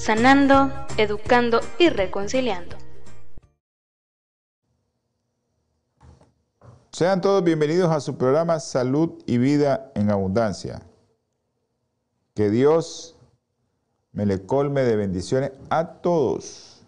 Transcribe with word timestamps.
sanando, 0.00 0.72
educando 0.96 1.60
y 1.78 1.90
reconciliando. 1.90 2.74
Sean 6.90 7.20
todos 7.20 7.44
bienvenidos 7.44 7.90
a 7.92 8.00
su 8.00 8.16
programa 8.16 8.60
Salud 8.60 9.22
y 9.26 9.36
Vida 9.36 9.92
en 9.94 10.10
Abundancia. 10.10 10.80
Que 12.34 12.48
Dios 12.48 13.18
me 14.12 14.24
le 14.24 14.46
colme 14.46 14.82
de 14.82 14.96
bendiciones 14.96 15.52
a 15.68 16.00
todos 16.00 16.82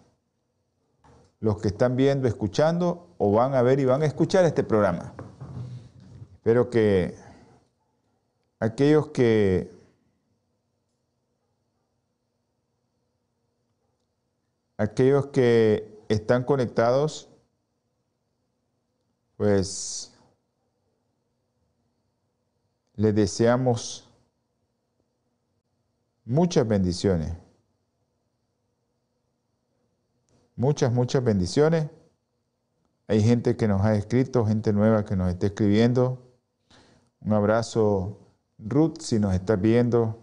los 1.39 1.61
que 1.61 1.67
están 1.67 1.95
viendo, 1.95 2.27
escuchando 2.27 3.09
o 3.19 3.31
van 3.31 3.53
a 3.53 3.61
ver 3.61 3.79
y 3.79 3.85
van 3.85 4.01
a 4.01 4.07
escuchar 4.07 4.43
este 4.43 4.63
programa. 4.63 5.13
Espero 6.33 6.71
que 6.71 7.15
aquellos 8.59 9.09
que 9.09 9.71
aquellos 14.83 15.27
que 15.27 16.03
están 16.09 16.43
conectados 16.43 17.29
pues 19.37 20.13
les 22.95 23.15
deseamos 23.15 24.09
muchas 26.25 26.67
bendiciones. 26.67 27.33
Muchas, 30.55 30.93
muchas 30.93 31.23
bendiciones. 31.23 31.89
Hay 33.07 33.21
gente 33.21 33.57
que 33.57 33.67
nos 33.67 33.81
ha 33.81 33.95
escrito, 33.95 34.45
gente 34.45 34.71
nueva 34.71 35.03
que 35.03 35.15
nos 35.15 35.29
está 35.29 35.47
escribiendo. 35.47 36.21
Un 37.19 37.33
abrazo, 37.33 38.19
Ruth, 38.59 38.99
si 38.99 39.19
nos 39.19 39.33
estás 39.33 39.59
viendo. 39.59 40.19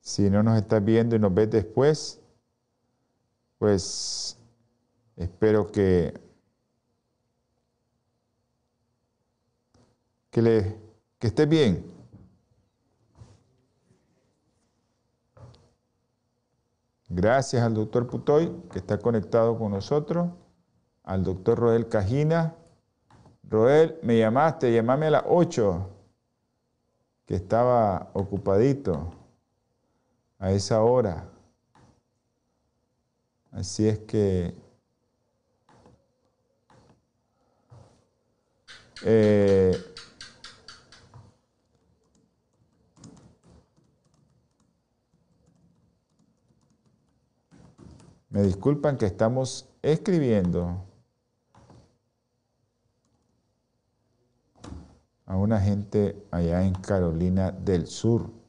Si 0.00 0.28
no 0.30 0.42
nos 0.42 0.58
estás 0.58 0.84
viendo 0.84 1.14
y 1.14 1.20
nos 1.20 1.32
ves 1.32 1.48
después, 1.50 2.21
pues 3.62 4.36
espero 5.14 5.70
que 5.70 6.20
que, 10.32 10.42
le, 10.42 10.80
que 11.20 11.28
esté 11.28 11.46
bien. 11.46 11.86
Gracias 17.08 17.62
al 17.62 17.74
doctor 17.74 18.08
Putoy, 18.08 18.52
que 18.72 18.80
está 18.80 18.98
conectado 18.98 19.56
con 19.56 19.70
nosotros, 19.70 20.30
al 21.04 21.22
doctor 21.22 21.56
Roel 21.60 21.88
Cajina. 21.88 22.56
Roel, 23.44 23.96
me 24.02 24.18
llamaste, 24.18 24.72
llamame 24.72 25.06
a 25.06 25.10
las 25.10 25.24
8, 25.28 25.88
que 27.26 27.36
estaba 27.36 28.10
ocupadito 28.12 29.12
a 30.40 30.50
esa 30.50 30.82
hora. 30.82 31.28
Así 33.52 33.86
es 33.86 33.98
que 34.00 34.54
eh, 39.04 39.92
Me 48.32 48.42
disculpan 48.42 48.96
que 48.96 49.04
estamos 49.04 49.68
escribiendo 49.82 50.86
a 55.26 55.36
una 55.36 55.60
gente 55.60 56.24
allá 56.30 56.64
en 56.64 56.72
Carolina 56.72 57.52
del 57.52 57.86
Sur. 57.86 58.41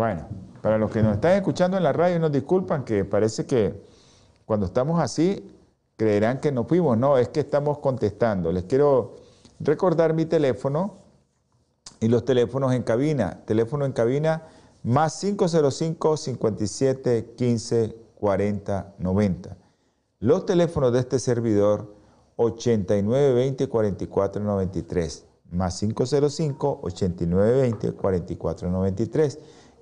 Bueno, 0.00 0.26
para 0.62 0.78
los 0.78 0.90
que 0.90 1.02
nos 1.02 1.16
están 1.16 1.32
escuchando 1.32 1.76
en 1.76 1.82
la 1.82 1.92
radio, 1.92 2.18
nos 2.18 2.32
disculpan 2.32 2.86
que 2.86 3.04
parece 3.04 3.44
que 3.44 3.84
cuando 4.46 4.64
estamos 4.64 4.98
así 4.98 5.54
creerán 5.98 6.40
que 6.40 6.50
no 6.52 6.64
fuimos. 6.64 6.96
No, 6.96 7.18
es 7.18 7.28
que 7.28 7.40
estamos 7.40 7.80
contestando. 7.80 8.50
Les 8.50 8.64
quiero 8.64 9.16
recordar 9.58 10.14
mi 10.14 10.24
teléfono 10.24 10.94
y 12.00 12.08
los 12.08 12.24
teléfonos 12.24 12.72
en 12.72 12.82
cabina. 12.82 13.42
Teléfono 13.44 13.84
en 13.84 13.92
cabina 13.92 14.44
más 14.84 15.20
505 15.20 16.16
57 16.16 17.34
15 17.36 17.96
40 18.14 18.94
90. 18.96 19.56
Los 20.20 20.46
teléfonos 20.46 20.94
de 20.94 21.00
este 21.00 21.18
servidor 21.18 21.94
89 22.36 23.34
20 23.34 23.68
44 23.68 24.42
93 24.42 25.26
más 25.50 25.78
505 25.78 26.80
89 26.82 27.60
20 27.60 27.92
44 27.92 28.70
93 28.70 29.38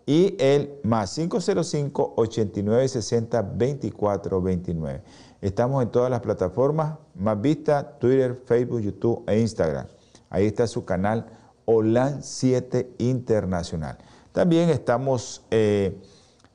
y 0.09 0.35
el 0.39 0.81
más 0.85 1.15
505 1.17 2.15
89 2.17 2.89
60 2.89 3.43
24 3.43 4.41
29. 4.41 5.03
Estamos 5.43 5.83
en 5.83 5.91
todas 5.91 6.11
las 6.11 6.21
plataformas 6.23 6.95
más 7.15 7.39
vistas, 7.39 7.99
Twitter, 7.99 8.35
Facebook, 8.35 8.81
YouTube 8.81 9.23
e 9.27 9.39
Instagram. 9.39 9.87
Ahí 10.31 10.47
está 10.47 10.67
su 10.67 10.87
canal 10.87 11.27
OLAN 11.67 12.23
7 12.23 12.95
Internacional. 12.97 13.99
También 14.33 14.71
estamos 14.71 15.45
eh, 15.51 16.01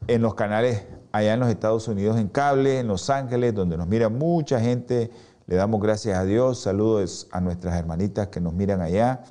en 0.08 0.24
los 0.24 0.34
canales 0.34 0.88
allá 1.12 1.36
en 1.36 1.40
los 1.40 1.50
Estados 1.50 1.88
Unidos 1.88 2.18
en 2.18 2.30
cable, 2.30 2.80
en 2.80 2.88
Los 2.88 3.12
Ángeles, 3.12 3.54
donde 3.54 3.78
nos 3.78 3.88
mira 3.88 4.10
mucha 4.10 4.60
gente. 4.60 5.12
Le 5.46 5.56
damos 5.58 5.80
gracias 5.80 6.18
a 6.18 6.26
Dios. 6.26 6.60
Saludos 6.60 7.28
a 7.32 7.40
nuestras 7.40 7.76
hermanitas 7.76 8.30
que 8.30 8.42
nos 8.42 8.54
miran 8.56 8.82
allá. 8.82 9.26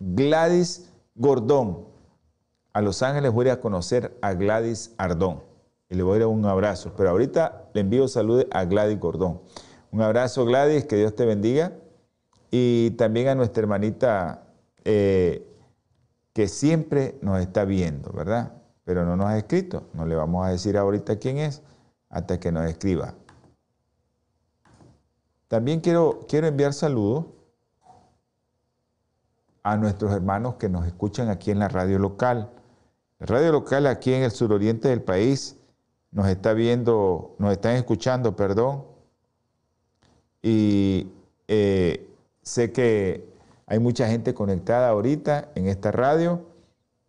Gladys 0.00 0.90
Gordón. 1.14 1.97
A 2.72 2.80
Los 2.80 3.02
Ángeles 3.02 3.32
voy 3.32 3.48
a 3.48 3.60
conocer 3.60 4.16
a 4.22 4.34
Gladys 4.34 4.94
Ardón 4.98 5.42
y 5.88 5.94
le 5.94 6.02
voy 6.02 6.16
a 6.16 6.20
dar 6.20 6.28
un 6.28 6.44
abrazo. 6.44 6.92
Pero 6.96 7.10
ahorita 7.10 7.70
le 7.72 7.80
envío 7.80 8.08
saludos 8.08 8.46
a 8.50 8.64
Gladys 8.64 9.00
Gordón. 9.00 9.40
Un 9.90 10.02
abrazo 10.02 10.44
Gladys, 10.44 10.84
que 10.84 10.96
Dios 10.96 11.14
te 11.16 11.24
bendiga. 11.24 11.72
Y 12.50 12.90
también 12.92 13.28
a 13.28 13.34
nuestra 13.34 13.62
hermanita 13.62 14.42
eh, 14.84 15.46
que 16.32 16.48
siempre 16.48 17.18
nos 17.20 17.40
está 17.40 17.64
viendo, 17.64 18.12
¿verdad? 18.12 18.52
Pero 18.84 19.04
no 19.04 19.16
nos 19.16 19.26
ha 19.26 19.38
escrito. 19.38 19.88
No 19.92 20.06
le 20.06 20.14
vamos 20.14 20.46
a 20.46 20.50
decir 20.50 20.76
ahorita 20.76 21.18
quién 21.18 21.38
es 21.38 21.62
hasta 22.10 22.38
que 22.38 22.52
nos 22.52 22.66
escriba. 22.66 23.14
También 25.48 25.80
quiero, 25.80 26.20
quiero 26.28 26.46
enviar 26.46 26.74
saludos 26.74 27.24
a 29.62 29.76
nuestros 29.76 30.12
hermanos 30.12 30.54
que 30.54 30.68
nos 30.68 30.86
escuchan 30.86 31.28
aquí 31.28 31.50
en 31.50 31.58
la 31.58 31.68
radio 31.68 31.98
local. 31.98 32.50
Radio 33.20 33.52
local 33.52 33.86
aquí 33.86 34.14
en 34.14 34.22
el 34.22 34.30
suroriente 34.30 34.88
del 34.88 35.02
país 35.02 35.56
nos 36.12 36.28
está 36.28 36.52
viendo, 36.52 37.34
nos 37.38 37.52
están 37.52 37.76
escuchando, 37.76 38.36
perdón. 38.36 38.84
Y 40.42 41.08
eh, 41.48 42.08
sé 42.42 42.72
que 42.72 43.28
hay 43.66 43.78
mucha 43.78 44.08
gente 44.08 44.34
conectada 44.34 44.88
ahorita 44.88 45.50
en 45.54 45.66
esta 45.66 45.90
radio. 45.90 46.46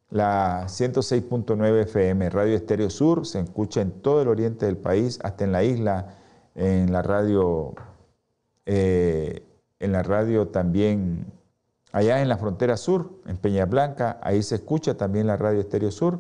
La 0.10 0.66
106.9 0.68 1.84
FM, 1.84 2.30
Radio 2.32 2.56
Estéreo 2.56 2.90
Sur, 2.90 3.28
se 3.28 3.40
escucha 3.40 3.82
en 3.82 3.92
todo 3.92 4.24
el 4.24 4.28
oriente 4.28 4.66
del 4.66 4.78
país, 4.78 5.20
hasta 5.22 5.44
en 5.44 5.52
la 5.52 5.64
isla, 5.64 6.16
en 6.56 6.92
la 6.92 7.04
radio, 7.04 7.76
eh, 8.66 9.44
en 9.80 9.92
la 9.92 10.02
radio 10.02 10.48
también, 10.48 11.28
allá 11.92 12.22
en 12.22 12.30
la 12.30 12.38
frontera 12.38 12.78
sur, 12.78 13.22
en 13.26 13.38
Peña 13.38 13.66
Blanca, 13.66 14.20
ahí 14.22 14.44
se 14.44 14.56
escucha 14.56 14.96
también 14.96 15.28
la 15.28 15.38
Radio 15.38 15.60
Estéreo 15.60 15.92
Sur 15.92 16.20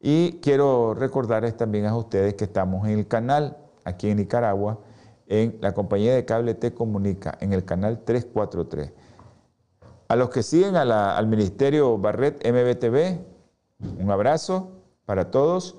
y 0.00 0.38
quiero 0.40 0.94
recordarles 0.94 1.56
también 1.56 1.86
a 1.86 1.96
ustedes 1.96 2.34
que 2.34 2.44
estamos 2.44 2.86
en 2.88 2.98
el 2.98 3.06
canal 3.06 3.58
aquí 3.84 4.10
en 4.10 4.18
Nicaragua, 4.18 4.78
en 5.26 5.58
la 5.60 5.72
compañía 5.74 6.14
de 6.14 6.24
cable 6.24 6.54
Te 6.54 6.72
Comunica, 6.72 7.36
en 7.40 7.52
el 7.52 7.64
canal 7.64 8.00
343. 8.04 8.92
A 10.08 10.16
los 10.16 10.30
que 10.30 10.42
siguen 10.42 10.74
al 10.76 11.26
Ministerio 11.28 11.96
Barret 11.98 12.44
MBTV, 12.44 13.20
un 14.02 14.10
abrazo 14.10 14.72
para 15.04 15.30
todos. 15.30 15.76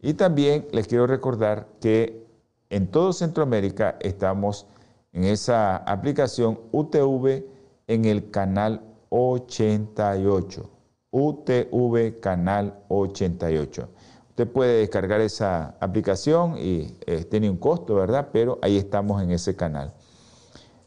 Y 0.00 0.14
también 0.14 0.66
les 0.72 0.86
quiero 0.86 1.06
recordar 1.06 1.68
que 1.80 2.26
en 2.70 2.90
todo 2.90 3.12
Centroamérica 3.12 3.96
estamos 4.00 4.66
en 5.12 5.24
esa 5.24 5.76
aplicación 5.76 6.60
UTV 6.72 7.53
en 7.86 8.04
el 8.04 8.30
canal 8.30 8.82
88. 9.10 10.70
UTV 11.10 12.18
canal 12.20 12.82
88. 12.88 13.88
Usted 14.30 14.48
puede 14.50 14.80
descargar 14.80 15.20
esa 15.20 15.76
aplicación 15.78 16.58
y 16.58 16.96
eh, 17.06 17.24
tiene 17.24 17.48
un 17.48 17.56
costo, 17.56 17.94
¿verdad? 17.94 18.30
Pero 18.32 18.58
ahí 18.62 18.76
estamos 18.76 19.22
en 19.22 19.30
ese 19.30 19.54
canal. 19.54 19.94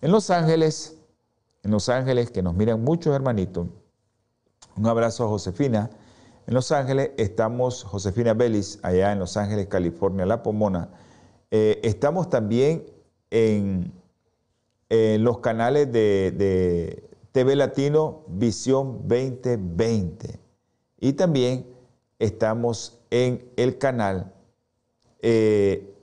En 0.02 0.12
Los 0.12 0.30
Ángeles, 0.30 0.98
en 1.64 1.72
Los 1.72 1.88
Ángeles, 1.88 2.30
que 2.30 2.44
nos 2.44 2.56
miran 2.56 2.84
muchos 2.84 3.16
hermanitos, 3.16 3.68
un 4.76 4.86
abrazo 4.86 5.24
a 5.24 5.30
Josefina. 5.30 5.90
En 6.46 6.54
Los 6.54 6.74
Ángeles 6.74 7.12
estamos, 7.18 7.84
Josefina 7.84 8.34
Belis, 8.34 8.80
allá 8.84 9.14
en 9.14 9.20
Los 9.20 9.38
Ángeles, 9.38 9.68
California, 9.68 10.26
La 10.26 10.44
Pomona. 10.44 10.90
Eh, 11.50 11.80
estamos 11.84 12.30
también 12.30 12.86
en, 13.32 13.94
los 14.90 15.40
canales 15.40 15.92
de 15.92 17.10
TV 17.32 17.56
Latino 17.56 18.24
Visión 18.28 19.08
2020. 19.08 20.40
Y 21.00 21.14
también 21.14 21.68
estamos 22.20 23.00
en 23.10 23.52
el 23.56 23.78
canal 23.78 24.34
eh, 25.22 25.94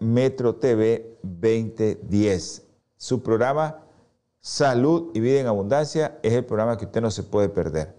Metro 0.00 0.56
TV 0.56 1.18
2010. 1.22 2.62
Su 2.96 3.22
programa 3.22 3.82
Salud 4.40 5.10
y 5.14 5.20
Vida 5.20 5.40
en 5.40 5.46
Abundancia 5.46 6.18
es 6.22 6.32
el 6.32 6.44
programa 6.44 6.76
que 6.76 6.84
usted 6.84 7.00
no 7.00 7.10
se 7.10 7.22
puede 7.22 7.48
perder. 7.48 7.96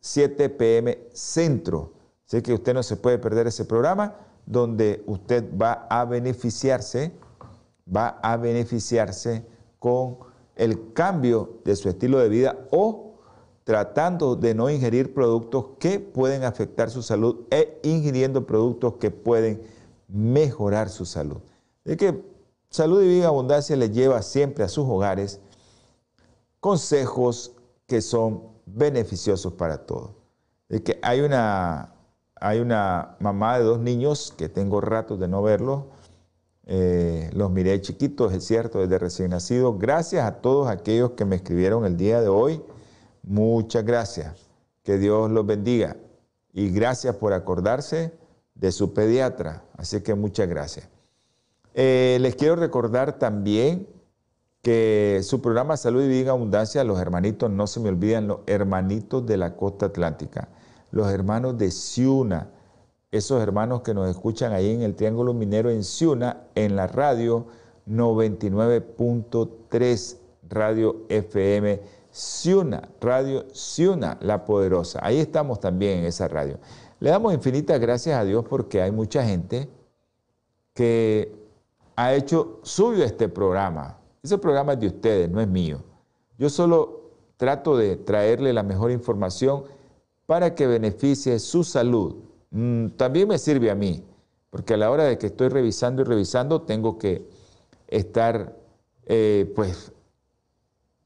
7 0.00 0.48
pm 0.50 0.98
Centro. 1.12 1.92
Sé 2.24 2.42
que 2.42 2.52
usted 2.52 2.74
no 2.74 2.82
se 2.82 2.96
puede 2.96 3.18
perder 3.18 3.46
ese 3.46 3.64
programa 3.64 4.16
donde 4.46 5.02
usted 5.06 5.44
va 5.56 5.86
a 5.88 6.04
beneficiarse, 6.04 7.12
va 7.86 8.20
a 8.22 8.36
beneficiarse 8.36 9.46
con 9.78 10.18
el 10.56 10.92
cambio 10.92 11.60
de 11.64 11.76
su 11.76 11.88
estilo 11.88 12.18
de 12.18 12.28
vida 12.28 12.58
o 12.70 13.14
tratando 13.64 14.36
de 14.36 14.54
no 14.54 14.70
ingerir 14.70 15.14
productos 15.14 15.66
que 15.78 15.98
pueden 15.98 16.44
afectar 16.44 16.90
su 16.90 17.02
salud 17.02 17.46
e 17.50 17.80
ingiriendo 17.82 18.46
productos 18.46 18.94
que 18.94 19.10
pueden 19.10 19.62
mejorar 20.08 20.90
su 20.90 21.06
salud. 21.06 21.38
Es 21.84 21.96
que 21.96 22.34
Salud 22.74 23.04
y 23.04 23.06
Vida 23.06 23.28
Abundancia 23.28 23.76
le 23.76 23.90
lleva 23.90 24.20
siempre 24.20 24.64
a 24.64 24.68
sus 24.68 24.84
hogares 24.88 25.40
consejos 26.58 27.52
que 27.86 28.00
son 28.00 28.48
beneficiosos 28.66 29.52
para 29.52 29.86
todos. 29.86 30.10
Es 30.68 30.80
que 30.80 30.98
hay 31.00 31.20
una, 31.20 31.94
hay 32.34 32.58
una 32.58 33.16
mamá 33.20 33.58
de 33.58 33.64
dos 33.64 33.78
niños 33.78 34.34
que 34.36 34.48
tengo 34.48 34.80
ratos 34.80 35.20
de 35.20 35.28
no 35.28 35.40
verlos, 35.40 35.84
eh, 36.66 37.30
los 37.34 37.50
miré 37.50 37.80
chiquitos, 37.80 38.32
es 38.32 38.44
cierto, 38.44 38.80
desde 38.80 38.98
recién 38.98 39.30
nacido. 39.30 39.76
Gracias 39.76 40.24
a 40.24 40.36
todos 40.36 40.68
aquellos 40.68 41.12
que 41.12 41.24
me 41.24 41.36
escribieron 41.36 41.84
el 41.84 41.96
día 41.96 42.20
de 42.20 42.28
hoy. 42.28 42.62
Muchas 43.22 43.84
gracias. 43.84 44.34
Que 44.82 44.98
Dios 44.98 45.30
los 45.30 45.46
bendiga. 45.46 45.96
Y 46.52 46.70
gracias 46.70 47.16
por 47.16 47.32
acordarse 47.32 48.12
de 48.54 48.72
su 48.72 48.94
pediatra. 48.94 49.64
Así 49.76 50.00
que 50.00 50.14
muchas 50.14 50.48
gracias. 50.48 50.88
Eh, 51.74 52.18
les 52.20 52.36
quiero 52.36 52.56
recordar 52.56 53.18
también 53.18 53.88
que 54.62 55.20
su 55.22 55.42
programa 55.42 55.76
Salud 55.76 56.02
y 56.02 56.08
Vida 56.08 56.30
Abundancia, 56.30 56.84
los 56.84 56.98
hermanitos, 56.98 57.50
no 57.50 57.66
se 57.66 57.80
me 57.80 57.90
olviden, 57.90 58.28
los 58.28 58.40
hermanitos 58.46 59.26
de 59.26 59.36
la 59.36 59.56
costa 59.56 59.86
atlántica, 59.86 60.48
los 60.90 61.12
hermanos 61.12 61.58
de 61.58 61.70
Ciuna, 61.70 62.48
esos 63.16 63.40
hermanos 63.40 63.82
que 63.82 63.94
nos 63.94 64.10
escuchan 64.10 64.52
ahí 64.52 64.72
en 64.72 64.82
el 64.82 64.96
Triángulo 64.96 65.34
Minero 65.34 65.70
en 65.70 65.84
Ciuna, 65.84 66.48
en 66.54 66.74
la 66.74 66.88
radio 66.88 67.46
99.3 67.88 70.16
Radio 70.48 71.04
FM 71.08 71.80
Ciuna, 72.10 72.88
Radio 73.00 73.46
Ciuna, 73.52 74.18
la 74.20 74.44
poderosa. 74.44 74.98
Ahí 75.02 75.18
estamos 75.18 75.60
también 75.60 76.00
en 76.00 76.06
esa 76.06 76.26
radio. 76.28 76.58
Le 77.00 77.10
damos 77.10 77.34
infinitas 77.34 77.80
gracias 77.80 78.18
a 78.18 78.24
Dios 78.24 78.44
porque 78.48 78.82
hay 78.82 78.90
mucha 78.90 79.24
gente 79.24 79.68
que 80.74 81.32
ha 81.96 82.14
hecho 82.14 82.60
suyo 82.62 83.04
este 83.04 83.28
programa. 83.28 83.98
Ese 84.22 84.38
programa 84.38 84.74
es 84.74 84.80
de 84.80 84.86
ustedes, 84.88 85.30
no 85.30 85.40
es 85.40 85.48
mío. 85.48 85.82
Yo 86.38 86.50
solo 86.50 87.00
trato 87.36 87.76
de 87.76 87.96
traerle 87.96 88.52
la 88.52 88.62
mejor 88.62 88.90
información 88.90 89.64
para 90.26 90.54
que 90.54 90.66
beneficie 90.66 91.38
su 91.38 91.64
salud, 91.64 92.16
Mm, 92.54 92.90
también 92.90 93.26
me 93.26 93.36
sirve 93.36 93.68
a 93.68 93.74
mí, 93.74 94.04
porque 94.50 94.74
a 94.74 94.76
la 94.76 94.88
hora 94.88 95.02
de 95.02 95.18
que 95.18 95.26
estoy 95.26 95.48
revisando 95.48 96.02
y 96.02 96.04
revisando 96.04 96.62
tengo 96.62 96.98
que 96.98 97.28
estar 97.88 98.56
eh, 99.06 99.52
pues 99.56 99.90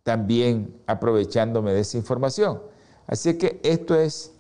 también 0.03 0.79
aprovechándome 0.87 1.73
de 1.73 1.81
esa 1.81 1.97
información. 1.97 2.61
Así 3.07 3.39
que 3.39 3.61
esto 3.63 3.95
es 3.95 4.35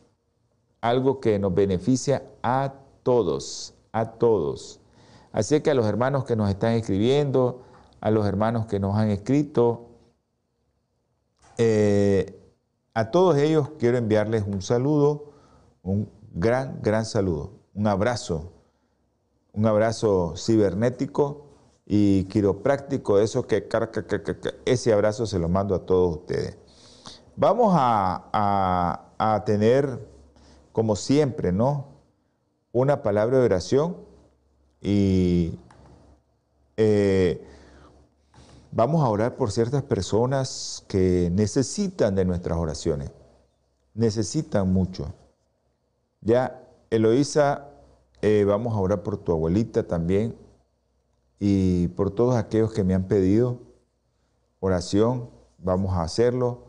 algo 0.82 1.18
que 1.18 1.38
nos 1.38 1.54
beneficia 1.54 2.24
a 2.42 2.74
todos, 3.02 3.72
a 3.92 4.12
todos. 4.12 4.78
Así 5.32 5.62
que 5.62 5.70
a 5.70 5.74
los 5.74 5.86
hermanos 5.86 6.26
que 6.26 6.36
nos 6.36 6.50
están 6.50 6.74
escribiendo, 6.74 7.62
a 8.02 8.10
los 8.10 8.26
hermanos 8.26 8.66
que 8.66 8.80
nos 8.80 8.94
han 8.96 9.08
escrito, 9.08 9.86
eh, 11.56 12.38
a 12.92 13.10
todos 13.10 13.38
ellos 13.38 13.70
quiero 13.78 13.96
enviarles 13.96 14.44
un 14.46 14.60
saludo, 14.60 15.32
un 15.82 16.17
gran, 16.38 16.80
gran 16.82 17.04
saludo. 17.04 17.52
Un 17.74 17.86
abrazo, 17.86 18.52
un 19.52 19.66
abrazo 19.66 20.34
cibernético 20.36 21.46
y 21.86 22.24
quiropráctico, 22.24 23.18
eso 23.18 23.46
que, 23.46 23.68
ese 24.66 24.92
abrazo 24.92 25.26
se 25.26 25.38
lo 25.38 25.48
mando 25.48 25.74
a 25.74 25.86
todos 25.86 26.18
ustedes. 26.18 26.58
Vamos 27.36 27.72
a, 27.74 29.42
tener, 29.46 30.06
como 30.72 30.96
siempre, 30.96 31.52
¿no? 31.52 31.86
Una 32.72 33.02
palabra 33.02 33.38
de 33.38 33.44
oración 33.44 33.96
y 34.80 35.58
eh, 36.76 37.44
vamos 38.70 39.02
a 39.02 39.08
orar 39.08 39.36
por 39.36 39.50
ciertas 39.50 39.82
personas 39.82 40.84
que 40.88 41.30
necesitan 41.32 42.14
de 42.14 42.24
nuestras 42.24 42.58
oraciones, 42.58 43.10
necesitan 43.94 44.72
mucho. 44.72 45.14
Ya, 46.20 46.68
Eloísa, 46.90 47.68
eh, 48.22 48.44
vamos 48.46 48.74
a 48.74 48.80
orar 48.80 49.02
por 49.02 49.18
tu 49.18 49.32
abuelita 49.32 49.86
también 49.86 50.36
y 51.38 51.88
por 51.88 52.10
todos 52.10 52.34
aquellos 52.36 52.72
que 52.72 52.84
me 52.84 52.94
han 52.94 53.06
pedido 53.06 53.60
oración, 54.60 55.30
vamos 55.58 55.94
a 55.94 56.02
hacerlo. 56.02 56.64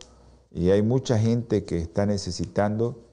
Y 0.50 0.70
hay 0.70 0.82
mucha 0.82 1.18
gente 1.18 1.64
que 1.64 1.78
está 1.78 2.06
necesitando. 2.06 3.04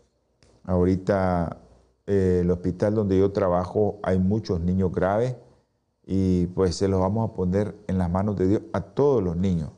Ahorita 0.64 1.62
eh, 2.06 2.40
el 2.42 2.52
hospital 2.52 2.96
donde 2.96 3.18
yo 3.18 3.32
trabajo 3.32 4.00
hay 4.04 4.20
muchos 4.20 4.60
niños 4.60 4.92
graves 4.92 5.36
y 6.06 6.48
pues 6.48 6.76
se 6.76 6.88
los 6.88 7.00
vamos 7.00 7.30
a 7.30 7.34
poner 7.34 7.76
en 7.88 7.98
las 7.98 8.10
manos 8.10 8.38
de 8.38 8.48
Dios 8.48 8.62
a 8.74 8.82
todos 8.82 9.24
los 9.24 9.36
niños, 9.36 9.72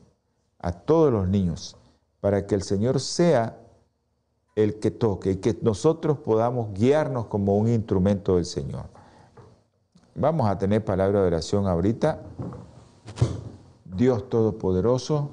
a 0.58 0.72
todos 0.72 1.12
los 1.12 1.28
niños, 1.28 1.76
para 2.20 2.46
que 2.46 2.54
el 2.54 2.62
Señor 2.62 3.00
sea 3.00 3.59
el 4.56 4.78
que 4.78 4.90
toque 4.90 5.32
y 5.32 5.36
que 5.36 5.56
nosotros 5.62 6.18
podamos 6.18 6.72
guiarnos 6.74 7.26
como 7.26 7.56
un 7.56 7.68
instrumento 7.68 8.36
del 8.36 8.44
Señor. 8.44 8.86
Vamos 10.14 10.48
a 10.48 10.58
tener 10.58 10.84
palabra 10.84 11.20
de 11.20 11.26
oración 11.28 11.66
ahorita. 11.66 12.22
Dios 13.84 14.28
Todopoderoso, 14.28 15.30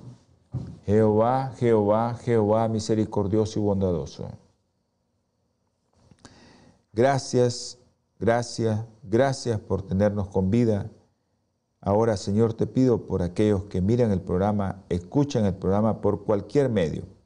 Jehová, 0.85 1.53
Jehová, 1.57 2.15
Jehová 2.15 2.67
misericordioso 2.67 3.59
y 3.59 3.63
bondadoso. 3.63 4.29
Gracias, 6.93 7.77
gracias, 8.19 8.83
gracias 9.03 9.59
por 9.59 9.83
tenernos 9.83 10.27
con 10.29 10.49
vida. 10.49 10.89
Ahora, 11.81 12.17
Señor, 12.17 12.53
te 12.53 12.65
pido 12.65 13.05
por 13.05 13.21
aquellos 13.21 13.65
que 13.65 13.81
miran 13.81 14.11
el 14.11 14.21
programa, 14.21 14.83
escuchan 14.89 15.45
el 15.45 15.53
programa 15.53 16.01
por 16.01 16.23
cualquier 16.23 16.69
medio 16.69 17.16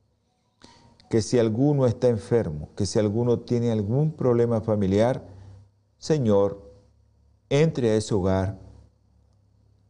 que 1.12 1.22
si 1.22 1.38
alguno 1.38 1.86
está 1.86 2.08
enfermo, 2.08 2.70
que 2.78 2.86
si 2.86 2.98
alguno 2.98 3.40
tiene 3.40 3.70
algún 3.70 4.14
problema 4.14 4.62
familiar, 4.62 5.22
Señor, 5.98 6.72
entre 7.50 7.90
a 7.90 7.96
ese 7.96 8.14
hogar, 8.16 8.58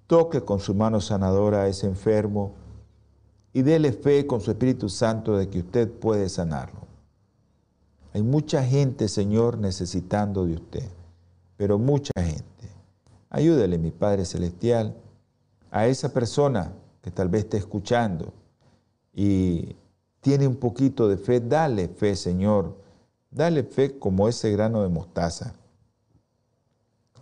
toque 0.08 0.42
con 0.42 0.60
su 0.60 0.74
mano 0.74 1.00
sanadora 1.00 1.62
a 1.62 1.68
ese 1.68 1.86
enfermo 1.86 2.56
y 3.54 3.62
déle 3.62 3.94
fe 3.94 4.26
con 4.26 4.42
su 4.42 4.50
Espíritu 4.50 4.90
Santo 4.90 5.38
de 5.38 5.48
que 5.48 5.60
usted 5.60 5.92
puede 5.92 6.28
sanarlo. 6.28 6.88
Hay 8.14 8.24
mucha 8.24 8.64
gente, 8.64 9.08
Señor, 9.08 9.60
necesitando 9.60 10.48
de 10.48 10.56
usted, 10.56 10.90
pero 11.56 11.78
mucha 11.78 12.14
gente. 12.18 12.68
Ayúdele, 13.30 13.78
mi 13.78 13.92
Padre 13.92 14.26
Celestial, 14.26 14.96
a 15.70 15.86
esa 15.86 16.12
persona 16.12 16.74
que 17.04 17.12
tal 17.12 17.30
vez 17.30 17.44
esté 17.44 17.58
escuchando 17.58 18.34
y 19.14 19.76
tiene 20.22 20.48
un 20.48 20.56
poquito 20.56 21.08
de 21.08 21.18
fe, 21.18 21.40
dale 21.40 21.88
fe, 21.90 22.16
Señor. 22.16 22.76
Dale 23.30 23.64
fe 23.64 23.98
como 23.98 24.28
ese 24.28 24.52
grano 24.52 24.84
de 24.84 24.90
mostaza. 24.90 25.54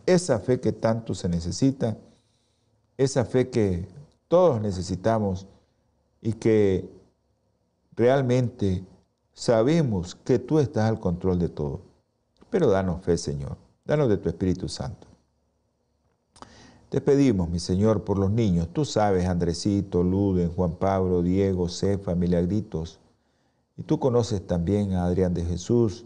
Esa 0.06 0.40
fe 0.40 0.60
que 0.60 0.72
tanto 0.72 1.14
se 1.14 1.30
necesita 1.30 1.98
esa 3.00 3.24
fe 3.24 3.50
que 3.50 3.88
todos 4.28 4.60
necesitamos 4.60 5.48
y 6.22 6.34
que 6.34 6.90
realmente 7.96 8.84
sabemos 9.34 10.16
que 10.16 10.38
tú 10.38 10.60
estás 10.60 10.90
al 10.90 11.00
control 11.00 11.40
de 11.40 11.48
todo. 11.48 11.80
Pero 12.50 12.70
danos 12.70 13.02
fe, 13.02 13.18
Señor. 13.18 13.56
Danos 13.86 14.10
de 14.10 14.18
tu 14.18 14.28
Espíritu 14.28 14.68
Santo. 14.68 15.08
Te 16.90 17.02
pedimos, 17.02 17.50
mi 17.50 17.60
Señor, 17.60 18.04
por 18.04 18.18
los 18.18 18.32
niños. 18.32 18.68
Tú 18.74 18.84
sabes, 18.84 19.28
Andresito, 19.28 20.02
Luden, 20.02 20.52
Juan 20.52 20.76
Pablo, 20.76 21.22
Diego, 21.22 21.70
Cefa, 21.70 22.16
Milagritos. 22.16 23.00
Y 23.78 23.84
tú 23.84 24.00
conoces 24.00 24.46
también 24.46 24.94
a 24.94 25.06
Adrián 25.06 25.36
de 25.36 25.46
Jesús. 25.46 26.06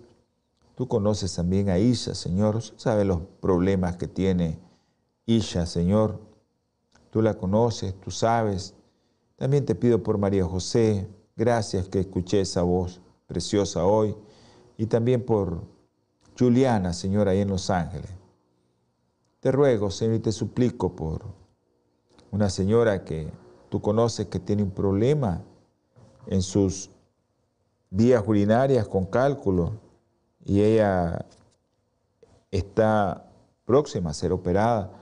Tú 0.75 0.90
conoces 0.90 1.34
también 1.34 1.70
a 1.70 1.80
Isha, 1.80 2.13
Señor. 2.13 2.56
Tú 2.62 2.74
sabes 2.75 3.06
los 3.06 3.22
problemas 3.40 3.96
que 3.96 4.10
tiene 4.10 4.60
Isha, 5.25 5.66
Señor. 5.66 6.20
Tú 7.12 7.22
la 7.22 7.36
conoces, 7.36 7.94
tú 8.02 8.12
sabes. 8.12 8.75
También 9.38 9.66
te 9.66 9.75
pido 9.75 10.04
por 10.04 10.18
María 10.18 10.44
José. 10.44 11.08
Gracias 11.38 11.88
que 11.88 12.02
escuché 12.02 12.42
esa 12.42 12.63
voz 12.63 13.00
preciosa 13.25 13.86
hoy. 13.86 14.16
Y 14.78 14.88
también 14.88 15.25
por 15.25 15.62
Juliana, 16.38 16.92
Señor, 16.92 17.30
ahí 17.30 17.40
en 17.40 17.50
Los 17.50 17.70
Ángeles. 17.70 18.23
Te 19.44 19.52
ruego, 19.52 19.92
Señor, 19.92 20.16
y 20.16 20.20
te 20.20 20.32
suplico 20.32 20.96
por 20.96 21.26
una 22.32 22.50
señora 22.50 23.04
que 23.04 23.30
tú 23.68 23.82
conoces 23.82 24.28
que 24.28 24.40
tiene 24.40 24.64
un 24.64 24.72
problema 24.72 25.42
en 26.28 26.42
sus 26.42 26.90
vías 27.90 28.24
urinarias 28.26 28.88
con 28.88 29.06
cálculo 29.06 29.82
y 30.46 30.62
ella 30.62 31.26
está 32.52 33.30
próxima 33.66 34.12
a 34.12 34.14
ser 34.14 34.32
operada. 34.32 34.94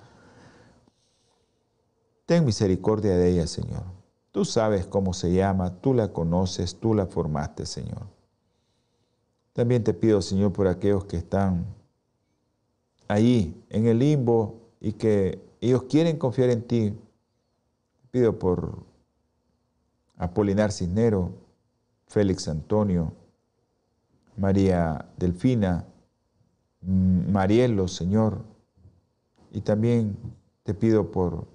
Ten 2.26 2.44
misericordia 2.44 3.16
de 3.16 3.30
ella, 3.30 3.46
Señor. 3.46 3.84
Tú 4.32 4.44
sabes 4.44 4.88
cómo 4.88 5.14
se 5.14 5.32
llama, 5.32 5.82
tú 5.82 5.94
la 5.94 6.12
conoces, 6.12 6.80
tú 6.80 6.96
la 6.96 7.06
formaste, 7.06 7.68
Señor. 7.68 8.08
También 9.54 9.84
te 9.84 9.94
pido, 9.94 10.20
Señor, 10.20 10.52
por 10.52 10.68
aquellos 10.68 11.06
que 11.06 11.18
están 11.18 11.80
ahí 13.12 13.62
en 13.70 13.88
el 13.88 14.00
limbo 14.00 14.62
y 14.80 14.94
que 14.94 15.42
ellos 15.60 15.84
quieren 15.84 16.18
confiar 16.18 16.50
en 16.50 16.62
ti. 16.64 16.98
Pido 18.10 18.40
por 18.40 18.84
Apolinar 20.18 20.72
Cisnero, 20.72 21.32
Félix 22.08 22.48
Antonio, 22.48 23.12
María 24.38 25.10
Delfina, 25.18 25.86
Marielo, 26.82 27.88
Señor. 27.88 28.44
Y 29.52 29.62
también 29.62 30.18
te 30.64 30.74
pido 30.74 31.12
por 31.12 31.48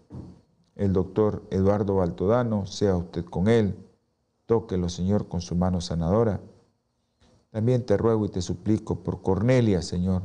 el 0.75 0.93
doctor 0.93 1.43
Eduardo 1.51 1.97
Baltodano, 1.97 2.67
sea 2.67 2.97
usted 2.97 3.25
con 3.25 3.49
él, 3.49 3.75
tóquelo, 4.45 4.91
Señor, 4.91 5.27
con 5.27 5.41
su 5.41 5.55
mano 5.57 5.81
sanadora. 5.81 6.41
También 7.51 7.87
te 7.87 7.97
ruego 7.97 8.27
y 8.27 8.29
te 8.29 8.43
suplico 8.43 8.97
por 8.97 9.23
Cornelia, 9.23 9.81
Señor, 9.81 10.23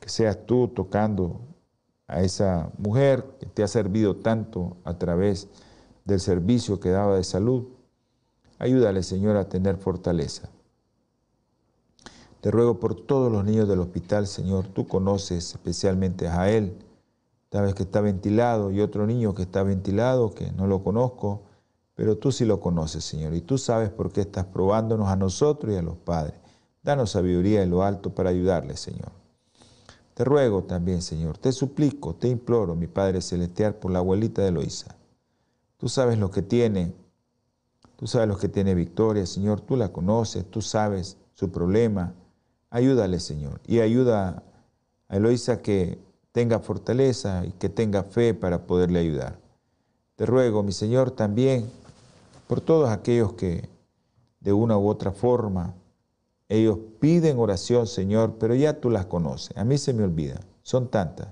que 0.00 0.08
seas 0.08 0.46
tú 0.46 0.68
tocando 0.68 1.40
a 2.08 2.22
esa 2.22 2.70
mujer 2.78 3.24
que 3.38 3.46
te 3.46 3.62
ha 3.62 3.68
servido 3.68 4.16
tanto 4.16 4.76
a 4.84 4.98
través 4.98 5.48
del 6.04 6.18
servicio 6.18 6.80
que 6.80 6.90
daba 6.90 7.16
de 7.16 7.24
salud. 7.24 7.68
Ayúdale, 8.58 9.02
Señor, 9.02 9.36
a 9.36 9.48
tener 9.48 9.76
fortaleza. 9.76 10.48
Te 12.40 12.50
ruego 12.50 12.80
por 12.80 12.94
todos 12.94 13.30
los 13.30 13.44
niños 13.44 13.68
del 13.68 13.80
hospital, 13.80 14.26
Señor. 14.26 14.66
Tú 14.66 14.88
conoces 14.88 15.52
especialmente 15.52 16.26
a 16.26 16.50
él 16.50 16.74
vez 17.58 17.74
que 17.74 17.82
está 17.82 18.00
ventilado 18.00 18.70
y 18.70 18.80
otro 18.80 19.06
niño 19.06 19.34
que 19.34 19.42
está 19.42 19.62
ventilado, 19.64 20.32
que 20.32 20.52
no 20.52 20.68
lo 20.68 20.84
conozco, 20.84 21.42
pero 21.94 22.16
tú 22.16 22.30
sí 22.30 22.44
lo 22.44 22.60
conoces, 22.60 23.04
Señor, 23.04 23.34
y 23.34 23.40
tú 23.40 23.58
sabes 23.58 23.90
por 23.90 24.12
qué 24.12 24.20
estás 24.20 24.46
probándonos 24.46 25.08
a 25.08 25.16
nosotros 25.16 25.74
y 25.74 25.76
a 25.76 25.82
los 25.82 25.96
padres. 25.96 26.38
Danos 26.82 27.10
sabiduría 27.10 27.62
en 27.62 27.70
lo 27.70 27.82
alto 27.82 28.14
para 28.14 28.30
ayudarles, 28.30 28.80
Señor. 28.80 29.19
Te 30.14 30.24
ruego 30.24 30.64
también, 30.64 31.02
Señor, 31.02 31.38
te 31.38 31.52
suplico, 31.52 32.14
te 32.14 32.28
imploro, 32.28 32.74
mi 32.74 32.86
Padre 32.86 33.20
Celestial, 33.22 33.74
por 33.74 33.90
la 33.90 34.00
abuelita 34.00 34.42
de 34.42 34.48
Eloísa. 34.48 34.96
Tú 35.76 35.88
sabes 35.88 36.18
lo 36.18 36.30
que 36.30 36.42
tiene, 36.42 36.92
tú 37.96 38.06
sabes 38.06 38.28
lo 38.28 38.36
que 38.36 38.48
tiene 38.48 38.74
Victoria, 38.74 39.24
Señor, 39.24 39.60
tú 39.60 39.76
la 39.76 39.92
conoces, 39.92 40.44
tú 40.50 40.60
sabes 40.60 41.16
su 41.34 41.50
problema. 41.50 42.12
Ayúdale, 42.68 43.18
Señor, 43.18 43.60
y 43.66 43.80
ayuda 43.80 44.42
a 45.08 45.16
Eloísa 45.16 45.62
que 45.62 45.98
tenga 46.32 46.60
fortaleza 46.60 47.44
y 47.46 47.52
que 47.52 47.68
tenga 47.68 48.02
fe 48.04 48.34
para 48.34 48.66
poderle 48.66 49.00
ayudar. 49.00 49.38
Te 50.16 50.26
ruego, 50.26 50.62
mi 50.62 50.72
Señor, 50.72 51.10
también 51.12 51.70
por 52.46 52.60
todos 52.60 52.90
aquellos 52.90 53.32
que 53.32 53.68
de 54.40 54.52
una 54.52 54.76
u 54.76 54.88
otra 54.88 55.12
forma 55.12 55.74
ellos 56.50 56.78
piden 56.98 57.38
oración, 57.38 57.86
Señor, 57.86 58.36
pero 58.38 58.56
ya 58.56 58.80
tú 58.80 58.90
las 58.90 59.06
conoces. 59.06 59.56
A 59.56 59.62
mí 59.62 59.78
se 59.78 59.94
me 59.94 60.02
olvida, 60.02 60.40
son 60.62 60.88
tantas, 60.88 61.28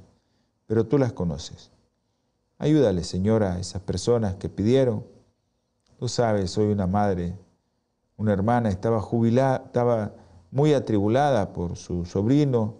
pero 0.67 0.87
tú 0.87 0.97
las 0.97 1.13
conoces. 1.13 1.73
Ayúdale, 2.57 3.03
Señor, 3.03 3.43
a 3.43 3.59
esas 3.59 3.83
personas 3.83 4.37
que 4.37 4.49
pidieron. 4.49 5.05
Tú 5.99 6.09
sabes, 6.09 6.53
soy 6.53 6.67
una 6.67 6.87
madre, 6.87 7.37
una 8.17 8.33
hermana, 8.33 8.69
estaba 8.69 9.01
jubilada, 9.01 9.65
estaba 9.67 10.13
muy 10.53 10.73
atribulada 10.73 11.53
por 11.53 11.77
su 11.77 12.05
sobrino, 12.05 12.77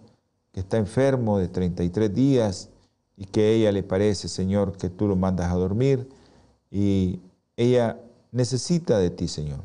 que 0.53 0.61
está 0.61 0.77
enfermo 0.77 1.39
de 1.39 1.49
33 1.49 2.13
días 2.13 2.69
y 3.17 3.25
que 3.25 3.41
a 3.41 3.49
ella 3.49 3.71
le 3.73 3.83
parece, 3.83 4.29
Señor, 4.29 4.77
que 4.77 4.89
tú 4.89 5.09
lo 5.09 5.17
mandas 5.17 5.51
a 5.51 5.55
dormir 5.55 6.07
y 6.71 7.19
ella 7.57 7.99
necesita 8.31 8.97
de 8.97 9.09
ti, 9.09 9.27
Señor. 9.27 9.59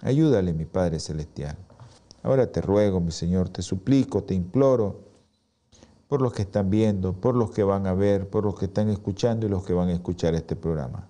Ayúdale, 0.00 0.54
mi 0.54 0.64
Padre 0.64 0.98
Celestial. 1.00 1.58
Ahora 2.24 2.50
te 2.50 2.60
ruego, 2.60 2.98
mi 2.98 3.12
Señor, 3.12 3.48
te 3.50 3.62
suplico, 3.62 4.24
te 4.24 4.34
imploro 4.34 5.02
por 6.08 6.20
los 6.20 6.32
que 6.32 6.42
están 6.42 6.70
viendo, 6.70 7.12
por 7.12 7.36
los 7.36 7.52
que 7.52 7.62
van 7.62 7.86
a 7.86 7.94
ver, 7.94 8.28
por 8.28 8.44
los 8.44 8.58
que 8.58 8.64
están 8.64 8.88
escuchando 8.90 9.46
y 9.46 9.48
los 9.48 9.64
que 9.64 9.74
van 9.74 9.90
a 9.90 9.92
escuchar 9.92 10.34
este 10.34 10.56
programa. 10.56 11.08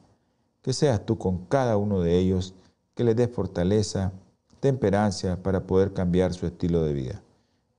Que 0.61 0.75
seas 0.75 1.07
tú 1.07 1.17
con 1.17 1.47
cada 1.47 1.79
uno 1.79 2.03
de 2.03 2.19
ellos, 2.19 2.53
que 2.95 3.05
les 3.05 3.17
des 3.17 3.31
fortaleza, 3.31 4.13
temperancia 4.61 5.43
para 5.43 5.67
poder 5.67 5.95
cambiar 5.95 6.35
su 6.35 6.45
estilo 6.45 6.83
de 6.83 6.93
vida 6.93 7.25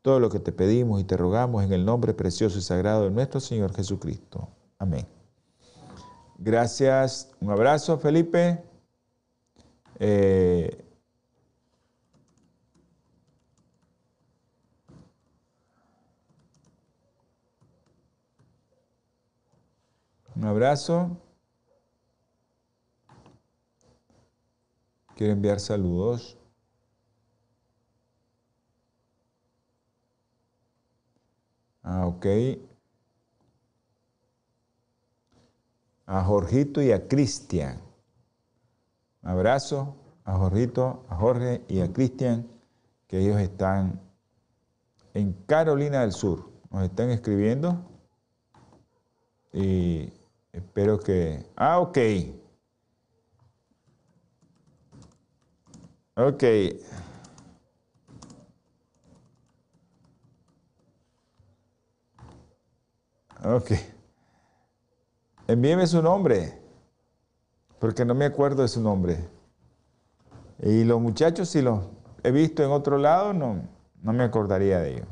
todo 0.06 0.20
lo 0.20 0.30
que 0.30 0.38
te 0.38 0.52
pedimos 0.52 1.02
y 1.02 1.04
te 1.04 1.18
rogamos 1.18 1.64
en 1.64 1.74
el 1.74 1.84
nombre 1.84 2.14
precioso 2.14 2.60
y 2.60 2.62
sagrado 2.62 3.06
de 3.06 3.10
nuestro 3.10 3.40
Señor 3.40 3.74
Jesucristo. 3.74 4.48
Amén. 4.78 5.08
Gracias. 6.38 7.32
Un 7.42 7.50
abrazo, 7.50 7.98
Felipe. 7.98 8.64
Eh, 9.98 10.85
un 20.36 20.46
abrazo. 20.46 21.18
Quiero 25.16 25.34
enviar 25.34 25.60
saludos. 25.60 26.38
Ah, 31.84 32.08
ok. 32.08 32.26
A 36.08 36.24
Jorgito 36.24 36.82
y 36.82 36.92
a 36.92 37.08
Cristian. 37.08 37.82
Abrazo 39.22 39.96
a 40.26 40.38
Jorgito, 40.38 41.06
a 41.08 41.16
Jorge 41.16 41.64
y 41.68 41.82
a 41.82 41.94
Cristian, 41.94 42.48
que 43.08 43.20
ellos 43.20 43.40
están 43.40 44.02
en 45.14 45.34
Carolina 45.46 46.02
del 46.02 46.12
Sur. 46.12 46.52
Nos 46.72 46.84
están 46.84 47.12
escribiendo. 47.12 47.80
Y 49.54 50.12
espero 50.56 51.00
que... 51.00 51.46
Ah, 51.56 51.80
ok. 51.80 51.98
Ok. 56.18 56.44
Ok. 63.44 63.72
Envíeme 65.48 65.86
su 65.86 66.02
nombre, 66.02 66.60
porque 67.80 68.04
no 68.06 68.16
me 68.16 68.26
acuerdo 68.26 68.64
de 68.64 68.68
su 68.68 68.82
nombre. 68.82 69.30
Y 70.60 70.84
los 70.86 71.00
muchachos, 71.00 71.50
si 71.50 71.62
los 71.62 71.82
he 72.24 72.32
visto 72.32 72.64
en 72.64 72.72
otro 72.72 72.98
lado, 72.98 73.34
no, 73.34 73.62
no 74.02 74.14
me 74.14 74.24
acordaría 74.24 74.80
de 74.80 74.94
ellos. 74.94 75.08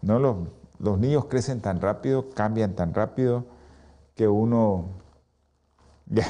No, 0.00 0.18
los, 0.18 0.36
los 0.78 0.98
niños 0.98 1.26
crecen 1.26 1.60
tan 1.60 1.80
rápido, 1.80 2.30
cambian 2.30 2.74
tan 2.74 2.94
rápido, 2.94 3.44
que 4.18 4.26
uno 4.26 4.86
ya 6.06 6.26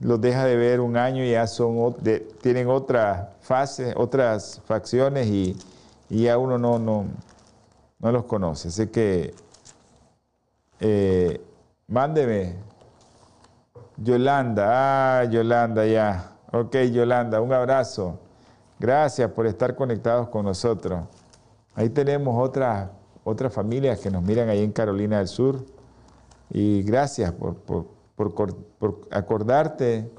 los 0.00 0.20
deja 0.20 0.44
de 0.44 0.56
ver 0.56 0.80
un 0.80 0.96
año 0.96 1.22
y 1.22 1.30
ya 1.30 1.46
son, 1.46 1.94
tienen 2.42 2.68
otra 2.68 3.36
fase, 3.40 3.94
otras 3.96 4.60
facciones 4.66 5.28
y, 5.28 5.56
ya 6.10 6.38
uno 6.38 6.58
no, 6.58 6.78
no, 6.78 7.04
no 8.00 8.12
los 8.12 8.24
conoce. 8.24 8.68
Así 8.68 8.88
que 8.88 9.32
eh, 10.80 11.40
Mándeme. 11.86 12.56
Yolanda, 13.96 15.20
ah, 15.20 15.24
Yolanda, 15.24 15.86
ya. 15.86 16.32
Ok, 16.52 16.76
Yolanda, 16.92 17.40
un 17.40 17.52
abrazo. 17.52 18.18
Gracias 18.78 19.30
por 19.30 19.46
estar 19.46 19.74
conectados 19.74 20.28
con 20.28 20.44
nosotros. 20.44 21.04
Ahí 21.74 21.90
tenemos 21.90 22.34
otras 22.42 22.90
otras 23.24 23.52
familias 23.52 23.98
que 24.00 24.10
nos 24.10 24.22
miran 24.22 24.48
ahí 24.48 24.62
en 24.62 24.72
Carolina 24.72 25.18
del 25.18 25.28
Sur. 25.28 25.64
Y 26.50 26.82
gracias 26.82 27.32
por, 27.32 27.56
por 27.56 27.88
acordarte, 29.10 30.10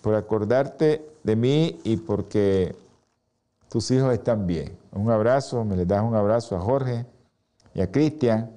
por 0.00 0.14
acordarte 0.14 1.08
de 1.22 1.36
mí 1.36 1.78
y 1.84 1.96
porque 1.96 2.74
tus 3.68 3.90
hijos 3.90 4.12
están 4.12 4.46
bien. 4.46 4.76
Un 4.92 5.10
abrazo, 5.10 5.64
me 5.64 5.76
les 5.76 5.86
das 5.86 6.02
un 6.02 6.14
abrazo 6.14 6.56
a 6.56 6.60
Jorge 6.60 7.06
y 7.74 7.80
a 7.80 7.90
Cristian 7.90 8.50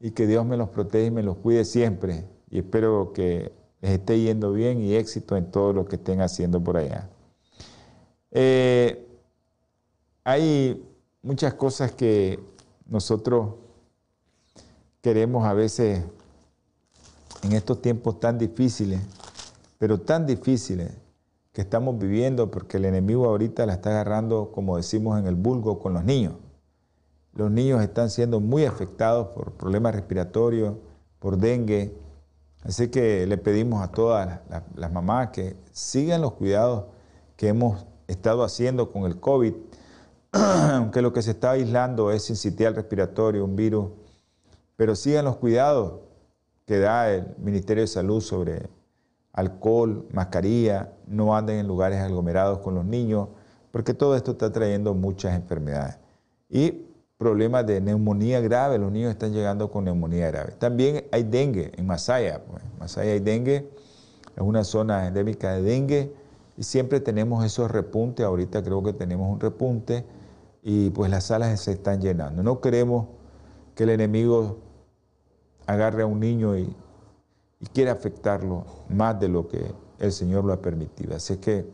y 0.00 0.10
que 0.10 0.26
Dios 0.26 0.44
me 0.44 0.56
los 0.56 0.68
proteja 0.68 1.06
y 1.06 1.10
me 1.10 1.22
los 1.22 1.36
cuide 1.36 1.64
siempre. 1.64 2.24
Y 2.50 2.58
espero 2.58 3.12
que 3.12 3.52
les 3.80 3.92
esté 3.92 4.20
yendo 4.20 4.52
bien 4.52 4.80
y 4.80 4.94
éxito 4.94 5.36
en 5.36 5.50
todo 5.50 5.72
lo 5.72 5.86
que 5.86 5.96
estén 5.96 6.20
haciendo 6.20 6.62
por 6.62 6.76
allá. 6.76 7.08
Eh, 8.30 9.06
hay 10.24 10.84
muchas 11.22 11.54
cosas 11.54 11.92
que 11.92 12.38
nosotros 12.86 13.54
queremos 15.00 15.46
a 15.46 15.52
veces 15.52 16.04
en 17.42 17.52
estos 17.52 17.80
tiempos 17.80 18.20
tan 18.20 18.38
difíciles, 18.38 19.00
pero 19.78 20.00
tan 20.00 20.26
difíciles 20.26 20.92
que 21.52 21.62
estamos 21.62 21.98
viviendo, 21.98 22.50
porque 22.50 22.76
el 22.76 22.84
enemigo 22.84 23.26
ahorita 23.26 23.66
la 23.66 23.74
está 23.74 23.90
agarrando, 23.90 24.52
como 24.52 24.76
decimos 24.76 25.18
en 25.18 25.26
el 25.26 25.34
vulgo, 25.34 25.78
con 25.78 25.94
los 25.94 26.04
niños. 26.04 26.34
Los 27.32 27.50
niños 27.50 27.82
están 27.82 28.10
siendo 28.10 28.40
muy 28.40 28.64
afectados 28.64 29.28
por 29.28 29.52
problemas 29.52 29.94
respiratorios, 29.94 30.74
por 31.18 31.36
dengue. 31.36 31.96
Así 32.62 32.88
que 32.88 33.26
le 33.26 33.38
pedimos 33.38 33.82
a 33.82 33.92
todas 33.92 34.40
las, 34.74 34.92
mamás 34.92 35.30
que 35.30 35.56
sigan 35.72 36.20
los 36.20 36.32
cuidados 36.32 36.86
que 37.36 37.48
hemos 37.48 37.86
estado 38.08 38.42
haciendo 38.42 38.90
con 38.90 39.04
el 39.04 39.20
COVID, 39.20 39.54
aunque 40.32 41.02
lo 41.02 41.12
que 41.12 41.22
se 41.22 41.32
está 41.32 41.52
aislando 41.52 42.10
es 42.10 42.24
sincitial 42.24 42.74
respiratorio, 42.74 43.44
un 43.44 43.54
virus, 43.54 43.90
pero 44.78 44.94
sigan 44.94 45.24
los 45.24 45.38
cuidados 45.38 45.94
que 46.64 46.78
da 46.78 47.10
el 47.10 47.34
Ministerio 47.38 47.82
de 47.82 47.88
Salud 47.88 48.20
sobre 48.20 48.68
alcohol, 49.32 50.06
mascarilla, 50.12 50.92
no 51.08 51.34
anden 51.34 51.58
en 51.58 51.66
lugares 51.66 51.98
aglomerados 51.98 52.60
con 52.60 52.76
los 52.76 52.84
niños, 52.84 53.26
porque 53.72 53.92
todo 53.92 54.14
esto 54.14 54.30
está 54.30 54.52
trayendo 54.52 54.94
muchas 54.94 55.34
enfermedades. 55.34 55.98
Y 56.48 56.86
problemas 57.16 57.66
de 57.66 57.80
neumonía 57.80 58.40
grave, 58.40 58.78
los 58.78 58.92
niños 58.92 59.10
están 59.10 59.32
llegando 59.32 59.68
con 59.68 59.84
neumonía 59.84 60.28
grave. 60.28 60.52
También 60.52 61.06
hay 61.10 61.24
dengue 61.24 61.72
en 61.76 61.84
Masaya, 61.84 62.44
pues. 62.44 62.62
Masaya 62.78 63.10
hay 63.10 63.20
dengue, 63.20 63.68
es 64.36 64.42
una 64.42 64.62
zona 64.62 65.08
endémica 65.08 65.54
de 65.54 65.62
dengue 65.62 66.12
y 66.56 66.62
siempre 66.62 67.00
tenemos 67.00 67.44
esos 67.44 67.68
repuntes, 67.68 68.24
ahorita 68.24 68.62
creo 68.62 68.80
que 68.84 68.92
tenemos 68.92 69.28
un 69.28 69.40
repunte 69.40 70.04
y 70.62 70.90
pues 70.90 71.10
las 71.10 71.24
salas 71.24 71.58
se 71.58 71.72
están 71.72 72.00
llenando. 72.00 72.44
No 72.44 72.60
queremos 72.60 73.08
que 73.74 73.82
el 73.82 73.90
enemigo 73.90 74.67
agarre 75.68 76.02
a 76.02 76.06
un 76.06 76.18
niño 76.18 76.56
y, 76.56 76.74
quiera 77.74 77.90
afectarlo 77.90 78.64
más 78.88 79.18
de 79.18 79.28
lo 79.28 79.48
que 79.48 79.72
el 79.98 80.12
Señor 80.12 80.44
lo 80.44 80.52
ha 80.52 80.62
permitido. 80.62 81.16
Así 81.16 81.38
que 81.38 81.66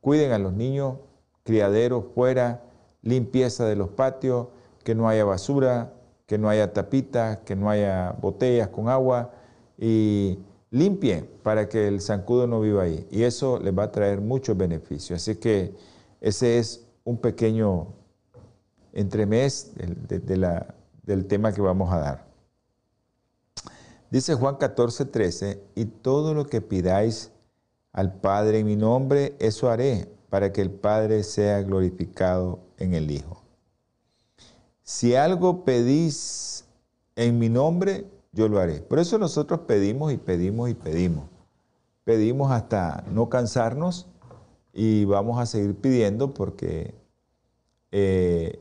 cuiden 0.00 0.32
a 0.32 0.38
los 0.38 0.52
niños, 0.52 0.96
criaderos 1.44 2.06
fuera, 2.16 2.64
limpieza 3.00 3.64
de 3.64 3.76
los 3.76 3.90
patios, 3.90 4.48
que 4.82 4.96
no 4.96 5.08
haya 5.08 5.24
basura, 5.24 5.92
que 6.26 6.36
no 6.36 6.48
haya 6.48 6.72
tapitas, 6.72 7.38
que 7.38 7.54
no 7.54 7.70
haya 7.70 8.16
botellas 8.20 8.68
con 8.68 8.88
agua 8.88 9.30
y 9.78 10.40
limpien 10.72 11.30
para 11.44 11.68
que 11.68 11.86
el 11.86 12.00
zancudo 12.00 12.48
no 12.48 12.60
viva 12.60 12.82
ahí. 12.82 13.06
Y 13.10 13.22
eso 13.22 13.60
les 13.60 13.72
va 13.72 13.84
a 13.84 13.92
traer 13.92 14.20
muchos 14.20 14.56
beneficios. 14.56 15.22
Así 15.22 15.36
que 15.36 15.74
ese 16.20 16.58
es 16.58 16.88
un 17.04 17.18
pequeño 17.18 17.86
entremés 18.92 19.72
del 21.04 21.26
tema 21.26 21.52
que 21.52 21.60
vamos 21.60 21.92
a 21.92 21.98
dar. 21.98 22.33
Dice 24.10 24.34
Juan 24.34 24.56
14, 24.56 25.06
13, 25.06 25.62
y 25.74 25.86
todo 25.86 26.34
lo 26.34 26.46
que 26.46 26.60
pidáis 26.60 27.32
al 27.92 28.14
Padre 28.14 28.60
en 28.60 28.66
mi 28.66 28.76
nombre, 28.76 29.36
eso 29.38 29.70
haré, 29.70 30.08
para 30.30 30.52
que 30.52 30.60
el 30.60 30.70
Padre 30.70 31.22
sea 31.22 31.62
glorificado 31.62 32.60
en 32.78 32.94
el 32.94 33.10
Hijo. 33.10 33.42
Si 34.82 35.14
algo 35.14 35.64
pedís 35.64 36.64
en 37.16 37.38
mi 37.38 37.48
nombre, 37.48 38.06
yo 38.32 38.48
lo 38.48 38.58
haré. 38.58 38.80
Por 38.80 38.98
eso 38.98 39.18
nosotros 39.18 39.60
pedimos 39.60 40.12
y 40.12 40.18
pedimos 40.18 40.68
y 40.68 40.74
pedimos. 40.74 41.24
Pedimos 42.04 42.52
hasta 42.52 43.04
no 43.10 43.28
cansarnos 43.28 44.06
y 44.72 45.04
vamos 45.04 45.38
a 45.38 45.46
seguir 45.46 45.74
pidiendo 45.76 46.34
porque 46.34 46.94
eh, 47.92 48.60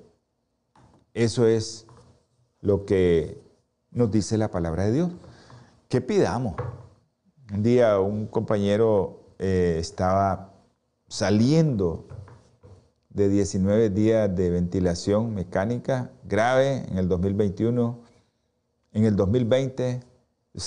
eso 1.14 1.48
es 1.48 1.88
lo 2.62 2.86
que 2.86 3.42
nos 3.92 4.12
dice 4.12 4.38
la 4.38 4.52
palabra 4.52 4.86
de 4.86 4.92
Dios. 4.92 5.12
¿Qué 5.94 6.02
pidamos? 6.02 6.56
Un 7.54 7.62
día 7.62 8.00
un 8.00 8.26
compañero 8.26 9.36
eh, 9.38 9.78
estaba 9.80 10.56
saliendo 11.08 12.08
de 13.12 13.30
19 13.30 13.92
días 13.92 14.36
de 14.36 14.50
ventilación 14.50 15.36
mecánica 15.36 16.10
grave 16.24 16.84
en 16.90 16.98
el 16.98 17.08
2021. 17.08 18.00
En 18.94 19.06
el 19.06 19.16
2020, 19.16 20.00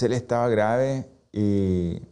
él 0.00 0.12
estaba 0.12 0.48
grave 0.48 1.10
y 1.32 2.02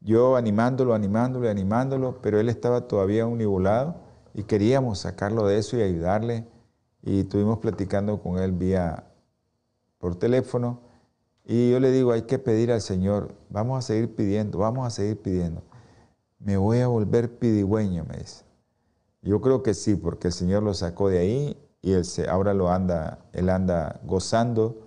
yo 0.00 0.36
animándolo, 0.36 0.94
animándolo, 0.94 1.50
animándolo, 1.50 2.22
pero 2.22 2.40
él 2.40 2.48
estaba 2.48 2.88
todavía 2.88 3.26
unibulado 3.26 3.96
y 4.32 4.44
queríamos 4.44 5.00
sacarlo 5.00 5.46
de 5.46 5.58
eso 5.58 5.76
y 5.76 5.82
ayudarle. 5.82 6.46
Y 7.02 7.20
estuvimos 7.20 7.58
platicando 7.58 8.22
con 8.22 8.38
él 8.38 8.52
vía 8.52 9.04
por 9.98 10.16
teléfono. 10.16 10.91
Y 11.44 11.70
yo 11.70 11.80
le 11.80 11.90
digo, 11.90 12.12
hay 12.12 12.22
que 12.22 12.38
pedir 12.38 12.70
al 12.70 12.80
Señor, 12.80 13.34
vamos 13.50 13.78
a 13.78 13.82
seguir 13.82 14.14
pidiendo, 14.14 14.58
vamos 14.58 14.86
a 14.86 14.90
seguir 14.90 15.20
pidiendo. 15.20 15.62
Me 16.38 16.56
voy 16.56 16.80
a 16.80 16.88
volver 16.88 17.38
pidigüeño, 17.38 18.04
me 18.04 18.18
dice. 18.18 18.44
Yo 19.22 19.40
creo 19.40 19.62
que 19.62 19.74
sí, 19.74 19.94
porque 19.94 20.28
el 20.28 20.34
Señor 20.34 20.62
lo 20.62 20.74
sacó 20.74 21.08
de 21.08 21.18
ahí 21.18 21.56
y 21.80 21.92
él 21.92 22.04
se, 22.04 22.28
ahora 22.28 22.54
lo 22.54 22.70
anda, 22.70 23.18
él 23.32 23.48
anda 23.48 24.00
gozando 24.04 24.82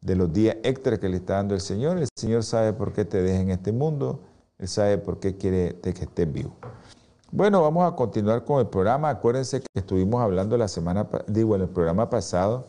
de 0.00 0.16
los 0.16 0.32
días 0.32 0.56
extra 0.62 0.98
que 0.98 1.08
le 1.08 1.16
está 1.16 1.34
dando 1.34 1.54
el 1.54 1.60
Señor. 1.60 1.98
El 1.98 2.08
Señor 2.14 2.42
sabe 2.42 2.72
por 2.72 2.92
qué 2.92 3.04
te 3.04 3.22
deja 3.22 3.40
en 3.40 3.50
este 3.50 3.72
mundo, 3.72 4.20
Él 4.58 4.68
sabe 4.68 4.98
por 4.98 5.20
qué 5.20 5.36
quiere 5.36 5.76
que 5.80 5.90
estés 5.90 6.30
vivo. 6.30 6.54
Bueno, 7.32 7.62
vamos 7.62 7.90
a 7.90 7.94
continuar 7.94 8.44
con 8.44 8.60
el 8.60 8.66
programa. 8.66 9.08
Acuérdense 9.08 9.60
que 9.60 9.66
estuvimos 9.78 10.20
hablando 10.20 10.56
la 10.56 10.68
semana, 10.68 11.08
digo, 11.26 11.54
en 11.54 11.62
el 11.62 11.68
programa 11.68 12.10
pasado, 12.10 12.66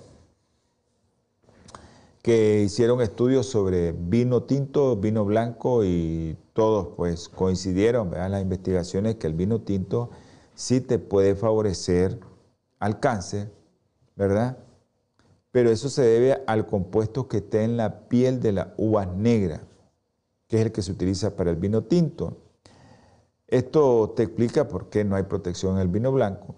que 2.21 2.61
hicieron 2.61 3.01
estudios 3.01 3.47
sobre 3.47 3.93
vino 3.93 4.43
tinto, 4.43 4.95
vino 4.95 5.25
blanco 5.25 5.83
y 5.83 6.37
todos 6.53 6.89
pues 6.95 7.29
coincidieron, 7.29 8.11
vean 8.11 8.31
las 8.31 8.41
investigaciones 8.41 9.15
que 9.15 9.27
el 9.27 9.33
vino 9.33 9.61
tinto 9.61 10.11
sí 10.53 10.81
te 10.81 10.99
puede 10.99 11.35
favorecer 11.35 12.19
al 12.79 12.99
cáncer, 12.99 13.51
¿verdad? 14.15 14.57
Pero 15.51 15.71
eso 15.71 15.89
se 15.89 16.03
debe 16.03 16.43
al 16.47 16.67
compuesto 16.67 17.27
que 17.27 17.37
está 17.37 17.63
en 17.63 17.77
la 17.77 18.07
piel 18.07 18.39
de 18.39 18.51
la 18.53 18.73
uva 18.77 19.05
negra, 19.05 19.63
que 20.47 20.57
es 20.57 20.65
el 20.65 20.71
que 20.71 20.81
se 20.81 20.91
utiliza 20.91 21.35
para 21.35 21.49
el 21.49 21.57
vino 21.57 21.83
tinto. 21.83 22.37
Esto 23.47 24.13
te 24.15 24.23
explica 24.23 24.67
por 24.67 24.89
qué 24.89 25.03
no 25.03 25.15
hay 25.15 25.23
protección 25.23 25.75
en 25.75 25.81
el 25.81 25.87
vino 25.89 26.11
blanco. 26.11 26.55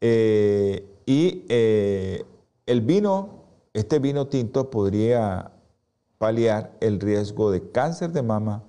Eh, 0.00 0.84
y 1.06 1.44
eh, 1.48 2.24
el 2.66 2.80
vino, 2.80 3.41
este 3.74 3.98
vino 3.98 4.26
tinto 4.28 4.70
podría 4.70 5.52
paliar 6.18 6.76
el 6.80 7.00
riesgo 7.00 7.50
de 7.50 7.70
cáncer 7.70 8.12
de 8.12 8.22
mama 8.22 8.64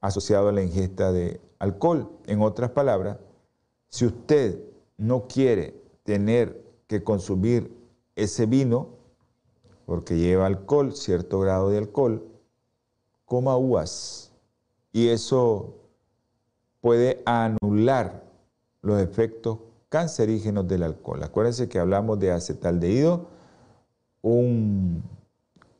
asociado 0.00 0.48
a 0.48 0.52
la 0.52 0.62
ingesta 0.62 1.12
de 1.12 1.40
alcohol. 1.58 2.10
En 2.26 2.42
otras 2.42 2.70
palabras, 2.70 3.18
si 3.88 4.06
usted 4.06 4.60
no 4.96 5.26
quiere 5.28 5.80
tener 6.02 6.64
que 6.86 7.02
consumir 7.02 7.74
ese 8.16 8.46
vino, 8.46 8.88
porque 9.86 10.16
lleva 10.16 10.46
alcohol, 10.46 10.94
cierto 10.94 11.40
grado 11.40 11.70
de 11.70 11.78
alcohol, 11.78 12.26
coma 13.24 13.56
uvas. 13.56 14.32
Y 14.92 15.08
eso 15.08 15.74
puede 16.80 17.22
anular 17.24 18.24
los 18.82 19.00
efectos 19.00 19.58
cancerígenos 19.88 20.66
del 20.68 20.82
alcohol. 20.82 21.22
Acuérdense 21.22 21.68
que 21.68 21.78
hablamos 21.78 22.18
de 22.18 22.32
acetaldehído, 22.32 23.28
un 24.24 25.02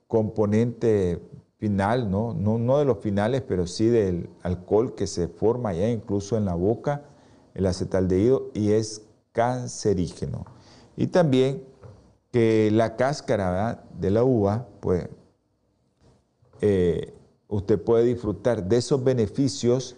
componente 0.07 1.21
final, 1.57 2.11
¿no? 2.11 2.35
No, 2.35 2.79
de 2.79 2.85
los 2.85 2.99
finales, 2.99 3.43
pero 3.43 3.67
sí 3.67 3.87
del 3.87 4.29
alcohol 4.43 4.95
que 4.95 5.07
se 5.07 5.29
forma 5.29 5.73
ya 5.73 5.89
incluso 5.89 6.37
en 6.37 6.45
la 6.45 6.55
boca 6.55 7.03
el 7.55 7.67
acetaldehído 7.67 8.51
y 8.53 8.73
es 8.73 9.03
cancerígeno. 9.33 10.45
Y 10.97 11.07
también 11.07 11.65
que 12.31 12.71
la 12.71 12.97
cáscara 12.97 13.85
de 13.99 14.11
la 14.11 14.25
uva, 14.25 14.67
pues 14.81 15.09
eh, 16.61 17.15
usted 17.49 17.81
puede 17.81 18.05
disfrutar 18.05 18.65
de 18.65 18.77
esos 18.77 19.03
beneficios 19.03 19.97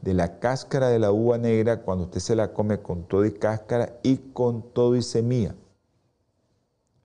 de 0.00 0.14
la 0.14 0.38
cáscara 0.38 0.88
de 0.88 0.98
la 0.98 1.12
uva 1.12 1.36
negra 1.36 1.82
cuando 1.82 2.04
usted 2.04 2.20
se 2.20 2.36
la 2.36 2.52
come 2.52 2.80
con 2.80 3.04
todo 3.04 3.26
y 3.26 3.32
cáscara 3.32 3.98
y 4.02 4.16
con 4.16 4.62
todo 4.72 4.96
y 4.96 5.02
semilla. 5.02 5.54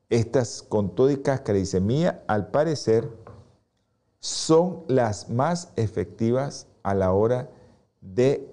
Estas 0.10 0.62
con 0.62 0.96
todo 0.96 1.12
y 1.12 1.18
cáscara 1.18 1.60
y 1.60 2.06
al 2.28 2.48
parecer, 2.48 3.10
son 4.20 4.84
las 4.88 5.30
más 5.30 5.72
efectivas 5.76 6.68
a 6.84 6.94
la 6.96 7.12
hora 7.14 7.50
de 8.02 8.48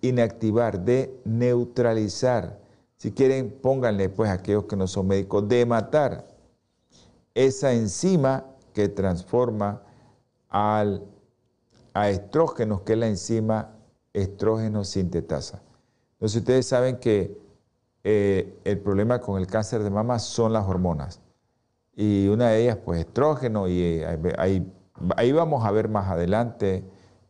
inactivar, 0.00 0.80
de 0.80 1.18
neutralizar. 1.24 2.60
Si 2.96 3.12
quieren, 3.12 3.50
pónganle 3.62 4.08
pues 4.08 4.30
a 4.30 4.34
aquellos 4.34 4.64
que 4.64 4.76
no 4.76 4.86
son 4.86 5.08
médicos, 5.08 5.48
de 5.48 5.64
matar 5.66 6.28
esa 7.34 7.72
enzima 7.72 8.44
que 8.72 8.88
transforma 8.88 9.82
al, 10.48 11.04
a 11.94 12.10
estrógenos, 12.10 12.82
que 12.82 12.92
es 12.94 12.98
la 12.98 13.08
enzima 13.08 13.76
estrógeno 14.12 14.84
sintetasa. 14.84 15.62
Entonces 16.12 16.40
ustedes 16.40 16.66
saben 16.66 16.98
que 16.98 17.38
eh, 18.10 18.58
el 18.64 18.78
problema 18.78 19.20
con 19.20 19.38
el 19.38 19.46
cáncer 19.46 19.82
de 19.82 19.90
mama 19.90 20.18
son 20.18 20.54
las 20.54 20.66
hormonas. 20.66 21.20
Y 21.94 22.26
una 22.28 22.48
de 22.48 22.62
ellas, 22.62 22.78
pues 22.82 23.00
estrógeno, 23.00 23.68
y 23.68 23.82
eh, 23.82 24.34
ahí, 24.38 25.32
vamos 25.32 25.66
a 25.66 25.70
ver 25.72 25.90
más 25.90 26.08
adelante 26.08 26.84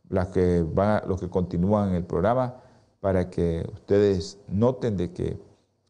las 0.09 0.29
que 0.29 0.63
van, 0.63 1.03
los 1.09 1.19
que 1.19 1.29
continúan 1.29 1.89
en 1.89 1.95
el 1.97 2.05
programa 2.05 2.61
para 3.01 3.29
que 3.29 3.69
ustedes 3.73 4.39
noten 4.47 4.97
de 4.97 5.13
que 5.13 5.41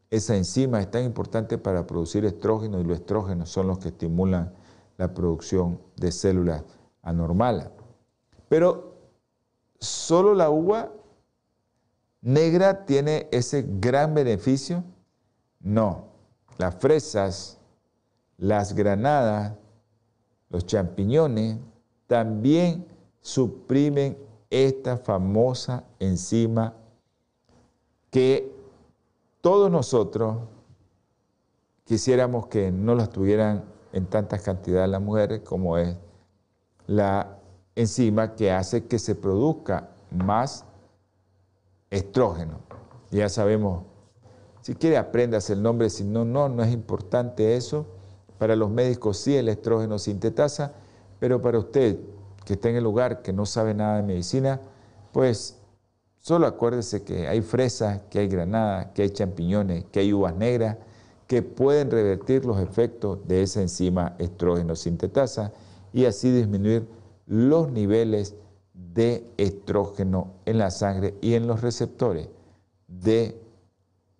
esa 0.09 0.35
enzima 0.35 0.81
es 0.81 0.89
tan 0.89 1.03
importante 1.03 1.59
para 1.59 1.85
producir 1.85 2.25
estrógeno 2.25 2.79
y 2.79 2.83
los 2.83 2.97
estrógenos 2.97 3.51
son 3.51 3.67
los 3.67 3.77
que 3.77 3.89
estimulan 3.89 4.55
la 4.97 5.13
producción 5.13 5.79
de 5.97 6.11
células 6.11 6.63
anormales. 7.03 7.69
Pero 8.47 8.95
solo 9.79 10.33
la 10.33 10.49
uva 10.49 10.91
negra 12.21 12.85
tiene 12.85 13.27
ese 13.31 13.65
gran 13.67 14.13
beneficio. 14.13 14.83
No, 15.59 16.05
las 16.57 16.75
fresas, 16.75 17.57
las 18.37 18.73
granadas, 18.73 19.53
los 20.49 20.65
champiñones 20.65 21.57
también 22.07 22.85
suprimen 23.21 24.17
esta 24.49 24.97
famosa 24.97 25.83
enzima 25.99 26.73
que 28.09 28.51
todos 29.41 29.69
nosotros 29.69 30.37
quisiéramos 31.83 32.47
que 32.47 32.71
no 32.71 32.95
las 32.95 33.09
tuvieran 33.09 33.63
en 33.93 34.05
tantas 34.07 34.41
cantidades 34.41 34.89
las 34.89 35.01
mujeres 35.01 35.41
como 35.41 35.77
es 35.77 35.95
la 36.87 37.37
enzima 37.75 38.35
que 38.35 38.51
hace 38.51 38.85
que 38.85 38.97
se 38.97 39.15
produzca 39.15 39.89
más 40.11 40.65
estrógeno. 41.89 42.59
Ya 43.11 43.29
sabemos, 43.29 43.83
si 44.61 44.75
quiere 44.75 44.97
aprendas 44.97 45.49
el 45.49 45.61
nombre, 45.61 45.89
si 45.89 46.03
no, 46.03 46.25
no, 46.25 46.49
no 46.49 46.63
es 46.63 46.71
importante 46.71 47.55
eso. 47.55 47.85
Para 48.37 48.55
los 48.55 48.69
médicos 48.69 49.17
sí 49.17 49.35
el 49.35 49.49
estrógeno 49.49 49.99
sintetasa, 49.99 50.73
pero 51.19 51.41
para 51.41 51.59
usted 51.59 51.99
que 52.45 52.53
está 52.53 52.69
en 52.69 52.77
el 52.77 52.83
lugar, 52.83 53.21
que 53.21 53.33
no 53.33 53.45
sabe 53.45 53.73
nada 53.73 53.97
de 53.97 54.03
medicina, 54.03 54.61
pues 55.11 55.57
solo 56.19 56.47
acuérdese 56.47 57.03
que 57.03 57.27
hay 57.27 57.41
fresas, 57.41 58.01
que 58.09 58.19
hay 58.19 58.27
granada, 58.27 58.93
que 58.93 59.03
hay 59.03 59.09
champiñones, 59.09 59.85
que 59.91 59.99
hay 59.99 60.13
uvas 60.13 60.35
negras, 60.35 60.77
que 61.27 61.43
pueden 61.43 61.91
revertir 61.91 62.45
los 62.45 62.59
efectos 62.59 63.19
de 63.27 63.43
esa 63.43 63.61
enzima 63.61 64.15
estrógeno 64.17 64.75
sintetasa 64.75 65.51
y 65.93 66.05
así 66.05 66.31
disminuir 66.31 66.87
los 67.27 67.71
niveles 67.71 68.35
de 68.93 69.29
estrógeno 69.37 70.33
en 70.45 70.57
la 70.57 70.71
sangre 70.71 71.15
y 71.21 71.33
en 71.33 71.47
los 71.47 71.61
receptores 71.61 72.29
de 72.87 73.39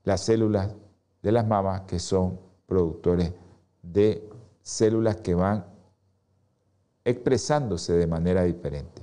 las 0.04 0.22
células 0.22 0.76
de 1.22 1.32
las 1.32 1.48
mamas 1.48 1.82
que 1.82 2.00
son 2.00 2.40
productores 2.66 3.34
de 3.82 4.28
células 4.62 5.18
que 5.18 5.34
van 5.34 5.66
expresándose 7.04 7.94
de 7.94 8.08
manera 8.08 8.44
diferente. 8.44 9.02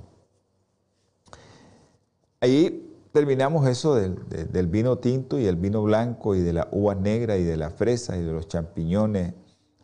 Ahí 2.39 2.87
terminamos 3.11 3.67
eso 3.67 3.95
del, 3.95 4.67
vino 4.67 4.97
tinto 4.99 5.39
y 5.39 5.45
el 5.47 5.55
vino 5.55 5.83
blanco 5.83 6.35
y 6.35 6.41
de 6.41 6.53
la 6.53 6.67
uva 6.71 6.95
negra 6.95 7.37
y 7.37 7.43
de 7.43 7.57
la 7.57 7.71
fresa 7.71 8.15
y 8.15 8.23
de 8.23 8.31
los 8.31 8.47
champiñones 8.47 9.33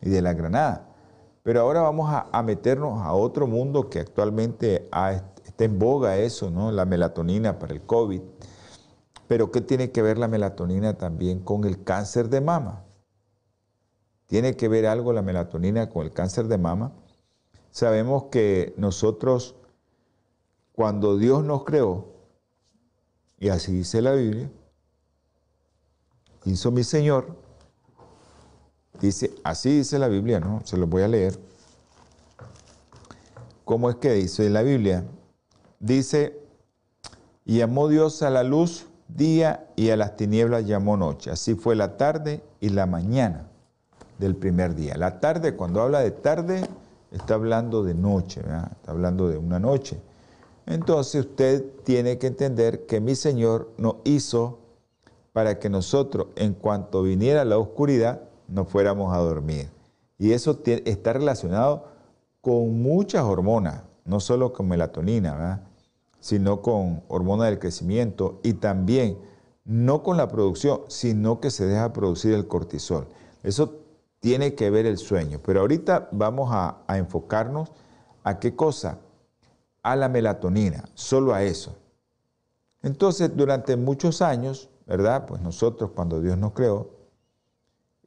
y 0.01 0.09
de 0.09 0.21
la 0.21 0.33
granada. 0.33 0.89
Pero 1.41 1.61
ahora 1.61 1.81
vamos 1.81 2.09
a, 2.09 2.43
meternos 2.43 3.01
a 3.01 3.13
otro 3.13 3.47
mundo 3.47 3.89
que 3.89 3.99
actualmente 3.99 4.87
está 5.53 5.65
en 5.65 5.77
boga 5.77 6.17
eso, 6.17 6.49
¿no? 6.49 6.71
La 6.71 6.85
melatonina 6.85 7.59
para 7.59 7.73
el 7.73 7.81
COVID. 7.83 8.21
Pero 9.27 9.51
¿qué 9.51 9.61
tiene 9.61 9.91
que 9.91 10.01
ver 10.01 10.17
la 10.17 10.27
melatonina 10.27 10.97
también 10.97 11.39
con 11.41 11.63
el 11.63 11.83
cáncer 11.83 12.29
de 12.29 12.41
mama? 12.41 12.83
¿Tiene 14.25 14.55
que 14.55 14.67
ver 14.67 14.87
algo 14.87 15.13
la 15.13 15.21
melatonina 15.21 15.89
con 15.89 16.05
el 16.05 16.11
cáncer 16.11 16.47
de 16.47 16.57
mama? 16.57 16.91
Sabemos 17.69 18.25
que 18.31 18.73
nosotros, 18.77 19.55
cuando 20.71 21.17
Dios 21.17 21.43
nos 21.43 21.63
creó, 21.65 22.07
y 23.39 23.49
así 23.49 23.73
dice 23.73 24.01
la 24.01 24.13
Biblia, 24.13 24.51
hizo 26.45 26.71
mi 26.71 26.83
Señor, 26.83 27.37
dice, 28.99 29.35
así 29.43 29.77
dice 29.77 29.99
la 29.99 30.07
Biblia, 30.07 30.39
¿no? 30.39 30.61
Se 30.65 30.77
lo 30.77 30.87
voy 30.87 31.03
a 31.03 31.07
leer. 31.07 31.39
¿Cómo 33.65 33.91
es 33.91 33.97
que 33.97 34.13
dice 34.13 34.49
la 34.49 34.63
Biblia? 34.63 35.05
Dice, 35.83 36.39
y 37.43 37.57
llamó 37.57 37.89
Dios 37.89 38.21
a 38.21 38.29
la 38.29 38.43
luz 38.43 38.87
día 39.09 39.67
y 39.75 39.89
a 39.89 39.97
las 39.97 40.15
tinieblas 40.15 40.65
llamó 40.65 40.95
noche. 40.95 41.29
Así 41.29 41.55
fue 41.55 41.75
la 41.75 41.97
tarde 41.97 42.41
y 42.61 42.69
la 42.69 42.85
mañana 42.85 43.49
del 44.17 44.37
primer 44.37 44.75
día. 44.75 44.95
La 44.95 45.19
tarde, 45.19 45.57
cuando 45.57 45.81
habla 45.81 45.99
de 45.99 46.11
tarde, 46.11 46.65
está 47.11 47.33
hablando 47.33 47.83
de 47.83 47.95
noche, 47.95 48.39
está 48.39 48.91
hablando 48.91 49.27
de 49.27 49.37
una 49.37 49.59
noche. 49.59 49.99
Entonces 50.67 51.25
usted 51.25 51.65
tiene 51.83 52.17
que 52.17 52.27
entender 52.27 52.85
que 52.85 53.01
mi 53.01 53.15
Señor 53.15 53.69
nos 53.77 53.95
hizo 54.05 54.59
para 55.33 55.59
que 55.59 55.67
nosotros, 55.67 56.27
en 56.37 56.53
cuanto 56.53 57.03
viniera 57.03 57.43
la 57.43 57.57
oscuridad, 57.57 58.21
nos 58.47 58.69
fuéramos 58.69 59.13
a 59.13 59.17
dormir. 59.17 59.69
Y 60.17 60.31
eso 60.31 60.61
está 60.65 61.11
relacionado 61.11 61.87
con 62.39 62.81
muchas 62.81 63.23
hormonas, 63.25 63.83
no 64.05 64.21
solo 64.21 64.53
con 64.53 64.69
melatonina, 64.69 65.61
sino 66.23 66.61
con 66.61 67.03
hormonas 67.09 67.49
del 67.49 67.59
crecimiento 67.59 68.39
y 68.43 68.53
también 68.53 69.17
no 69.65 70.03
con 70.03 70.15
la 70.15 70.29
producción, 70.29 70.83
sino 70.87 71.41
que 71.41 71.51
se 71.51 71.65
deja 71.65 71.91
producir 71.91 72.33
el 72.33 72.47
cortisol. 72.47 73.07
Eso 73.43 73.81
tiene 74.21 74.55
que 74.55 74.69
ver 74.69 74.85
el 74.85 74.97
sueño. 74.97 75.41
Pero 75.45 75.59
ahorita 75.59 76.07
vamos 76.13 76.49
a, 76.53 76.77
enfocarnos 76.87 77.73
a 78.23 78.39
qué 78.39 78.55
cosa? 78.55 78.99
A 79.81 79.97
la 79.97 80.07
melatonina, 80.07 80.85
solo 80.93 81.33
a 81.33 81.43
eso. 81.43 81.75
Entonces, 82.83 83.35
durante 83.35 83.75
muchos 83.75 84.21
años, 84.21 84.69
¿verdad? 84.87 85.25
Pues 85.25 85.41
nosotros 85.41 85.91
cuando 85.93 86.21
Dios 86.21 86.37
nos 86.37 86.53
creó 86.53 86.89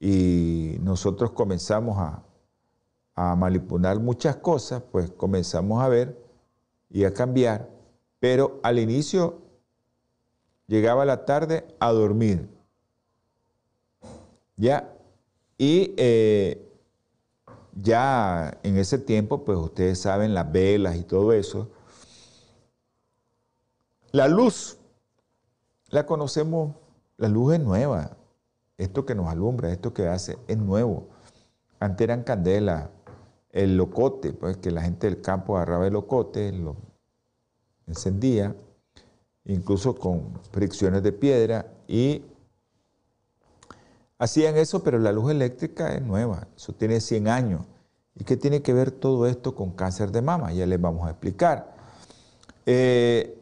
y 0.00 0.79
nosotros 0.81 1.33
comenzamos 1.33 1.98
a, 1.98 2.22
a 3.14 3.37
manipular 3.37 4.00
muchas 4.00 4.37
cosas, 4.37 4.83
pues 4.90 5.11
comenzamos 5.11 5.83
a 5.83 5.88
ver 5.88 6.18
y 6.88 7.05
a 7.05 7.12
cambiar, 7.12 7.76
pero 8.20 8.61
al 8.62 8.79
inicio 8.79 9.42
llegaba 10.66 11.05
la 11.05 11.24
tarde 11.24 11.66
a 11.79 11.92
dormir. 11.92 12.48
Ya 14.57 14.96
y 15.59 15.94
eh, 15.96 16.66
ya 17.81 18.59
en 18.62 18.76
ese 18.76 18.98
tiempo, 18.98 19.44
pues 19.44 19.59
ustedes 19.59 20.00
saben, 20.00 20.35
las 20.35 20.50
velas 20.50 20.96
y 20.96 21.02
todo 21.02 21.33
eso. 21.33 21.70
La 24.12 24.29
luz, 24.29 24.79
la 25.90 26.07
conocemos, 26.07 26.74
la 27.16 27.29
luz 27.29 27.55
es 27.55 27.61
nueva. 27.61 28.16
Esto 28.79 29.07
que 29.07 29.14
nos 29.14 29.29
alumbra, 29.29 29.70
esto 29.72 29.92
que 29.92 30.09
hace, 30.09 30.38
es 30.48 30.59
nuevo. 30.59 31.09
Antes 31.81 32.05
eran 32.05 32.22
candelas, 32.22 32.88
el 33.50 33.76
locote, 33.76 34.33
pues 34.33 34.57
que 34.59 34.70
la 34.70 34.83
gente 34.83 35.07
del 35.07 35.22
campo 35.22 35.57
agarraba 35.57 35.87
el 35.87 35.94
locote, 35.94 36.52
lo 36.52 36.76
encendía, 37.87 38.55
incluso 39.44 39.94
con 39.94 40.40
fricciones 40.53 41.03
de 41.03 41.12
piedra 41.12 41.66
y 41.87 42.22
Hacían 44.18 44.57
eso, 44.57 44.83
pero 44.83 44.99
la 44.99 45.12
luz 45.12 45.31
eléctrica 45.31 45.92
es 45.92 46.01
nueva, 46.01 46.49
eso 46.57 46.72
tiene 46.72 47.03
100 47.03 47.29
años. 47.29 47.61
¿Y 48.14 48.25
qué 48.25 48.38
tiene 48.38 48.62
que 48.62 48.72
ver 48.72 48.90
todo 48.90 49.27
esto 49.27 49.55
con 49.55 49.72
cáncer 49.72 50.11
de 50.11 50.22
mama? 50.22 50.55
Ya 50.55 50.64
les 50.64 50.81
vamos 50.81 51.07
a 51.07 51.11
explicar. 51.11 51.77
Eh, 52.64 53.38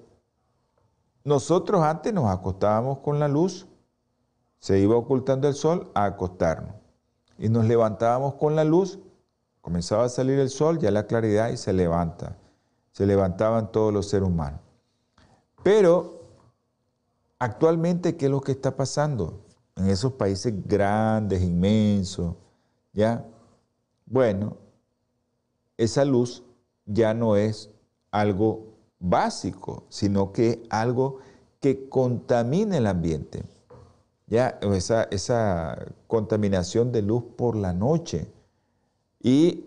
nosotros 1.23 1.81
antes 1.81 2.13
nos 2.13 2.29
acostábamos 2.29 2.99
con 2.99 3.21
la 3.21 3.29
luz, 3.29 3.69
se 4.59 4.81
iba 4.81 4.97
ocultando 4.97 5.47
el 5.47 5.55
sol 5.55 5.93
a 5.95 6.07
acostarnos. 6.07 6.75
Y 7.39 7.49
nos 7.49 7.67
levantábamos 7.67 8.35
con 8.35 8.57
la 8.57 8.65
luz 8.65 8.99
Comenzaba 9.65 10.05
a 10.05 10.09
salir 10.11 10.39
el 10.41 10.51
sol, 10.51 10.79
ya 10.79 10.91
la 10.91 11.07
claridad 11.07 11.49
y 11.49 11.57
se 11.57 11.73
levanta. 11.73 12.37
Se 12.95 13.07
levantaban 13.07 13.73
todos 13.73 13.93
los 13.93 14.09
seres 14.09 14.29
humanos. 14.29 14.61
Pero 15.65 16.21
actualmente, 17.41 18.17
¿qué 18.17 18.27
es 18.27 18.31
lo 18.31 18.41
que 18.41 18.53
está 18.53 18.77
pasando 18.77 19.41
en 19.75 19.89
esos 19.89 20.13
países 20.13 20.55
grandes, 20.65 21.43
inmensos? 21.43 22.37
¿Ya? 22.93 23.25
Bueno, 24.07 24.57
esa 25.77 26.05
luz 26.05 26.45
ya 26.87 27.15
no 27.15 27.35
es 27.35 27.69
algo 28.13 28.75
básico, 29.01 29.83
sino 29.89 30.31
que 30.31 30.51
es 30.51 30.59
algo 30.71 31.19
que 31.59 31.89
contamina 31.89 32.79
el 32.79 32.87
ambiente. 32.87 33.43
Ya 34.29 34.61
esa, 34.63 35.03
esa 35.11 35.85
contaminación 36.07 36.93
de 36.93 37.03
luz 37.03 37.25
por 37.37 37.57
la 37.57 37.73
noche. 37.73 38.31
Y 39.21 39.65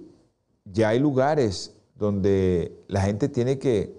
ya 0.64 0.90
hay 0.90 1.00
lugares 1.00 1.77
donde 1.98 2.84
la 2.88 3.02
gente 3.02 3.30
tiene 3.30 3.58
que 3.60 3.98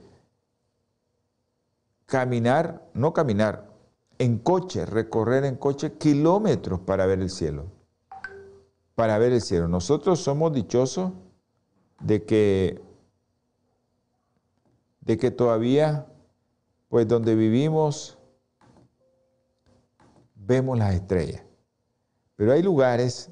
caminar, 2.06 2.88
no 2.94 3.12
caminar, 3.12 3.68
en 4.18 4.38
coche, 4.38 4.86
recorrer 4.86 5.44
en 5.44 5.56
coche 5.56 5.92
kilómetros 5.92 6.80
para 6.80 7.06
ver 7.06 7.20
el 7.20 7.30
cielo. 7.30 7.66
Para 8.94 9.18
ver 9.18 9.32
el 9.32 9.40
cielo. 9.40 9.68
Nosotros 9.68 10.20
somos 10.20 10.52
dichosos 10.52 11.12
de 12.00 12.24
que, 12.24 12.80
de 15.00 15.18
que 15.18 15.30
todavía, 15.30 16.06
pues 16.88 17.06
donde 17.06 17.34
vivimos, 17.34 18.18
vemos 20.34 20.78
las 20.78 20.94
estrellas. 20.94 21.44
Pero 22.36 22.52
hay 22.52 22.62
lugares 22.62 23.30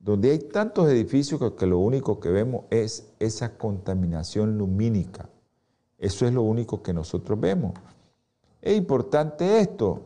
donde 0.00 0.30
hay 0.30 0.38
tantos 0.38 0.88
edificios 0.88 1.40
que, 1.52 1.66
lo 1.66 1.78
único 1.78 2.18
que 2.18 2.30
vemos 2.30 2.64
es 2.70 3.12
esa 3.18 3.56
contaminación 3.56 4.58
lumínica. 4.58 5.28
Eso 5.98 6.26
es 6.26 6.32
lo 6.32 6.42
único 6.42 6.82
que 6.82 6.94
nosotros 6.94 7.38
vemos. 7.38 7.74
Es 8.62 8.76
importante 8.76 9.60
esto, 9.60 10.02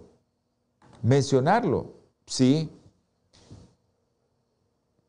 mencionarlo, 1.03 1.93
sí. 2.27 2.71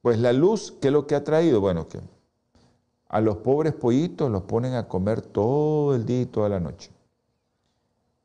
Pues 0.02 0.19
la 0.19 0.32
luz, 0.32 0.71
¿qué 0.80 0.88
es 0.88 0.93
lo 0.93 1.08
que 1.08 1.15
ha 1.15 1.24
traído? 1.24 1.60
Bueno, 1.60 1.88
que 1.88 2.00
a 3.10 3.21
los 3.21 3.38
pobres 3.38 3.74
pollitos 3.74 4.30
los 4.30 4.43
ponen 4.43 4.76
a 4.76 4.88
comer 4.88 5.21
todo 5.21 5.95
el 5.95 6.06
día 6.06 6.21
y 6.21 6.26
toda 6.28 6.50
la 6.50 6.60
noche. 6.60 6.91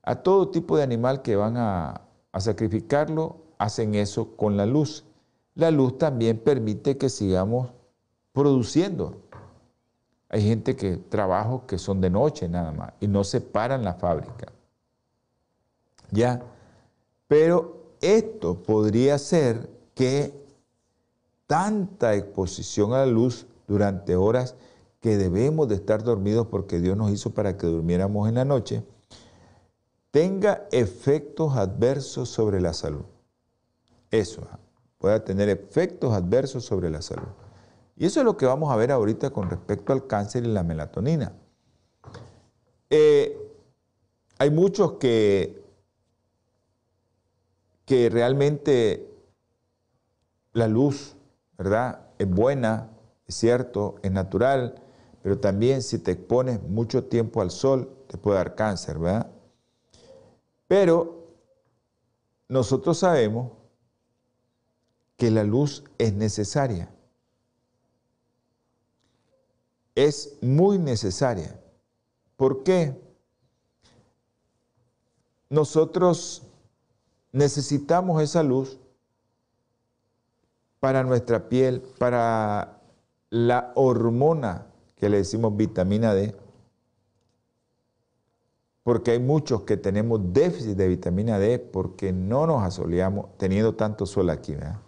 A 0.02 0.16
todo 0.16 0.48
tipo 0.48 0.76
de 0.76 0.82
animal 0.82 1.22
que 1.22 1.36
van 1.36 1.56
a, 1.56 2.02
sacrificarlo, 2.38 3.36
hacen 3.58 3.94
eso 3.94 4.36
con 4.36 4.56
la 4.56 4.66
luz. 4.66 5.04
La 5.54 5.70
luz 5.70 5.98
también 5.98 6.38
permite 6.38 6.96
que 6.96 7.08
sigamos 7.08 7.70
produciendo. 8.32 9.16
Hay 10.28 10.42
gente 10.42 10.76
que 10.76 10.96
trabajos 10.96 11.62
que 11.66 11.78
son 11.78 12.00
de 12.00 12.10
noche 12.10 12.48
nada 12.48 12.72
más 12.72 12.92
y 13.00 13.08
no 13.08 13.24
se 13.24 13.40
paran 13.40 13.84
la 13.84 13.94
fábrica. 13.94 14.52
¿Ya? 16.10 16.42
Pero 17.26 17.94
esto 18.00 18.62
podría 18.62 19.18
ser 19.18 19.68
que 19.94 20.32
tanta 21.46 22.14
exposición 22.14 22.92
a 22.92 22.98
la 22.98 23.06
luz 23.06 23.46
durante 23.66 24.16
horas 24.16 24.54
que 25.00 25.16
debemos 25.16 25.68
de 25.68 25.74
estar 25.74 26.02
dormidos 26.02 26.46
porque 26.46 26.78
Dios 26.78 26.96
nos 26.96 27.10
hizo 27.10 27.30
para 27.30 27.56
que 27.56 27.66
durmiéramos 27.66 28.28
en 28.28 28.36
la 28.36 28.44
noche, 28.44 28.84
tenga 30.10 30.66
efectos 30.70 31.56
adversos 31.56 32.28
sobre 32.28 32.60
la 32.60 32.72
salud. 32.72 33.04
Eso. 34.10 34.42
Pueda 35.00 35.24
tener 35.24 35.48
efectos 35.48 36.12
adversos 36.12 36.64
sobre 36.64 36.90
la 36.90 37.00
salud. 37.00 37.28
Y 37.96 38.04
eso 38.04 38.20
es 38.20 38.26
lo 38.26 38.36
que 38.36 38.44
vamos 38.44 38.70
a 38.70 38.76
ver 38.76 38.92
ahorita 38.92 39.30
con 39.30 39.48
respecto 39.48 39.94
al 39.94 40.06
cáncer 40.06 40.44
y 40.44 40.48
la 40.48 40.62
melatonina. 40.62 41.32
Eh, 42.90 43.34
hay 44.38 44.50
muchos 44.50 44.92
que, 44.92 45.64
que 47.86 48.10
realmente 48.10 49.10
la 50.52 50.68
luz, 50.68 51.16
¿verdad? 51.56 52.08
Es 52.18 52.28
buena, 52.28 52.90
es 53.26 53.36
cierto, 53.36 53.94
es 54.02 54.12
natural, 54.12 54.82
pero 55.22 55.38
también 55.38 55.82
si 55.82 55.98
te 55.98 56.12
expones 56.12 56.62
mucho 56.62 57.04
tiempo 57.04 57.40
al 57.40 57.50
sol, 57.50 57.90
te 58.06 58.18
puede 58.18 58.36
dar 58.36 58.54
cáncer, 58.54 58.98
¿verdad? 58.98 59.30
Pero 60.66 61.26
nosotros 62.48 62.98
sabemos 62.98 63.59
que 65.20 65.30
la 65.30 65.44
luz 65.44 65.84
es 65.98 66.14
necesaria. 66.14 66.88
Es 69.94 70.38
muy 70.40 70.78
necesaria. 70.78 71.60
¿Por 72.38 72.62
qué? 72.62 72.98
Nosotros 75.50 76.44
necesitamos 77.32 78.22
esa 78.22 78.42
luz 78.42 78.78
para 80.78 81.04
nuestra 81.04 81.50
piel, 81.50 81.82
para 81.98 82.80
la 83.28 83.72
hormona 83.74 84.68
que 84.96 85.10
le 85.10 85.18
decimos 85.18 85.54
vitamina 85.54 86.14
D, 86.14 86.34
porque 88.84 89.10
hay 89.10 89.18
muchos 89.18 89.64
que 89.64 89.76
tenemos 89.76 90.32
déficit 90.32 90.78
de 90.78 90.88
vitamina 90.88 91.38
D 91.38 91.58
porque 91.58 92.10
no 92.10 92.46
nos 92.46 92.62
asoleamos 92.62 93.36
teniendo 93.36 93.74
tanto 93.74 94.06
sol 94.06 94.30
aquí, 94.30 94.54
¿verdad? 94.54 94.80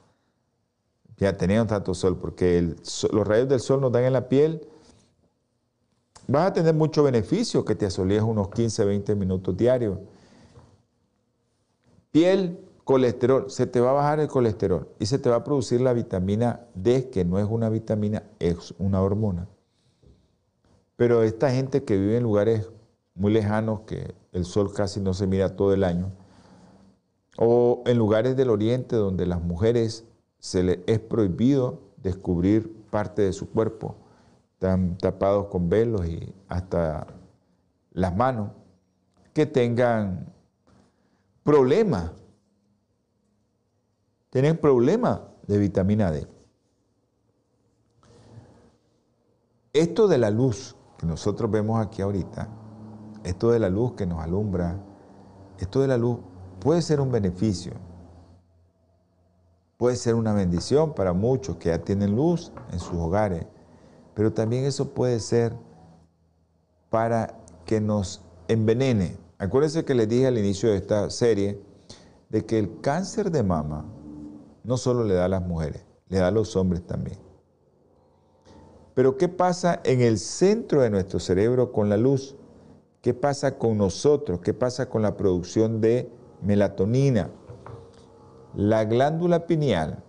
Ya 1.22 1.36
teniendo 1.36 1.68
tanto 1.68 1.94
sol, 1.94 2.18
porque 2.18 2.74
los 3.12 3.28
rayos 3.28 3.48
del 3.48 3.60
sol 3.60 3.80
nos 3.80 3.92
dan 3.92 4.02
en 4.02 4.12
la 4.12 4.28
piel. 4.28 4.66
Vas 6.26 6.48
a 6.48 6.52
tener 6.52 6.74
mucho 6.74 7.04
beneficio 7.04 7.64
que 7.64 7.76
te 7.76 7.86
asolees 7.86 8.22
unos 8.22 8.48
15, 8.48 8.84
20 8.84 9.14
minutos 9.14 9.56
diarios. 9.56 10.00
Piel, 12.10 12.58
colesterol, 12.82 13.48
se 13.52 13.68
te 13.68 13.78
va 13.78 13.90
a 13.90 13.92
bajar 13.92 14.18
el 14.18 14.26
colesterol 14.26 14.88
y 14.98 15.06
se 15.06 15.20
te 15.20 15.30
va 15.30 15.36
a 15.36 15.44
producir 15.44 15.80
la 15.80 15.92
vitamina 15.92 16.66
D, 16.74 17.08
que 17.08 17.24
no 17.24 17.38
es 17.38 17.46
una 17.48 17.68
vitamina, 17.68 18.24
es 18.40 18.74
una 18.80 19.00
hormona. 19.00 19.46
Pero 20.96 21.22
esta 21.22 21.52
gente 21.52 21.84
que 21.84 21.96
vive 21.98 22.16
en 22.16 22.24
lugares 22.24 22.68
muy 23.14 23.32
lejanos, 23.32 23.82
que 23.82 24.16
el 24.32 24.44
sol 24.44 24.72
casi 24.74 24.98
no 24.98 25.14
se 25.14 25.28
mira 25.28 25.54
todo 25.54 25.72
el 25.72 25.84
año, 25.84 26.10
o 27.38 27.84
en 27.86 27.96
lugares 27.96 28.36
del 28.36 28.50
oriente 28.50 28.96
donde 28.96 29.24
las 29.24 29.40
mujeres 29.40 30.04
se 30.42 30.64
les 30.64 30.80
es 30.86 30.98
prohibido 30.98 31.78
descubrir 31.98 32.84
parte 32.90 33.22
de 33.22 33.32
su 33.32 33.48
cuerpo, 33.48 33.94
están 34.54 34.98
tapados 34.98 35.46
con 35.46 35.68
velos 35.68 36.04
y 36.06 36.34
hasta 36.48 37.06
las 37.92 38.16
manos, 38.16 38.50
que 39.32 39.46
tengan 39.46 40.26
problemas, 41.44 42.10
tienen 44.30 44.58
problemas 44.58 45.20
de 45.46 45.58
vitamina 45.58 46.10
D. 46.10 46.26
Esto 49.72 50.08
de 50.08 50.18
la 50.18 50.30
luz 50.30 50.74
nosotros 51.02 51.50
vemos 51.50 51.84
aquí 51.84 52.02
ahorita, 52.02 52.48
esto 53.22 53.52
de 53.52 53.60
la 53.60 53.68
luz 53.68 53.92
que 53.92 54.06
nos 54.06 54.20
alumbra, 54.20 54.76
esto 55.58 55.80
de 55.80 55.86
la 55.86 55.96
luz 55.96 56.18
puede 56.58 56.82
ser 56.82 57.00
un 57.00 57.12
beneficio, 57.12 57.74
puede 59.82 59.96
ser 59.96 60.14
una 60.14 60.32
bendición 60.32 60.94
para 60.94 61.12
muchos 61.12 61.56
que 61.56 61.70
ya 61.70 61.78
tienen 61.80 62.14
luz 62.14 62.52
en 62.70 62.78
sus 62.78 62.94
hogares, 62.94 63.46
pero 64.14 64.32
también 64.32 64.64
eso 64.64 64.90
puede 64.90 65.18
ser 65.18 65.54
para 66.88 67.36
que 67.66 67.80
nos 67.80 68.22
envenene. 68.46 69.16
Acuérdense 69.38 69.84
que 69.84 69.96
les 69.96 70.08
dije 70.08 70.28
al 70.28 70.38
inicio 70.38 70.70
de 70.70 70.76
esta 70.76 71.10
serie 71.10 71.60
de 72.28 72.46
que 72.46 72.60
el 72.60 72.80
cáncer 72.80 73.32
de 73.32 73.42
mama 73.42 73.84
no 74.62 74.76
solo 74.76 75.02
le 75.02 75.14
da 75.14 75.24
a 75.24 75.28
las 75.28 75.42
mujeres, 75.42 75.84
le 76.06 76.18
da 76.18 76.28
a 76.28 76.30
los 76.30 76.54
hombres 76.54 76.86
también. 76.86 77.18
Pero 78.94 79.16
¿qué 79.16 79.26
pasa 79.26 79.80
en 79.82 80.00
el 80.00 80.20
centro 80.20 80.82
de 80.82 80.90
nuestro 80.90 81.18
cerebro 81.18 81.72
con 81.72 81.88
la 81.88 81.96
luz? 81.96 82.36
¿Qué 83.00 83.14
pasa 83.14 83.58
con 83.58 83.78
nosotros? 83.78 84.38
¿Qué 84.42 84.54
pasa 84.54 84.88
con 84.88 85.02
la 85.02 85.16
producción 85.16 85.80
de 85.80 86.08
melatonina? 86.40 87.32
La 88.54 88.84
glándula 88.84 89.46
pineal 89.46 90.02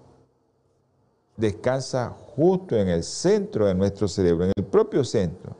descansa 1.37 2.09
justo 2.09 2.75
en 2.75 2.89
el 2.89 3.03
centro 3.03 3.67
de 3.67 3.75
nuestro 3.75 4.07
cerebro, 4.07 4.45
en 4.45 4.51
el 4.55 4.65
propio 4.65 5.03
centro. 5.03 5.55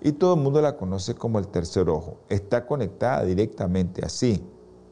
Y 0.00 0.12
todo 0.12 0.34
el 0.34 0.40
mundo 0.40 0.60
la 0.60 0.76
conoce 0.76 1.14
como 1.14 1.38
el 1.38 1.46
tercer 1.46 1.88
ojo. 1.88 2.18
Está 2.28 2.66
conectada 2.66 3.24
directamente 3.24 4.04
así, 4.04 4.44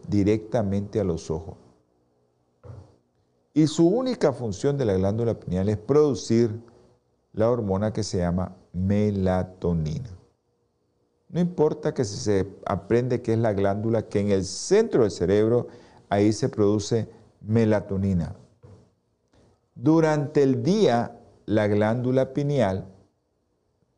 directamente 0.06 1.00
a 1.00 1.04
los 1.04 1.30
ojos. 1.30 1.56
Y 3.52 3.66
su 3.66 3.88
única 3.88 4.32
función 4.32 4.78
de 4.78 4.84
la 4.84 4.94
glándula 4.94 5.34
pineal 5.34 5.68
es 5.68 5.76
producir 5.76 6.60
la 7.32 7.50
hormona 7.50 7.92
que 7.92 8.04
se 8.04 8.18
llama 8.18 8.56
melatonina. 8.72 10.10
No 11.28 11.40
importa 11.40 11.92
que 11.92 12.04
se 12.04 12.46
aprende 12.64 13.22
que 13.22 13.32
es 13.32 13.38
la 13.38 13.52
glándula 13.52 14.02
que 14.02 14.20
en 14.20 14.30
el 14.30 14.44
centro 14.44 15.02
del 15.02 15.10
cerebro, 15.10 15.68
ahí 16.10 16.32
se 16.32 16.48
produce 16.48 17.08
melatonina. 17.40 18.36
Durante 19.74 20.42
el 20.42 20.62
día, 20.62 21.16
la 21.46 21.66
glándula 21.68 22.34
pineal 22.34 22.86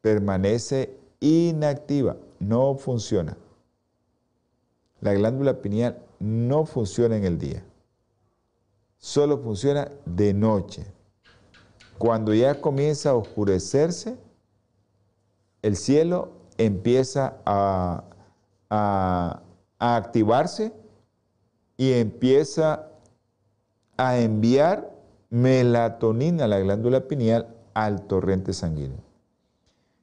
permanece 0.00 0.96
inactiva, 1.20 2.16
no 2.38 2.76
funciona. 2.76 3.36
La 5.00 5.14
glándula 5.14 5.60
pineal 5.60 5.98
no 6.20 6.64
funciona 6.66 7.16
en 7.16 7.24
el 7.24 7.38
día, 7.38 7.64
solo 8.98 9.38
funciona 9.38 9.90
de 10.04 10.32
noche. 10.32 10.86
Cuando 11.98 12.34
ya 12.34 12.60
comienza 12.60 13.10
a 13.10 13.14
oscurecerse, 13.14 14.16
el 15.62 15.76
cielo 15.76 16.30
empieza 16.58 17.38
a, 17.44 18.04
a 18.68 19.42
activarse 19.78 20.72
y 21.82 21.94
empieza 21.94 22.90
a 23.96 24.16
enviar 24.16 24.94
melatonina 25.30 26.44
a 26.44 26.46
la 26.46 26.60
glándula 26.60 27.08
pineal 27.08 27.56
al 27.74 28.02
torrente 28.02 28.52
sanguíneo. 28.52 29.00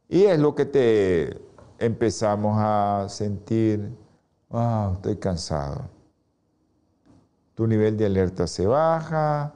Y 0.10 0.24
es 0.24 0.40
lo 0.40 0.56
que 0.56 0.66
te 0.66 1.40
empezamos 1.78 2.58
a 2.60 3.06
sentir, 3.08 3.96
estoy 4.92 5.16
cansado. 5.22 5.84
Tu 7.56 7.66
nivel 7.66 7.96
de 7.96 8.08
alerta 8.08 8.46
se 8.46 8.68
baja 8.68 9.54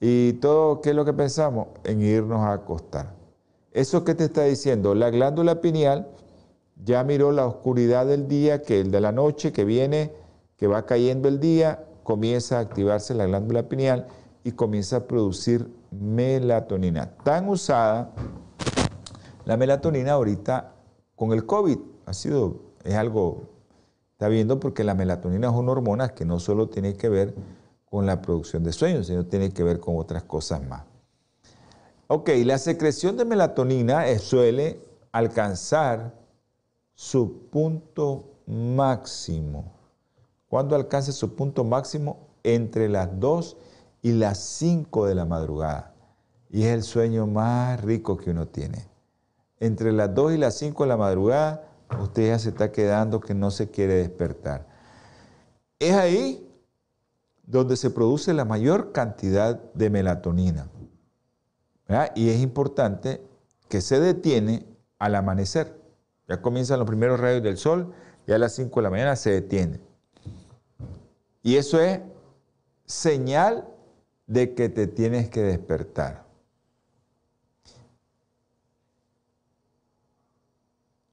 y 0.00 0.32
todo, 0.32 0.80
¿qué 0.80 0.90
es 0.90 0.96
lo 0.96 1.04
que 1.04 1.12
pensamos? 1.12 1.68
En 1.84 2.02
irnos 2.02 2.40
a 2.40 2.54
acostar. 2.54 3.14
¿Eso 3.70 4.02
qué 4.02 4.16
te 4.16 4.24
está 4.24 4.42
diciendo? 4.42 4.96
La 4.96 5.10
glándula 5.10 5.60
pineal 5.60 6.08
ya 6.84 7.04
miró 7.04 7.30
la 7.30 7.46
oscuridad 7.46 8.04
del 8.04 8.26
día, 8.26 8.62
que 8.62 8.80
el 8.80 8.90
de 8.90 9.00
la 9.00 9.12
noche, 9.12 9.52
que 9.52 9.64
viene, 9.64 10.23
va 10.66 10.86
cayendo 10.86 11.28
el 11.28 11.40
día, 11.40 11.84
comienza 12.02 12.58
a 12.58 12.60
activarse 12.60 13.14
la 13.14 13.26
glándula 13.26 13.68
pineal 13.68 14.06
y 14.44 14.52
comienza 14.52 14.96
a 14.96 15.06
producir 15.06 15.68
melatonina, 15.90 17.14
tan 17.24 17.48
usada 17.48 18.12
la 19.44 19.58
melatonina 19.58 20.12
ahorita 20.12 20.72
con 21.14 21.32
el 21.32 21.44
COVID 21.44 21.78
ha 22.06 22.12
sido, 22.14 22.62
es 22.82 22.94
algo, 22.94 23.42
está 24.12 24.28
viendo 24.28 24.58
porque 24.58 24.84
la 24.84 24.94
melatonina 24.94 25.48
es 25.48 25.54
una 25.54 25.72
hormona 25.72 26.08
que 26.14 26.24
no 26.24 26.40
solo 26.40 26.68
tiene 26.68 26.94
que 26.94 27.08
ver 27.08 27.34
con 27.84 28.06
la 28.06 28.22
producción 28.22 28.64
de 28.64 28.72
sueños, 28.72 29.06
sino 29.06 29.26
tiene 29.26 29.52
que 29.52 29.62
ver 29.62 29.80
con 29.80 29.98
otras 29.98 30.24
cosas 30.24 30.66
más. 30.66 30.84
Ok, 32.06 32.30
la 32.44 32.58
secreción 32.58 33.16
de 33.16 33.24
melatonina 33.24 34.06
suele 34.18 34.80
alcanzar 35.12 36.14
su 36.94 37.48
punto 37.50 38.24
máximo. 38.46 39.72
¿Cuándo 40.54 40.76
alcanza 40.76 41.10
su 41.10 41.34
punto 41.34 41.64
máximo? 41.64 42.28
Entre 42.44 42.88
las 42.88 43.18
2 43.18 43.56
y 44.02 44.12
las 44.12 44.38
5 44.38 45.06
de 45.06 45.16
la 45.16 45.24
madrugada. 45.24 45.94
Y 46.48 46.62
es 46.62 46.74
el 46.74 46.84
sueño 46.84 47.26
más 47.26 47.82
rico 47.82 48.16
que 48.16 48.30
uno 48.30 48.46
tiene 48.46 48.94
entre 49.66 49.92
las 49.92 50.14
2 50.14 50.34
y 50.34 50.38
las 50.38 50.54
5 50.58 50.84
de 50.84 50.88
la 50.88 50.96
madrugada, 50.96 51.66
usted 52.00 52.28
ya 52.28 52.38
se 52.38 52.50
está 52.50 52.70
quedando 52.70 53.20
que 53.20 53.34
no 53.34 53.50
se 53.50 53.70
quiere 53.70 53.94
despertar. 53.94 54.66
Es 55.78 55.94
ahí 55.94 56.46
donde 57.44 57.76
se 57.76 57.90
produce 57.90 58.34
la 58.34 58.44
mayor 58.44 58.92
cantidad 58.92 59.58
de 59.72 59.90
melatonina. 59.90 60.68
Y 62.14 62.28
es 62.28 62.40
importante 62.40 63.26
que 63.68 63.80
se 63.80 64.00
detiene 64.00 64.66
al 64.98 65.14
amanecer. 65.14 65.80
Ya 66.28 66.42
comienzan 66.42 66.78
los 66.78 66.86
primeros 66.86 67.18
rayos 67.18 67.42
del 67.42 67.56
sol 67.56 67.94
y 68.26 68.32
a 68.32 68.38
las 68.38 68.54
5 68.54 68.80
de 68.80 68.82
la 68.84 68.90
mañana 68.90 69.16
se 69.16 69.30
detiene. 69.30 69.93
Y 71.44 71.58
eso 71.58 71.78
es 71.78 72.00
señal 72.86 73.68
de 74.26 74.54
que 74.54 74.70
te 74.70 74.86
tienes 74.86 75.28
que 75.28 75.42
despertar. 75.42 76.24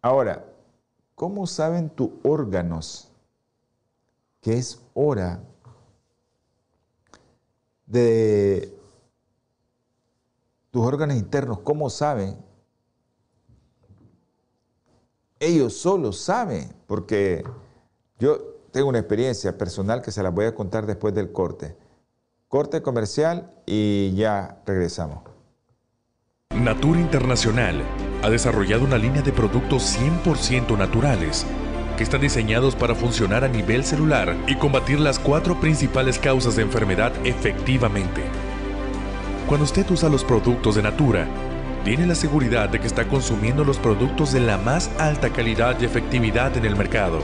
Ahora, 0.01 0.45
¿cómo 1.15 1.45
saben 1.45 1.89
tus 1.89 2.11
órganos 2.23 3.11
que 4.39 4.53
es 4.53 4.81
hora 4.93 5.43
de 7.85 8.73
tus 10.71 10.81
órganos 10.81 11.17
internos? 11.17 11.59
¿Cómo 11.59 11.89
saben? 11.89 12.37
Ellos 15.41 15.75
solo 15.75 16.13
saben, 16.13 16.73
porque 16.87 17.43
yo 18.17 18.50
tengo 18.71 18.89
una 18.89 18.99
experiencia 18.99 19.57
personal 19.57 20.01
que 20.01 20.11
se 20.11 20.23
la 20.23 20.29
voy 20.29 20.45
a 20.45 20.55
contar 20.55 20.85
después 20.85 21.13
del 21.13 21.31
corte. 21.31 21.75
Corte 22.47 22.81
comercial 22.81 23.51
y 23.65 24.13
ya 24.15 24.61
regresamos. 24.65 25.23
Natura 26.55 26.99
Internacional 26.99 27.81
ha 28.23 28.29
desarrollado 28.29 28.83
una 28.83 28.97
línea 28.97 29.21
de 29.21 29.31
productos 29.31 29.97
100% 29.97 30.77
naturales 30.77 31.45
que 31.97 32.03
están 32.03 32.21
diseñados 32.21 32.75
para 32.75 32.95
funcionar 32.95 33.43
a 33.43 33.47
nivel 33.47 33.83
celular 33.83 34.35
y 34.47 34.55
combatir 34.55 34.99
las 34.99 35.17
cuatro 35.17 35.59
principales 35.59 36.19
causas 36.19 36.55
de 36.55 36.63
enfermedad 36.63 37.13
efectivamente. 37.25 38.23
Cuando 39.47 39.65
usted 39.65 39.89
usa 39.91 40.09
los 40.09 40.23
productos 40.23 40.75
de 40.75 40.83
Natura, 40.83 41.27
tiene 41.83 42.05
la 42.05 42.15
seguridad 42.15 42.69
de 42.69 42.79
que 42.79 42.87
está 42.87 43.07
consumiendo 43.07 43.63
los 43.63 43.77
productos 43.79 44.33
de 44.33 44.39
la 44.39 44.57
más 44.57 44.89
alta 44.99 45.31
calidad 45.31 45.79
y 45.79 45.85
efectividad 45.85 46.55
en 46.57 46.65
el 46.65 46.75
mercado. 46.75 47.19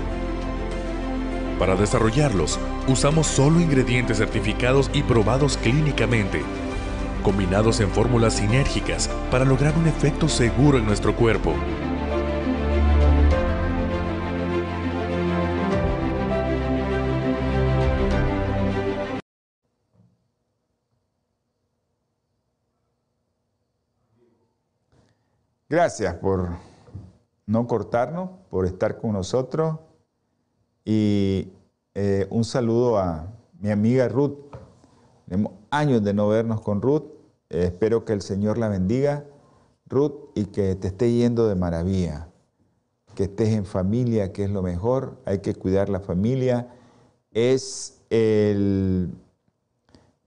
Para 1.60 1.76
desarrollarlos, 1.76 2.60
usamos 2.88 3.28
solo 3.28 3.60
ingredientes 3.60 4.18
certificados 4.18 4.90
y 4.94 5.04
probados 5.04 5.58
clínicamente 5.58 6.44
combinados 7.28 7.82
en 7.82 7.90
fórmulas 7.90 8.36
sinérgicas 8.36 9.10
para 9.30 9.44
lograr 9.44 9.78
un 9.78 9.86
efecto 9.86 10.30
seguro 10.30 10.78
en 10.78 10.86
nuestro 10.86 11.14
cuerpo. 11.14 11.54
Gracias 25.68 26.16
por 26.16 26.52
no 27.46 27.68
cortarnos, 27.68 28.30
por 28.50 28.66
estar 28.66 29.02
con 29.02 29.12
nosotros 29.12 29.80
y 30.90 31.50
eh, 31.96 32.28
un 32.30 32.46
saludo 32.46 32.98
a 32.98 33.28
mi 33.60 33.72
amiga 33.72 34.08
Ruth. 34.08 34.38
Tenemos 35.26 35.52
años 35.70 36.02
de 36.02 36.14
no 36.14 36.30
vernos 36.30 36.62
con 36.62 36.82
Ruth 36.82 37.18
eh, 37.50 37.66
espero 37.66 38.06
que 38.06 38.14
el 38.14 38.22
Señor 38.22 38.58
la 38.58 38.68
bendiga, 38.68 39.26
Ruth, 39.88 40.32
y 40.36 40.46
que 40.46 40.76
te 40.76 40.88
esté 40.88 41.12
yendo 41.14 41.48
de 41.48 41.56
maravilla. 41.56 42.30
Que 43.16 43.24
estés 43.24 43.50
en 43.50 43.66
familia, 43.66 44.32
que 44.32 44.44
es 44.44 44.50
lo 44.50 44.62
mejor. 44.62 45.18
Hay 45.26 45.40
que 45.40 45.56
cuidar 45.56 45.90
la 45.90 46.00
familia. 46.00 46.74
Es 47.32 48.02
el 48.10 49.10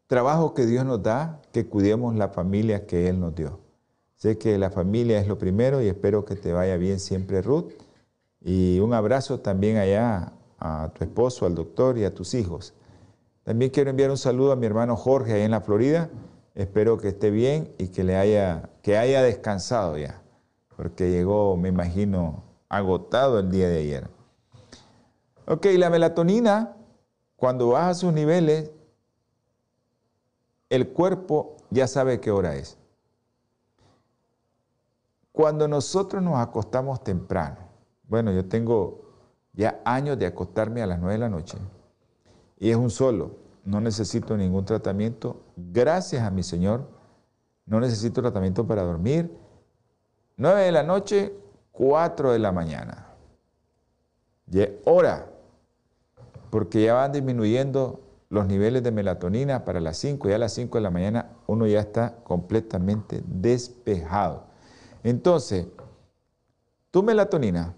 trabajo 0.07 0.55
que 0.55 0.66
Dios 0.66 0.85
nos 0.85 1.03
da, 1.03 1.40
que 1.53 1.66
cuidemos 1.66 2.14
la 2.16 2.29
familia 2.29 2.87
que 2.87 3.09
Él 3.09 3.20
nos 3.20 3.35
dio. 3.35 3.61
Sé 4.16 4.37
que 4.37 4.59
la 4.59 4.70
familia 4.70 5.18
es 5.20 5.29
lo 5.29 5.38
primero 5.38 5.81
y 5.81 5.88
espero 5.88 6.25
que 6.25 6.37
te 6.37 6.53
vaya 6.53 6.77
bien 6.77 7.01
siempre, 7.01 7.42
Ruth. 7.42 7.73
Y 8.42 8.79
un 8.81 8.92
abrazo 8.92 9.40
también 9.40 9.77
allá 9.77 10.33
a 10.61 10.92
tu 10.94 11.03
esposo, 11.03 11.46
al 11.46 11.55
doctor 11.55 11.99
y 11.99 12.05
a 12.05 12.14
tus 12.14 12.35
hijos. 12.35 12.75
También 13.42 13.70
quiero 13.70 13.90
enviar 13.90 14.11
un 14.11 14.18
saludo 14.18 14.53
a 14.53 14.57
mi 14.57 14.66
hermano 14.66 14.94
Jorge 14.96 15.33
ahí 15.33 15.42
en 15.42 15.51
la 15.51 15.61
Florida 15.61 16.11
Espero 16.55 16.99
que 16.99 17.09
esté 17.09 17.31
bien 17.31 17.73
y 17.79 17.88
que 17.88 18.03
le 18.03 18.16
haya, 18.16 18.70
que 18.82 18.99
haya 18.99 19.22
descansado 19.22 19.97
ya, 19.97 20.20
porque 20.76 21.11
llegó, 21.11 21.57
me 21.57 21.68
imagino, 21.68 22.43
agotado 22.68 23.39
el 23.39 23.51
día 23.51 23.68
de 23.68 23.78
ayer. 23.78 24.11
Ok, 25.47 25.66
la 25.76 25.91
melatonina, 25.91 26.76
cuando 27.37 27.68
baja 27.68 27.95
sus 27.95 28.12
niveles, 28.12 28.70
el 30.68 30.89
cuerpo 30.89 31.57
ya 31.70 31.87
sabe 31.87 32.20
qué 32.20 32.30
hora 32.30 32.57
es. 32.57 32.76
Cuando 35.32 35.68
nosotros 35.68 36.22
nos 36.22 36.37
acostamos 36.37 37.03
temprano, 37.03 37.57
bueno, 38.09 38.32
yo 38.32 38.45
tengo 38.47 39.10
ya 39.53 39.80
años 39.84 40.18
de 40.18 40.26
acostarme 40.26 40.82
a 40.82 40.86
las 40.86 40.98
9 40.98 41.14
de 41.14 41.18
la 41.18 41.28
noche 41.28 41.59
y 42.61 42.70
es 42.70 42.76
un 42.76 42.90
solo, 42.90 43.36
no 43.64 43.80
necesito 43.80 44.36
ningún 44.36 44.66
tratamiento. 44.66 45.42
Gracias 45.57 46.22
a 46.22 46.30
mi 46.30 46.42
Señor, 46.42 46.86
no 47.64 47.80
necesito 47.80 48.20
tratamiento 48.20 48.66
para 48.66 48.82
dormir. 48.82 49.34
9 50.36 50.62
de 50.62 50.72
la 50.72 50.82
noche, 50.82 51.32
4 51.72 52.32
de 52.32 52.38
la 52.38 52.53
mañana. 52.53 53.07
Y 54.53 54.66
hora, 54.84 55.26
porque 56.51 56.82
ya 56.82 56.94
van 56.94 57.12
disminuyendo 57.12 58.01
los 58.28 58.46
niveles 58.46 58.82
de 58.82 58.92
melatonina 58.92 59.64
para 59.64 59.80
las 59.80 59.96
5 59.96 60.28
y 60.28 60.32
a 60.32 60.38
las 60.38 60.53
5 60.53 60.76
de 60.76 60.82
la 60.82 60.90
mañana 60.90 61.30
uno 61.46 61.66
ya 61.66 61.80
está 61.80 62.16
completamente 62.24 63.22
despejado. 63.26 64.44
Entonces, 65.03 65.66
tu 66.90 67.03
melatonina 67.03 67.74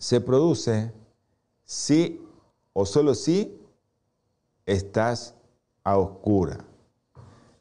se 0.00 0.22
produce 0.22 0.92
si 1.62 2.26
o 2.72 2.86
solo 2.86 3.14
si 3.14 3.60
estás 4.64 5.34
a 5.84 5.98
oscura. 5.98 6.64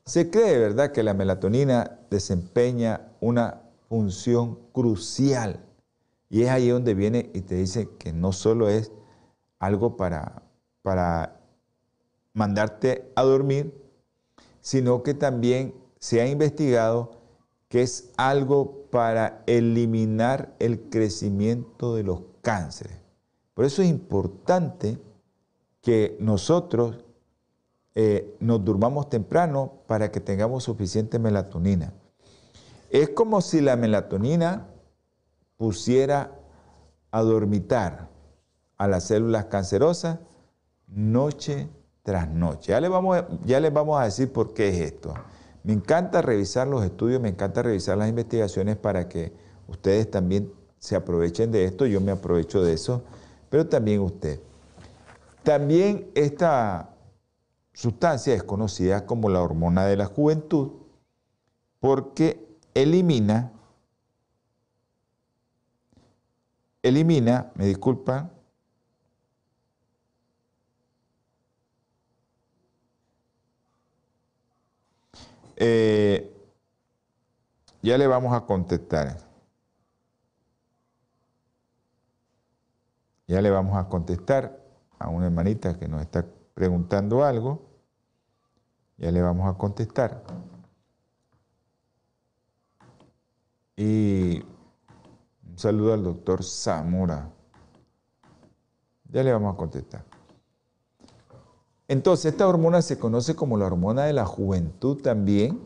Se 0.05 0.31
cree, 0.31 0.57
¿verdad?, 0.57 0.93
que 0.93 1.03
la 1.03 1.13
melatonina 1.13 1.99
desempeña 2.09 3.11
una 3.19 3.61
función 3.89 4.57
crucial. 4.71 5.65
Y 6.29 6.43
es 6.43 6.49
ahí 6.49 6.69
donde 6.69 6.93
viene 6.93 7.29
y 7.33 7.41
te 7.41 7.55
dice 7.55 7.89
que 7.99 8.13
no 8.13 8.31
solo 8.31 8.69
es 8.69 8.93
algo 9.59 9.97
para, 9.97 10.43
para 10.81 11.41
mandarte 12.33 13.11
a 13.15 13.23
dormir, 13.23 13.73
sino 14.61 15.03
que 15.03 15.13
también 15.13 15.75
se 15.99 16.21
ha 16.21 16.27
investigado 16.27 17.19
que 17.67 17.81
es 17.81 18.11
algo 18.15 18.85
para 18.89 19.43
eliminar 19.45 20.55
el 20.59 20.89
crecimiento 20.89 21.95
de 21.95 22.03
los 22.03 22.28
cánceres. 22.41 22.97
Por 23.53 23.65
eso 23.65 23.81
es 23.81 23.89
importante 23.89 24.97
que 25.81 26.17
nosotros 26.19 27.03
eh, 27.95 28.37
nos 28.39 28.63
durmamos 28.63 29.09
temprano 29.09 29.73
para 29.87 30.11
que 30.11 30.19
tengamos 30.19 30.63
suficiente 30.63 31.19
melatonina. 31.19 31.93
Es 32.89 33.09
como 33.09 33.41
si 33.41 33.61
la 33.61 33.75
melatonina 33.75 34.67
pusiera 35.57 36.31
a 37.11 37.21
dormitar 37.21 38.09
a 38.77 38.87
las 38.87 39.05
células 39.05 39.45
cancerosas 39.45 40.19
noche 40.87 41.69
tras 42.03 42.29
noche. 42.29 42.71
Ya 42.71 42.81
les, 42.81 42.89
vamos, 42.89 43.23
ya 43.45 43.59
les 43.59 43.73
vamos 43.73 43.99
a 43.99 44.05
decir 44.05 44.31
por 44.31 44.53
qué 44.53 44.69
es 44.69 44.79
esto. 44.79 45.13
Me 45.63 45.73
encanta 45.73 46.21
revisar 46.21 46.67
los 46.67 46.83
estudios, 46.83 47.21
me 47.21 47.29
encanta 47.29 47.61
revisar 47.61 47.97
las 47.97 48.09
investigaciones 48.09 48.77
para 48.77 49.09
que 49.09 49.33
ustedes 49.67 50.09
también 50.09 50.51
se 50.79 50.95
aprovechen 50.95 51.51
de 51.51 51.65
esto, 51.65 51.85
yo 51.85 52.01
me 52.01 52.11
aprovecho 52.11 52.63
de 52.63 52.73
eso, 52.73 53.03
pero 53.49 53.67
también 53.67 53.99
usted. 53.99 54.39
También 55.43 56.09
esta 56.15 56.89
sustancia 57.73 58.33
es 58.33 58.43
conocida 58.43 59.05
como 59.05 59.29
la 59.29 59.41
hormona 59.41 59.85
de 59.85 59.97
la 59.97 60.05
juventud 60.05 60.71
porque 61.79 62.45
elimina, 62.73 63.51
elimina, 66.83 67.51
me 67.55 67.65
disculpan, 67.65 68.31
eh, 75.55 76.33
ya 77.81 77.97
le 77.97 78.07
vamos 78.07 78.33
a 78.33 78.45
contestar. 78.45 79.28
Ya 83.29 83.43
le 83.43 83.51
vamos 83.51 83.77
a 83.77 83.87
contestar 83.87 84.59
a 84.97 85.07
una 85.07 85.27
hermanita 85.27 85.77
que 85.77 85.87
nos 85.87 86.01
está 86.01 86.25
preguntando 86.55 87.23
algo. 87.23 87.61
Ya 88.97 89.11
le 89.11 89.21
vamos 89.21 89.47
a 89.47 89.55
contestar. 89.55 90.23
Y 93.77 94.41
un 95.47 95.57
saludo 95.59 95.93
al 95.93 96.03
doctor 96.03 96.43
Zamora. 96.43 97.29
Ya 99.11 99.21
le 99.21 99.31
vamos 99.31 99.53
a 99.53 99.57
contestar. 99.57 100.03
Entonces, 101.87 102.31
esta 102.31 102.47
hormona 102.47 102.81
se 102.81 102.97
conoce 102.97 103.35
como 103.35 103.57
la 103.57 103.67
hormona 103.67 104.05
de 104.05 104.13
la 104.13 104.25
juventud 104.25 105.03
también, 105.03 105.61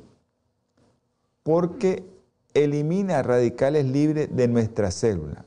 porque 1.43 2.05
elimina 2.53 3.24
radicales 3.24 3.86
libres 3.86 4.36
de 4.36 4.49
nuestra 4.49 4.91
célula. 4.91 5.45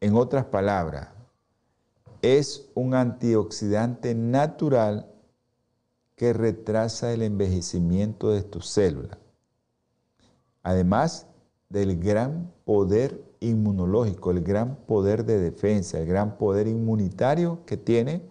En 0.00 0.14
otras 0.14 0.44
palabras, 0.46 1.08
es 2.20 2.68
un 2.74 2.94
antioxidante 2.94 4.14
natural 4.14 5.10
que 6.16 6.32
retrasa 6.32 7.12
el 7.12 7.22
envejecimiento 7.22 8.30
de 8.30 8.42
tus 8.42 8.66
células. 8.66 9.18
Además 10.62 11.26
del 11.68 11.98
gran 11.98 12.52
poder 12.64 13.22
inmunológico, 13.40 14.30
el 14.30 14.42
gran 14.42 14.76
poder 14.76 15.24
de 15.24 15.38
defensa, 15.38 15.98
el 15.98 16.06
gran 16.06 16.36
poder 16.36 16.68
inmunitario 16.68 17.60
que 17.64 17.76
tiene, 17.76 18.22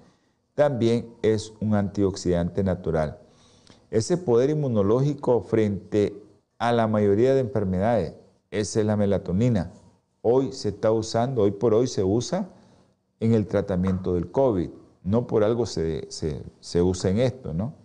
también 0.54 1.14
es 1.22 1.54
un 1.62 1.76
antioxidante 1.76 2.64
natural. 2.64 3.20
Ese 3.92 4.18
poder 4.18 4.50
inmunológico 4.50 5.42
frente 5.42 6.22
a 6.58 6.72
la 6.72 6.88
mayoría 6.88 7.34
de 7.34 7.42
enfermedades, 7.42 8.14
esa 8.52 8.80
es 8.80 8.86
la 8.86 8.98
melatonina. 8.98 9.72
Hoy 10.28 10.54
se 10.54 10.70
está 10.70 10.92
usando, 10.92 11.44
hoy 11.44 11.52
por 11.52 11.76
hoy 11.76 11.86
se 11.86 12.04
usa 12.04 12.50
en 13.20 13.36
el 13.36 13.46
tratamiento 13.46 14.16
del 14.16 14.32
COVID. 14.32 14.72
No 15.04 15.28
por 15.28 15.44
algo 15.44 15.68
se, 15.68 16.08
usa 16.82 17.12
en 17.12 17.20
esto, 17.20 17.54
¿no? 17.54 17.76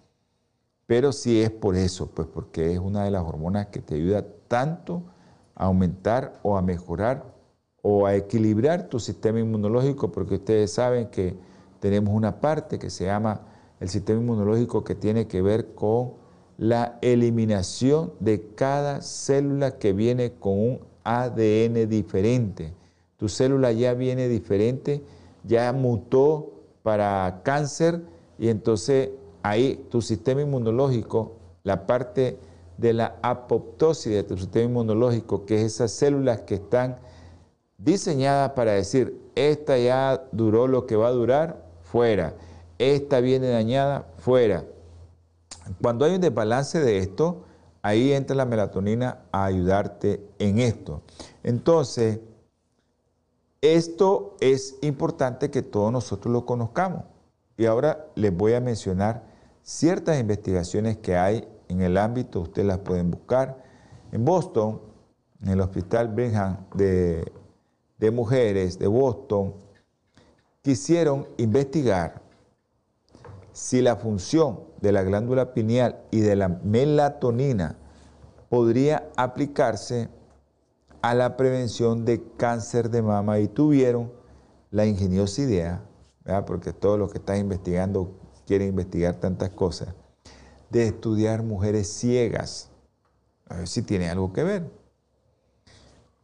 Pero 0.86 1.12
sí 1.12 1.42
es 1.42 1.50
por 1.50 1.76
eso, 1.76 2.06
pues 2.06 2.26
porque 2.32 2.72
es 2.72 2.78
una 2.78 3.04
de 3.04 3.10
las 3.10 3.24
hormonas 3.24 3.66
que 3.66 3.82
te 3.82 3.96
ayuda 3.96 4.24
tanto 4.48 5.02
a 5.54 5.66
aumentar 5.66 6.40
o 6.42 6.56
a 6.56 6.62
mejorar 6.62 7.26
o 7.82 8.06
a 8.06 8.14
equilibrar 8.14 8.88
tu 8.88 8.98
sistema 9.00 9.38
inmunológico, 9.38 10.10
porque 10.10 10.36
ustedes 10.36 10.72
saben 10.72 11.08
que 11.08 11.36
tenemos 11.78 12.14
una 12.14 12.40
parte 12.40 12.78
que 12.78 12.88
se 12.88 13.04
llama 13.04 13.42
el 13.80 13.90
sistema 13.90 14.18
inmunológico 14.18 14.82
que 14.82 14.94
tiene 14.94 15.26
que 15.26 15.42
ver 15.42 15.74
con 15.74 16.14
la 16.56 16.98
eliminación 17.02 18.14
de 18.18 18.54
cada 18.54 19.02
célula 19.02 19.78
que 19.78 19.92
viene 19.92 20.32
con 20.32 20.58
un 20.58 20.89
ADN 21.18 21.88
diferente. 21.88 22.72
Tu 23.16 23.28
célula 23.28 23.72
ya 23.72 23.94
viene 23.94 24.28
diferente 24.28 25.02
ya 25.44 25.72
mutó 25.72 26.52
para 26.82 27.40
cáncer 27.42 28.02
y 28.38 28.48
entonces 28.48 29.10
ahí 29.42 29.86
tu 29.90 30.02
sistema 30.02 30.42
inmunológico, 30.42 31.36
la 31.62 31.86
parte 31.86 32.38
de 32.78 32.92
la 32.92 33.16
apoptosis 33.22 34.12
de 34.12 34.22
tu 34.22 34.36
sistema 34.36 34.64
inmunológico, 34.64 35.44
que 35.44 35.56
es 35.56 35.74
esas 35.74 35.92
células 35.92 36.42
que 36.42 36.54
están 36.54 36.98
diseñadas 37.78 38.52
para 38.52 38.72
decir, 38.72 39.18
esta 39.34 39.78
ya 39.78 40.24
duró 40.32 40.66
lo 40.66 40.86
que 40.86 40.96
va 40.96 41.08
a 41.08 41.12
durar, 41.12 41.64
fuera, 41.82 42.34
esta 42.78 43.20
viene 43.20 43.48
dañada, 43.48 44.06
fuera. 44.18 44.64
Cuando 45.82 46.04
hay 46.04 46.14
un 46.14 46.20
desbalance 46.20 46.80
de 46.80 46.98
esto, 46.98 47.44
ahí 47.82 48.12
entra 48.12 48.36
la 48.36 48.44
melatonina 48.44 49.22
a 49.32 49.44
ayudarte 49.44 50.26
en 50.38 50.58
esto. 50.58 51.02
Entonces, 51.42 52.20
esto 53.60 54.36
es 54.40 54.78
importante 54.82 55.50
que 55.50 55.62
todos 55.62 55.92
nosotros 55.92 56.32
lo 56.32 56.46
conozcamos. 56.46 57.04
Y 57.56 57.66
ahora 57.66 58.06
les 58.14 58.34
voy 58.34 58.54
a 58.54 58.60
mencionar 58.60 59.24
ciertas 59.62 60.18
investigaciones 60.18 60.96
que 60.98 61.16
hay 61.16 61.46
en 61.68 61.82
el 61.82 61.96
ámbito, 61.98 62.40
ustedes 62.40 62.66
las 62.66 62.78
pueden 62.78 63.10
buscar. 63.10 63.62
En 64.12 64.24
Boston, 64.24 64.80
en 65.42 65.50
el 65.50 65.60
Hospital 65.60 66.08
Brigham 66.08 66.56
de, 66.74 67.30
de 67.98 68.10
Mujeres 68.10 68.78
de 68.78 68.86
Boston, 68.86 69.54
quisieron 70.62 71.26
investigar 71.36 72.22
si 73.52 73.82
la 73.82 73.96
función 73.96 74.69
de 74.80 74.92
la 74.92 75.02
glándula 75.02 75.52
pineal 75.52 76.00
y 76.10 76.20
de 76.20 76.36
la 76.36 76.48
melatonina 76.48 77.76
podría 78.48 79.08
aplicarse 79.16 80.08
a 81.02 81.14
la 81.14 81.36
prevención 81.36 82.04
de 82.04 82.22
cáncer 82.36 82.90
de 82.90 83.02
mama 83.02 83.38
y 83.38 83.48
tuvieron 83.48 84.12
la 84.70 84.86
ingeniosa 84.86 85.42
idea, 85.42 85.82
porque 86.46 86.72
todos 86.72 86.98
los 86.98 87.10
que 87.10 87.18
están 87.18 87.38
investigando 87.38 88.12
quieren 88.46 88.68
investigar 88.68 89.14
tantas 89.16 89.50
cosas, 89.50 89.94
de 90.70 90.86
estudiar 90.86 91.42
mujeres 91.42 91.88
ciegas, 91.92 92.70
a 93.48 93.56
ver 93.56 93.68
si 93.68 93.82
tiene 93.82 94.10
algo 94.10 94.32
que 94.32 94.44
ver. 94.44 94.70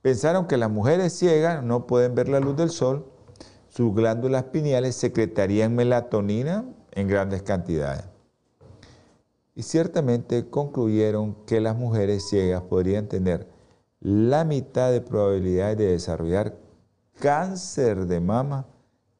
Pensaron 0.03 0.47
que 0.47 0.57
las 0.57 0.71
mujeres 0.71 1.13
ciegas 1.13 1.65
no 1.65 1.87
pueden 1.87 2.15
ver 2.15 2.29
la 2.29 2.39
luz 2.39 2.57
del 2.57 2.71
sol, 2.71 3.07
sus 3.69 3.95
glándulas 3.95 4.45
pineales 4.45 4.95
secretarían 4.95 5.75
melatonina 5.75 6.65
en 6.93 7.09
grandes 7.09 7.43
cantidades. 7.43 8.05
Y 9.57 9.63
ciertamente 9.63 10.51
concluyeron 10.51 11.35
que 11.47 11.63
las 11.63 11.75
mujeres 11.77 12.29
ciegas 12.29 12.63
podrían 12.63 13.09
tener 13.09 13.49
la 14.01 14.45
mitad 14.45 14.93
de 14.93 15.01
probabilidades 15.01 15.79
de 15.79 15.87
desarrollar 15.87 16.59
cáncer 17.19 18.05
de 18.05 18.21
mama 18.21 18.67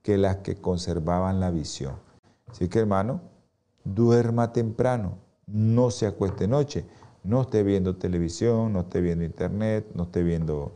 que 0.03 0.19
las 0.19 0.37
que 0.37 0.57
conservaban 0.57 1.41
la 1.41 1.51
visión. 1.51 1.95
Así 2.49 2.69
que 2.69 2.81
hermano, 2.81 3.23
duerma 3.83 4.53
temprano, 4.53 5.17
no 5.47 5.91
se 5.91 6.07
acueste 6.07 6.47
noche, 6.47 6.85
no 7.25 7.41
esté 7.41 7.63
viendo 7.63 7.97
televisión, 7.97 8.75
no 8.75 8.81
esté 8.81 9.01
viendo 9.01 9.25
internet, 9.25 9.87
no 9.95 10.03
esté 10.03 10.23
viendo 10.23 10.73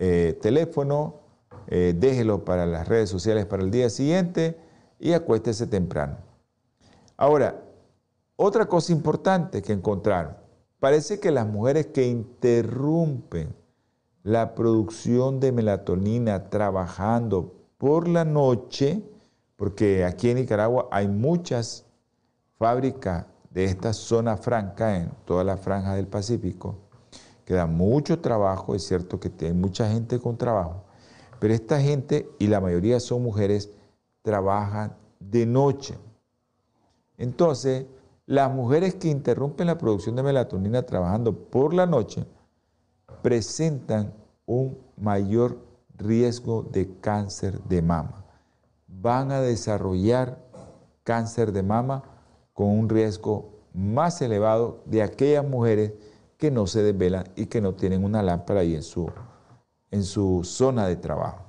eh, 0.00 0.36
teléfono, 0.42 1.14
eh, 1.68 1.94
déjelo 1.96 2.44
para 2.44 2.66
las 2.66 2.88
redes 2.88 3.08
sociales 3.08 3.46
para 3.46 3.62
el 3.62 3.70
día 3.70 3.88
siguiente 3.88 4.58
y 4.98 5.12
acuéstese 5.12 5.68
temprano. 5.68 6.16
Ahora, 7.16 7.67
otra 8.38 8.66
cosa 8.66 8.92
importante 8.92 9.60
que 9.60 9.74
encontraron, 9.74 10.34
Parece 10.80 11.18
que 11.18 11.32
las 11.32 11.46
mujeres 11.46 11.86
que 11.86 12.06
interrumpen 12.06 13.54
la 14.22 14.54
producción 14.54 15.40
de 15.40 15.50
melatonina 15.50 16.50
trabajando 16.50 17.52
por 17.78 18.06
la 18.06 18.24
noche, 18.24 19.02
porque 19.56 20.04
aquí 20.04 20.30
en 20.30 20.36
Nicaragua 20.36 20.88
hay 20.92 21.08
muchas 21.08 21.84
fábricas 22.58 23.26
de 23.50 23.64
esta 23.64 23.92
zona 23.92 24.36
franca 24.36 24.96
en 24.96 25.10
toda 25.24 25.42
la 25.42 25.56
franja 25.56 25.96
del 25.96 26.06
Pacífico, 26.06 26.76
que 27.44 27.54
da 27.54 27.66
mucho 27.66 28.20
trabajo, 28.20 28.74
es 28.76 28.86
cierto 28.86 29.18
que 29.18 29.32
hay 29.40 29.52
mucha 29.52 29.90
gente 29.90 30.20
con 30.20 30.36
trabajo, 30.36 30.84
pero 31.40 31.54
esta 31.54 31.80
gente, 31.80 32.30
y 32.38 32.46
la 32.46 32.60
mayoría 32.60 33.00
son 33.00 33.22
mujeres, 33.22 33.70
trabajan 34.22 34.96
de 35.18 35.44
noche. 35.44 35.96
Entonces, 37.16 37.86
las 38.28 38.52
mujeres 38.52 38.94
que 38.96 39.08
interrumpen 39.08 39.68
la 39.68 39.78
producción 39.78 40.14
de 40.14 40.22
melatonina 40.22 40.82
trabajando 40.82 41.32
por 41.34 41.72
la 41.72 41.86
noche 41.86 42.26
presentan 43.22 44.12
un 44.44 44.76
mayor 44.98 45.56
riesgo 45.96 46.62
de 46.62 46.94
cáncer 47.00 47.58
de 47.62 47.80
mama. 47.80 48.26
Van 48.86 49.32
a 49.32 49.40
desarrollar 49.40 50.44
cáncer 51.04 51.52
de 51.52 51.62
mama 51.62 52.02
con 52.52 52.68
un 52.68 52.90
riesgo 52.90 53.62
más 53.72 54.20
elevado 54.20 54.82
de 54.84 55.02
aquellas 55.02 55.48
mujeres 55.48 55.94
que 56.36 56.50
no 56.50 56.66
se 56.66 56.82
desvelan 56.82 57.24
y 57.34 57.46
que 57.46 57.62
no 57.62 57.76
tienen 57.76 58.04
una 58.04 58.22
lámpara 58.22 58.60
ahí 58.60 58.74
en 58.74 58.82
su, 58.82 59.10
en 59.90 60.04
su 60.04 60.44
zona 60.44 60.86
de 60.86 60.96
trabajo. 60.96 61.46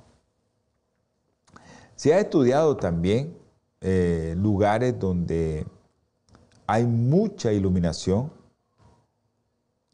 Se 1.94 2.14
ha 2.14 2.20
estudiado 2.20 2.78
también 2.78 3.36
eh, 3.82 4.34
lugares 4.38 4.98
donde 4.98 5.66
hay 6.72 6.86
mucha 6.86 7.52
iluminación, 7.52 8.30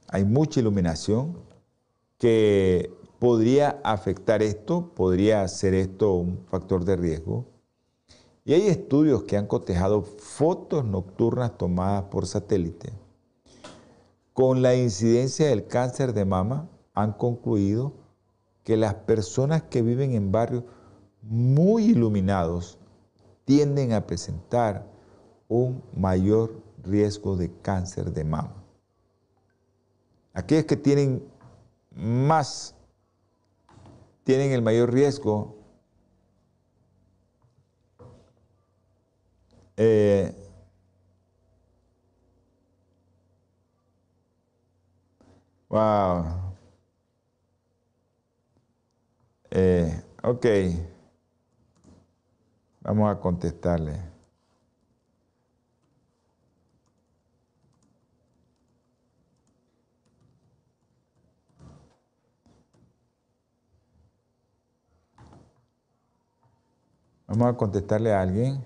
hay 0.08 0.26
mucha 0.26 0.60
iluminación 0.60 1.38
que 2.18 2.94
podría 3.18 3.80
afectar 3.82 4.42
esto, 4.42 4.92
podría 4.94 5.48
ser 5.48 5.72
esto 5.72 6.12
un 6.12 6.44
factor 6.50 6.84
de 6.84 6.96
riesgo. 6.96 7.46
Y 8.44 8.52
hay 8.52 8.66
estudios 8.66 9.22
que 9.22 9.38
han 9.38 9.46
cotejado 9.46 10.02
fotos 10.02 10.84
nocturnas 10.84 11.56
tomadas 11.56 12.04
por 12.10 12.26
satélite. 12.26 12.92
Con 14.34 14.60
la 14.60 14.74
incidencia 14.74 15.46
del 15.46 15.66
cáncer 15.66 16.12
de 16.12 16.26
mama 16.26 16.68
han 16.92 17.14
concluido 17.14 17.94
que 18.64 18.76
las 18.76 18.92
personas 18.92 19.62
que 19.62 19.80
viven 19.80 20.12
en 20.12 20.30
barrios 20.30 20.64
muy 21.22 21.84
iluminados 21.86 22.76
tienden 23.46 23.94
a 23.94 24.06
presentar 24.06 24.84
un 25.48 25.82
mayor 25.96 26.65
riesgo 26.86 27.36
de 27.36 27.50
cáncer 27.62 28.12
de 28.12 28.24
mama. 28.24 28.62
Aquellos 30.32 30.64
que 30.66 30.76
tienen 30.76 31.22
más, 31.94 32.74
tienen 34.24 34.52
el 34.52 34.62
mayor 34.62 34.92
riesgo 34.92 35.56
eh, 39.76 40.34
wow. 45.68 46.24
Eh. 49.50 50.02
Vamos 52.80 53.10
a 53.10 53.20
contestarle. 53.20 54.15
Vamos 67.28 67.48
a 67.54 67.56
contestarle 67.56 68.12
a 68.12 68.20
alguien. 68.22 68.64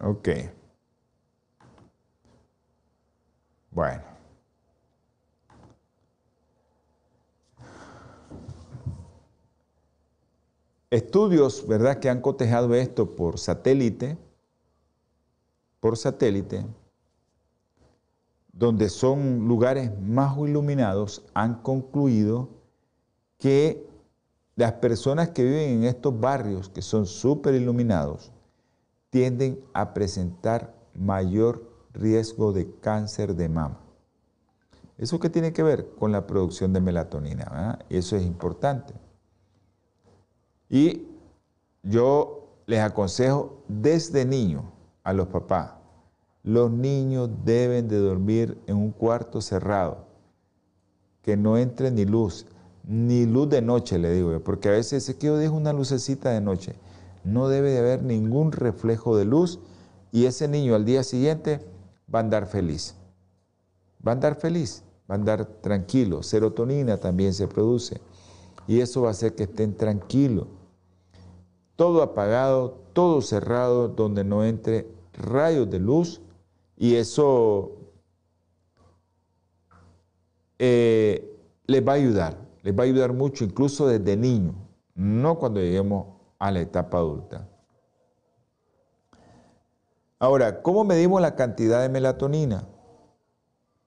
Ok. 0.00 0.28
Bueno. 3.70 4.13
Estudios, 10.94 11.66
¿verdad?, 11.66 11.98
que 11.98 12.08
han 12.08 12.20
cotejado 12.20 12.72
esto 12.72 13.16
por 13.16 13.40
satélite, 13.40 14.16
por 15.80 15.96
satélite, 15.96 16.64
donde 18.52 18.88
son 18.88 19.48
lugares 19.48 19.90
más 20.00 20.38
iluminados, 20.38 21.24
han 21.34 21.62
concluido 21.62 22.48
que 23.38 23.88
las 24.54 24.74
personas 24.74 25.30
que 25.30 25.42
viven 25.42 25.70
en 25.78 25.82
estos 25.82 26.20
barrios, 26.20 26.68
que 26.68 26.80
son 26.80 27.06
súper 27.06 27.54
iluminados, 27.54 28.30
tienden 29.10 29.58
a 29.72 29.94
presentar 29.94 30.72
mayor 30.94 31.68
riesgo 31.92 32.52
de 32.52 32.72
cáncer 32.78 33.34
de 33.34 33.48
mama. 33.48 33.80
¿Eso 34.96 35.18
qué 35.18 35.28
tiene 35.28 35.52
que 35.52 35.64
ver? 35.64 35.90
Con 35.98 36.12
la 36.12 36.24
producción 36.24 36.72
de 36.72 36.80
melatonina. 36.80 37.80
Eso 37.88 38.14
es 38.14 38.22
importante. 38.22 38.94
Y 40.74 41.06
yo 41.84 42.48
les 42.66 42.80
aconsejo 42.80 43.62
desde 43.68 44.24
niño 44.24 44.72
a 45.04 45.12
los 45.12 45.28
papás, 45.28 45.74
los 46.42 46.70
niños 46.70 47.30
deben 47.44 47.86
de 47.86 47.98
dormir 47.98 48.58
en 48.66 48.76
un 48.76 48.90
cuarto 48.90 49.40
cerrado, 49.40 50.04
que 51.22 51.36
no 51.36 51.58
entre 51.58 51.90
ni 51.92 52.04
luz, 52.04 52.46
ni 52.82 53.24
luz 53.24 53.48
de 53.50 53.62
noche, 53.62 53.98
le 53.98 54.12
digo 54.12 54.32
yo, 54.32 54.42
porque 54.42 54.68
a 54.68 54.72
veces 54.72 55.08
es 55.08 55.14
que 55.14 55.28
yo 55.28 55.36
dejo 55.36 55.54
una 55.54 55.72
lucecita 55.72 56.30
de 56.30 56.40
noche 56.40 56.74
no 57.24 57.48
debe 57.48 57.70
de 57.70 57.78
haber 57.78 58.02
ningún 58.02 58.52
reflejo 58.52 59.16
de 59.16 59.24
luz 59.24 59.58
y 60.12 60.26
ese 60.26 60.46
niño 60.46 60.74
al 60.74 60.84
día 60.84 61.02
siguiente 61.02 61.60
va 62.14 62.20
a 62.20 62.22
andar 62.22 62.46
feliz. 62.46 62.94
Va 64.06 64.12
a 64.12 64.14
andar 64.14 64.36
feliz, 64.36 64.84
va 65.10 65.14
a 65.14 65.18
andar 65.18 65.46
tranquilo. 65.46 66.22
Serotonina 66.22 66.98
también 66.98 67.32
se 67.32 67.48
produce 67.48 68.00
y 68.66 68.80
eso 68.80 69.02
va 69.02 69.08
a 69.08 69.12
hacer 69.12 69.34
que 69.34 69.44
estén 69.44 69.74
tranquilos. 69.74 70.46
Todo 71.76 72.02
apagado, 72.02 72.78
todo 72.92 73.20
cerrado, 73.20 73.88
donde 73.88 74.24
no 74.24 74.44
entre 74.44 74.88
rayos 75.12 75.68
de 75.70 75.80
luz 75.80 76.20
y 76.76 76.94
eso 76.96 77.72
eh, 80.58 81.36
les 81.66 81.86
va 81.86 81.92
a 81.92 81.96
ayudar, 81.96 82.38
les 82.62 82.76
va 82.76 82.82
a 82.82 82.86
ayudar 82.86 83.12
mucho, 83.12 83.44
incluso 83.44 83.86
desde 83.86 84.16
niño, 84.16 84.54
no 84.94 85.38
cuando 85.38 85.60
lleguemos 85.60 86.06
a 86.38 86.50
la 86.50 86.60
etapa 86.60 86.98
adulta. 86.98 87.48
Ahora, 90.18 90.62
¿cómo 90.62 90.84
medimos 90.84 91.20
la 91.20 91.34
cantidad 91.34 91.82
de 91.82 91.88
melatonina? 91.88 92.66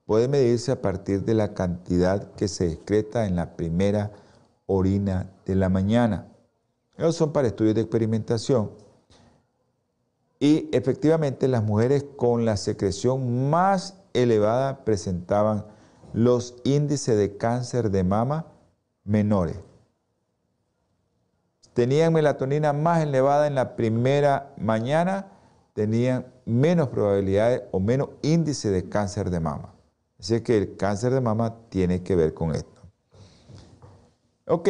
Puede 0.05 0.27
medirse 0.27 0.71
a 0.71 0.81
partir 0.81 1.23
de 1.23 1.33
la 1.33 1.53
cantidad 1.53 2.31
que 2.35 2.47
se 2.47 2.71
excreta 2.71 3.25
en 3.25 3.35
la 3.35 3.55
primera 3.55 4.11
orina 4.65 5.31
de 5.45 5.55
la 5.55 5.69
mañana. 5.69 6.27
Esos 6.97 7.15
son 7.15 7.31
para 7.31 7.47
estudios 7.47 7.75
de 7.75 7.81
experimentación. 7.81 8.71
Y 10.39 10.69
efectivamente 10.71 11.47
las 11.47 11.63
mujeres 11.63 12.05
con 12.15 12.45
la 12.45 12.57
secreción 12.57 13.49
más 13.49 13.95
elevada 14.13 14.83
presentaban 14.83 15.65
los 16.13 16.55
índices 16.63 17.17
de 17.17 17.37
cáncer 17.37 17.91
de 17.91 18.03
mama 18.03 18.47
menores 19.03 19.57
tenían 21.77 22.11
melatonina 22.11 22.73
más 22.73 23.03
elevada 23.03 23.45
en 23.45 23.53
la 23.53 23.75
primera 23.75 24.51
mañana, 24.57 25.27
tenían 25.73 26.25
menos 26.43 26.87
probabilidades 26.87 27.65
o 27.69 27.79
menos 27.79 28.09
índice 28.23 28.71
de 28.71 28.89
cáncer 28.89 29.29
de 29.29 29.39
mama. 29.39 29.75
Así 30.19 30.41
que 30.41 30.57
el 30.57 30.75
cáncer 30.75 31.13
de 31.13 31.21
mama 31.21 31.55
tiene 31.69 32.01
que 32.01 32.15
ver 32.15 32.33
con 32.33 32.55
esto. 32.55 32.81
Ok. 34.47 34.69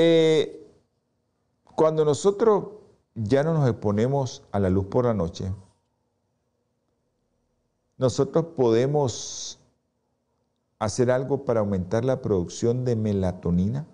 Eh, 0.00 0.64
cuando 1.74 2.04
nosotros 2.04 2.66
ya 3.16 3.42
no 3.42 3.52
nos 3.52 3.68
exponemos 3.68 4.44
a 4.52 4.60
la 4.60 4.70
luz 4.70 4.86
por 4.86 5.06
la 5.06 5.12
noche, 5.12 5.52
nosotros 7.96 8.46
podemos 8.56 9.58
hacer 10.78 11.10
algo 11.10 11.44
para 11.44 11.58
aumentar 11.58 12.04
la 12.04 12.22
producción 12.22 12.84
de 12.84 12.94
melatonina. 12.94 13.88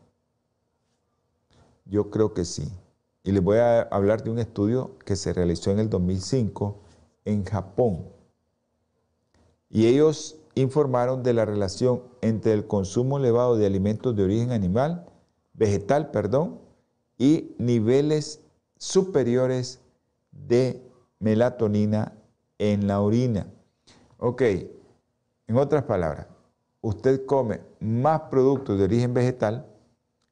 Yo 1.87 2.11
creo 2.11 2.35
que 2.35 2.45
sí. 2.45 2.71
Y 3.23 3.33
les 3.33 3.43
voy 3.43 3.57
a 3.57 3.81
hablar 3.81 4.23
de 4.23 4.31
un 4.31 4.39
estudio 4.39 4.99
que 5.07 5.17
se 5.17 5.33
realizó 5.33 5.71
en 5.71 5.79
el 5.79 5.89
2005 5.89 6.83
en 7.25 7.47
Japón. 7.47 8.11
Y 9.71 9.87
ellos 9.87 10.37
informaron 10.55 11.23
de 11.23 11.33
la 11.33 11.47
relación 11.47 12.03
entre 12.21 12.53
el 12.53 12.67
consumo 12.67 13.17
elevado 13.17 13.57
de 13.57 13.65
alimentos 13.65 14.15
de 14.15 14.25
origen 14.25 14.53
animal, 14.53 15.07
vegetal, 15.55 16.11
perdón, 16.11 16.61
y 17.17 17.55
niveles 17.59 18.41
superiores 18.77 19.81
de 20.31 20.83
melatonina 21.19 22.13
en 22.59 22.87
la 22.87 23.01
orina. 23.01 23.47
Ok, 24.19 24.43
en 25.47 25.57
otras 25.57 25.85
palabras, 25.85 26.27
usted 26.81 27.25
come 27.27 27.61
más 27.81 28.23
productos 28.23 28.79
de 28.79 28.85
origen 28.85 29.15
vegetal 29.15 29.67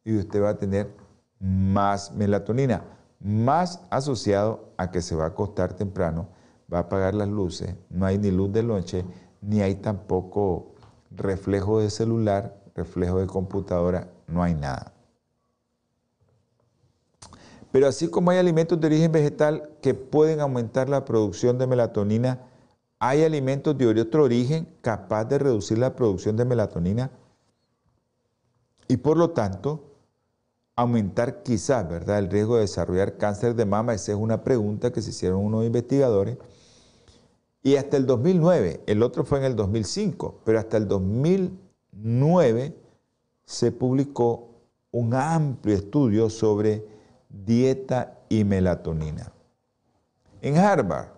y 0.05 0.16
usted 0.16 0.43
va 0.43 0.51
a 0.51 0.59
tener 0.59 0.91
más 1.39 2.12
melatonina, 2.12 2.85
más 3.20 3.83
asociado 3.91 4.73
a 4.77 4.91
que 4.91 5.03
se 5.03 5.14
va 5.14 5.25
a 5.25 5.29
acostar 5.29 5.75
temprano, 5.75 6.29
va 6.73 6.79
a 6.79 6.83
apagar 6.83 7.14
las 7.14 7.29
luces, 7.29 7.75
no 7.91 8.07
hay 8.07 8.18
ni 8.18 8.31
luz 8.31 8.53
de 8.53 8.62
noche, 8.62 9.05
ni 9.41 9.61
hay 9.61 9.77
tampoco 9.77 10.75
reflejo 11.11 11.81
de 11.81 11.91
celular, 11.91 12.61
reflejo 12.75 13.18
de 13.18 13.27
computadora, 13.27 14.09
no 14.27 14.43
hay 14.43 14.55
nada. 14.55 14.93
Pero 17.73 17.89
así 17.89 18.09
como 18.09 18.31
hay 18.31 18.39
alimentos 18.39 18.79
de 18.79 18.87
origen 18.87 19.11
vegetal 19.11 19.70
que 19.81 19.95
pueden 19.95 20.41
aumentar 20.41 20.89
la 20.91 21.05
producción 21.07 21.59
de 21.59 21.66
melatonina, 21.66 22.41
hay 22.99 23.25
alimentos 23.25 23.77
de 23.77 24.01
otro 24.01 24.25
origen 24.25 24.68
capaz 24.83 25.25
de 25.25 25.39
reducir 25.39 25.79
la 25.79 25.97
producción 25.97 26.37
de 26.37 26.45
melatonina 26.45 27.11
y 28.87 28.99
por 28.99 29.16
lo 29.16 29.31
tanto 29.31 29.83
aumentar 30.77 31.43
quizás, 31.43 31.89
¿verdad?, 31.89 32.18
el 32.18 32.31
riesgo 32.31 32.57
de 32.57 32.62
desarrollar 32.62 33.16
cáncer 33.16 33.55
de 33.55 33.64
mama. 33.64 33.95
Esa 33.95 34.12
es 34.12 34.18
una 34.18 34.45
pregunta 34.45 34.93
que 34.93 35.03
se 35.03 35.11
hicieron 35.11 35.45
unos 35.45 35.64
investigadores. 35.64 36.37
Y 37.62 37.77
hasta 37.77 37.97
el 37.97 38.07
2009, 38.07 38.83
el 38.87 39.03
otro 39.03 39.25
fue 39.25 39.39
en 39.39 39.45
el 39.45 39.57
2005, 39.57 40.41
pero 40.45 40.59
hasta 40.59 40.77
el 40.77 40.89
2009 40.89 42.77
se 43.45 43.73
publicó 43.73 44.49
un 44.91 45.14
amplio 45.14 45.75
estudio 45.75 46.29
sobre 46.29 46.91
dieta 47.33 48.18
y 48.28 48.45
melatonina. 48.45 49.33
En 50.41 50.59
Harvard 50.59 51.09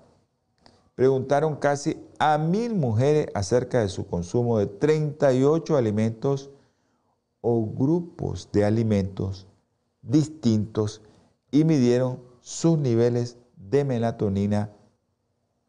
preguntaron 0.95 1.57
casi 1.57 1.97
a 2.19 2.39
mil 2.39 2.75
mujeres 2.75 3.29
acerca 3.35 3.81
de 3.81 3.89
su 3.89 4.07
consumo 4.07 4.59
de 4.59 4.67
38 4.67 5.77
alimentos 5.77 6.51
o 7.41 7.67
grupos 7.67 8.49
de 8.53 8.65
alimentos 8.65 9.47
distintos 10.03 11.03
y 11.51 11.65
midieron 11.65 12.21
sus 12.41 12.79
niveles 12.79 13.39
de 13.57 13.85
melatonina 13.85 14.71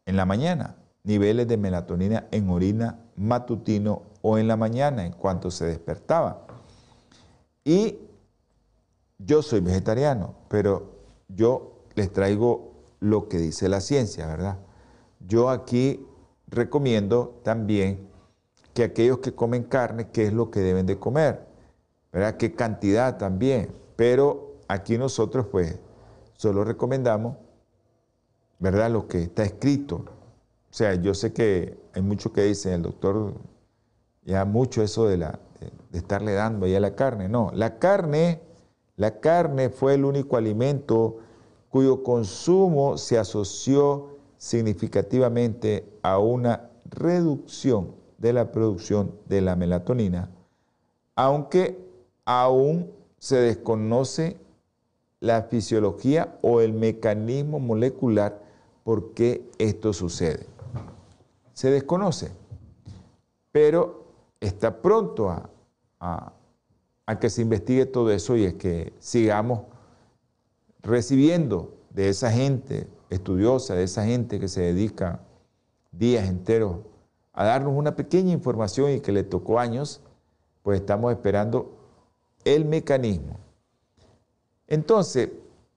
en 0.06 0.18
la 0.18 0.26
mañana, 0.26 0.76
niveles 1.04 1.48
de 1.48 1.58
melatonina 1.58 2.28
en 2.32 2.50
orina 2.50 3.00
matutino 3.16 4.04
o 4.22 4.38
en 4.38 4.48
la 4.48 4.58
mañana 4.58 5.06
en 5.06 5.14
cuanto 5.14 5.52
se 5.52 5.66
despertaba. 5.66 6.46
Y 7.64 7.98
yo 9.18 9.42
soy 9.42 9.62
vegetariano, 9.62 10.36
pero 10.50 10.96
yo 11.28 11.84
les 11.96 12.12
traigo 12.12 12.74
lo 13.00 13.28
que 13.30 13.38
dice 13.38 13.70
la 13.70 13.82
ciencia, 13.82 14.28
¿verdad? 14.28 14.60
Yo 15.20 15.50
aquí 15.50 16.06
recomiendo 16.48 17.40
también 17.44 18.10
que 18.74 18.84
aquellos 18.84 19.20
que 19.20 19.34
comen 19.34 19.64
carne, 19.64 20.10
¿qué 20.12 20.28
es 20.28 20.34
lo 20.34 20.52
que 20.52 20.60
deben 20.60 20.86
de 20.86 21.00
comer? 21.00 21.46
¿Verdad? 22.12 22.38
¿Qué 22.38 22.54
cantidad 22.54 23.18
también? 23.18 23.74
Pero 23.96 24.56
aquí 24.68 24.98
nosotros 24.98 25.48
pues 25.48 25.80
solo 26.36 26.64
recomendamos, 26.64 27.38
¿verdad? 28.60 28.92
Lo 28.92 29.08
que 29.08 29.24
está 29.24 29.44
escrito. 29.44 30.06
O 30.70 30.74
sea, 30.78 30.96
yo 30.96 31.14
sé 31.14 31.32
que 31.32 31.78
hay 31.94 32.02
mucho 32.02 32.34
que 32.34 32.44
dicen, 32.44 32.74
el 32.74 32.82
doctor, 32.82 33.34
ya 34.24 34.44
mucho 34.44 34.84
eso 34.84 35.08
de, 35.08 35.18
la, 35.18 35.40
de 35.92 35.98
estarle 35.98 36.34
dando 36.34 36.66
ahí 36.66 36.76
a 36.76 36.82
la 36.82 36.96
carne. 36.96 37.30
No, 37.30 37.52
la 37.54 37.80
carne 37.80 38.42
la 38.98 39.20
carne 39.20 39.70
fue 39.70 39.96
el 39.96 40.06
único 40.06 40.38
alimento 40.38 41.18
cuyo 41.70 42.04
consumo 42.04 42.98
se 42.98 43.18
asoció 43.18 44.16
significativamente 44.38 45.86
a 46.02 46.20
una 46.20 46.70
reducción 46.86 47.94
de 48.18 48.32
la 48.32 48.52
producción 48.52 49.12
de 49.28 49.42
la 49.42 49.56
melatonina, 49.56 50.30
aunque 51.16 51.78
aún 52.24 52.92
se 53.18 53.38
desconoce 53.38 54.38
la 55.20 55.44
fisiología 55.44 56.38
o 56.42 56.62
el 56.62 56.74
mecanismo 56.74 57.60
molecular 57.60 58.42
por 58.84 59.14
qué 59.14 59.50
esto 59.58 59.92
sucede. 59.92 60.46
Se 61.54 61.72
desconoce, 61.72 62.32
pero 63.52 64.06
está 64.40 64.82
pronto 64.82 65.30
a, 65.30 65.50
a 66.00 66.34
que 67.20 67.30
se 67.30 67.42
investigue 67.42 67.86
todo 67.86 68.12
eso 68.12 68.36
y 68.36 68.46
es 68.46 68.56
que 68.56 68.94
sigamos 69.00 69.62
recibiendo 70.82 71.76
de 71.92 72.10
esa 72.10 72.32
gente 72.32 72.88
estudiosa, 73.10 73.76
de 73.76 73.84
esa 73.84 74.06
gente 74.06 74.40
que 74.40 74.48
se 74.48 74.62
dedica 74.62 75.22
días 75.92 76.28
enteros 76.28 76.80
a 77.34 77.46
darnos 77.46 77.74
una 77.76 77.96
pequeña 77.96 78.32
información 78.32 78.92
y 78.92 79.02
que 79.02 79.12
le 79.12 79.24
tocó 79.24 79.60
años, 79.60 80.02
pues 80.64 80.80
estamos 80.80 81.12
esperando 81.12 81.78
el 82.44 82.66
mecanismo. 82.66 83.38
Entonces, 84.68 85.30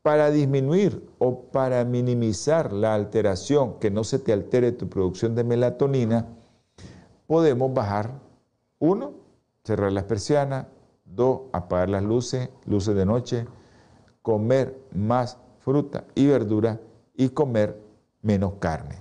para 0.02 0.30
disminuir 0.30 1.06
o 1.18 1.42
para 1.42 1.84
minimizar 1.84 2.72
la 2.72 2.94
alteración, 2.94 3.78
que 3.78 3.90
no 3.90 4.04
se 4.04 4.18
te 4.18 4.32
altere 4.32 4.72
tu 4.72 4.88
producción 4.88 5.34
de 5.34 5.44
melatonina, 5.44 6.26
podemos 7.26 7.74
bajar, 7.74 8.12
uno, 8.78 9.12
cerrar 9.64 9.92
las 9.92 10.04
persianas, 10.04 10.66
Dos, 11.14 11.42
apagar 11.52 11.88
las 11.88 12.02
luces, 12.02 12.50
luces 12.66 12.94
de 12.94 13.06
noche, 13.06 13.46
comer 14.22 14.78
más 14.92 15.38
fruta 15.58 16.04
y 16.14 16.26
verdura 16.26 16.80
y 17.14 17.30
comer 17.30 17.80
menos 18.22 18.54
carne. 18.58 18.96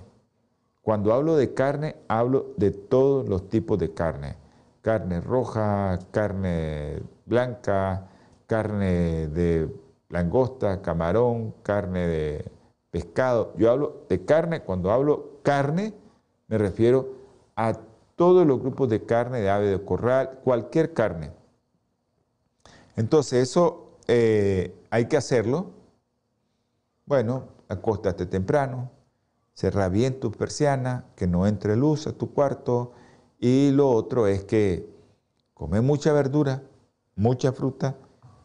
Cuando 0.82 1.12
hablo 1.12 1.36
de 1.36 1.52
carne, 1.52 1.96
hablo 2.08 2.54
de 2.56 2.70
todos 2.70 3.28
los 3.28 3.48
tipos 3.48 3.78
de 3.78 3.92
carne. 3.92 4.36
Carne 4.80 5.20
roja, 5.20 5.98
carne 6.10 7.02
blanca, 7.26 8.08
carne 8.46 9.28
de 9.28 9.70
langosta, 10.08 10.80
camarón, 10.80 11.54
carne 11.62 12.06
de 12.06 12.50
pescado. 12.90 13.52
Yo 13.56 13.70
hablo 13.70 14.06
de 14.08 14.24
carne, 14.24 14.62
cuando 14.62 14.90
hablo 14.90 15.40
carne, 15.42 15.92
me 16.46 16.56
refiero 16.56 17.08
a 17.54 17.74
todos 18.16 18.46
los 18.46 18.58
grupos 18.60 18.88
de 18.88 19.04
carne 19.04 19.40
de 19.40 19.50
ave 19.50 19.66
de 19.66 19.84
corral, 19.84 20.40
cualquier 20.42 20.94
carne. 20.94 21.32
Entonces, 22.98 23.48
eso 23.48 23.92
eh, 24.08 24.74
hay 24.90 25.06
que 25.06 25.16
hacerlo. 25.16 25.70
Bueno, 27.06 27.44
acóstate 27.68 28.26
temprano, 28.26 28.90
cerra 29.54 29.88
bien 29.88 30.18
tu 30.18 30.32
persiana, 30.32 31.06
que 31.14 31.28
no 31.28 31.46
entre 31.46 31.76
luz 31.76 32.08
a 32.08 32.12
tu 32.12 32.34
cuarto. 32.34 32.92
Y 33.38 33.70
lo 33.70 33.88
otro 33.88 34.26
es 34.26 34.42
que 34.44 34.88
comer 35.54 35.82
mucha 35.82 36.12
verdura, 36.12 36.62
mucha 37.14 37.52
fruta 37.52 37.96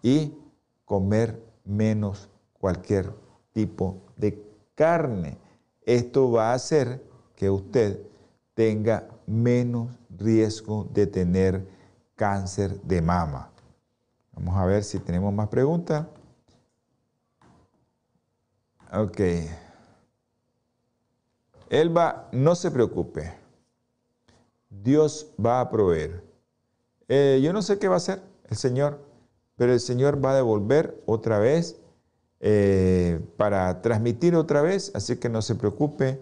y 0.03 0.37
comer 0.85 1.43
menos 1.65 2.29
cualquier 2.59 3.11
tipo 3.53 4.03
de 4.17 4.39
carne. 4.75 5.39
Esto 5.81 6.31
va 6.31 6.51
a 6.51 6.53
hacer 6.53 7.03
que 7.35 7.49
usted 7.49 7.99
tenga 8.53 9.07
menos 9.25 9.97
riesgo 10.15 10.87
de 10.93 11.07
tener 11.07 11.67
cáncer 12.15 12.79
de 12.83 13.01
mama. 13.01 13.52
Vamos 14.33 14.55
a 14.57 14.65
ver 14.65 14.83
si 14.83 14.99
tenemos 14.99 15.33
más 15.33 15.47
preguntas. 15.47 16.07
Ok. 18.91 19.19
Elba, 21.69 22.29
no 22.31 22.55
se 22.55 22.69
preocupe. 22.69 23.33
Dios 24.69 25.33
va 25.43 25.61
a 25.61 25.69
proveer. 25.69 26.23
Eh, 27.07 27.41
yo 27.43 27.53
no 27.53 27.61
sé 27.61 27.79
qué 27.79 27.87
va 27.87 27.95
a 27.95 27.97
hacer 27.97 28.21
el 28.49 28.57
Señor, 28.57 28.99
pero 29.55 29.73
el 29.73 29.79
Señor 29.79 30.23
va 30.23 30.31
a 30.31 30.35
devolver 30.35 31.01
otra 31.05 31.39
vez 31.39 31.79
eh, 32.39 33.19
para 33.37 33.81
transmitir 33.81 34.35
otra 34.35 34.61
vez, 34.61 34.91
así 34.95 35.17
que 35.17 35.29
no 35.29 35.41
se 35.41 35.55
preocupe, 35.55 36.21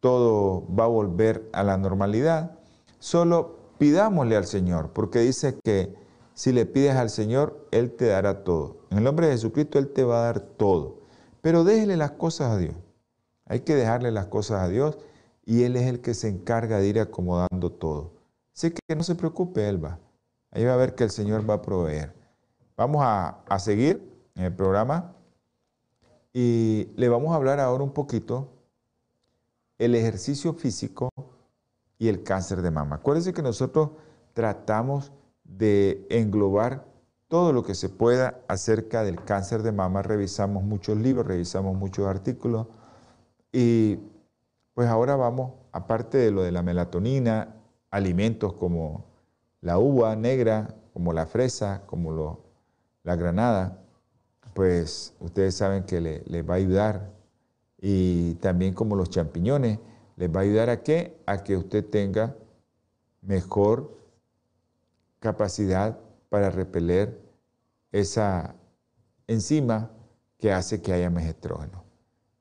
todo 0.00 0.66
va 0.74 0.84
a 0.84 0.88
volver 0.88 1.48
a 1.52 1.62
la 1.62 1.78
normalidad. 1.78 2.58
Solo 2.98 3.56
pidámosle 3.78 4.36
al 4.36 4.46
Señor, 4.46 4.90
porque 4.92 5.20
dice 5.20 5.58
que 5.62 5.94
si 6.34 6.52
le 6.52 6.66
pides 6.66 6.96
al 6.96 7.10
Señor, 7.10 7.66
Él 7.70 7.92
te 7.92 8.06
dará 8.06 8.42
todo. 8.42 8.78
En 8.90 8.98
el 8.98 9.04
nombre 9.04 9.28
de 9.28 9.34
Jesucristo, 9.34 9.78
Él 9.78 9.88
te 9.88 10.04
va 10.04 10.18
a 10.18 10.24
dar 10.26 10.40
todo. 10.40 10.98
Pero 11.40 11.62
déjele 11.62 11.96
las 11.96 12.12
cosas 12.12 12.50
a 12.50 12.58
Dios. 12.58 12.74
Hay 13.46 13.60
que 13.60 13.74
dejarle 13.74 14.10
las 14.10 14.26
cosas 14.26 14.62
a 14.62 14.68
Dios 14.68 14.98
y 15.44 15.62
Él 15.62 15.76
es 15.76 15.86
el 15.86 16.00
que 16.00 16.14
se 16.14 16.28
encarga 16.28 16.78
de 16.78 16.88
ir 16.88 17.00
acomodando 17.00 17.70
todo. 17.70 18.12
Así 18.54 18.72
que 18.72 18.96
no 18.96 19.02
se 19.02 19.14
preocupe, 19.14 19.68
Elba. 19.68 19.98
Ahí 20.50 20.64
va 20.64 20.74
a 20.74 20.76
ver 20.76 20.94
que 20.94 21.04
el 21.04 21.10
Señor 21.10 21.48
va 21.48 21.54
a 21.54 21.62
proveer. 21.62 22.14
Vamos 22.76 23.02
a, 23.04 23.42
a 23.48 23.58
seguir 23.58 24.12
en 24.34 24.44
el 24.44 24.54
programa 24.54 25.12
y 26.32 26.88
le 26.96 27.08
vamos 27.08 27.32
a 27.32 27.36
hablar 27.36 27.60
ahora 27.60 27.84
un 27.84 27.92
poquito 27.92 28.48
el 29.78 29.94
ejercicio 29.94 30.52
físico 30.54 31.10
y 31.98 32.08
el 32.08 32.24
cáncer 32.24 32.62
de 32.62 32.70
mama. 32.70 32.96
Acuérdense 32.96 33.32
que 33.32 33.42
nosotros 33.42 33.90
tratamos 34.32 35.12
de 35.44 36.06
englobar 36.10 36.84
todo 37.28 37.52
lo 37.52 37.62
que 37.62 37.74
se 37.74 37.88
pueda 37.88 38.40
acerca 38.48 39.02
del 39.02 39.22
cáncer 39.24 39.62
de 39.62 39.72
mama. 39.72 40.02
Revisamos 40.02 40.62
muchos 40.62 40.96
libros, 40.96 41.26
revisamos 41.26 41.76
muchos 41.76 42.06
artículos 42.06 42.66
y 43.52 43.98
pues 44.74 44.88
ahora 44.88 45.14
vamos, 45.14 45.52
aparte 45.72 46.18
de 46.18 46.32
lo 46.32 46.42
de 46.42 46.50
la 46.50 46.62
melatonina, 46.62 47.54
alimentos 47.90 48.54
como 48.54 49.04
la 49.60 49.78
uva 49.78 50.16
negra, 50.16 50.74
como 50.92 51.12
la 51.12 51.26
fresa, 51.26 51.82
como 51.86 52.40
la 53.04 53.16
granada, 53.16 53.84
pues 54.54 55.14
ustedes 55.20 55.54
saben 55.54 55.84
que 55.84 56.00
les 56.00 56.48
va 56.48 56.54
a 56.54 56.56
ayudar. 56.56 57.12
Y 57.80 58.34
también 58.34 58.74
como 58.74 58.96
los 58.96 59.10
champiñones, 59.10 59.78
les 60.16 60.30
va 60.30 60.40
a 60.40 60.42
ayudar 60.42 60.70
a 60.70 60.82
qué? 60.82 61.20
A 61.26 61.42
que 61.42 61.56
usted 61.56 61.84
tenga 61.84 62.36
mejor 63.20 63.96
capacidad 65.24 65.98
para 66.28 66.50
repeler 66.50 67.18
esa 67.90 68.54
enzima 69.26 69.90
que 70.36 70.52
hace 70.52 70.82
que 70.82 70.92
haya 70.92 71.08
más 71.08 71.24
estrógeno. 71.24 71.82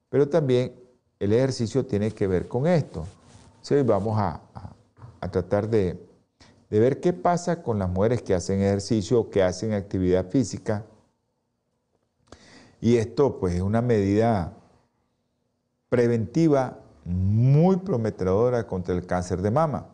Pero 0.10 0.28
también 0.28 0.76
el 1.18 1.32
ejercicio 1.32 1.86
tiene 1.86 2.12
que 2.12 2.28
ver 2.28 2.50
con 2.50 2.68
esto. 2.68 3.06
Entonces 3.54 3.86
vamos 3.86 4.20
a, 4.20 4.42
tratar 5.32 5.70
de, 5.70 5.98
de, 6.70 6.80
ver 6.82 7.00
qué 7.00 7.14
pasa 7.14 7.64
con 7.64 7.80
las 7.80 7.90
mujeres 7.90 8.22
que 8.22 8.34
hacen 8.34 8.60
ejercicio 8.60 9.22
o 9.22 9.30
que 9.30 9.42
hacen 9.42 9.72
actividad 9.72 10.30
física. 10.30 10.84
Y 12.82 12.98
esto 12.98 13.40
pues 13.40 13.56
es 13.56 13.62
una 13.62 13.82
medida 13.82 14.58
preventiva 15.88 16.80
muy 17.06 17.78
prometedora 17.78 18.68
contra 18.68 18.94
el 18.94 19.06
cáncer 19.06 19.42
de 19.42 19.52
mama. 19.52 19.93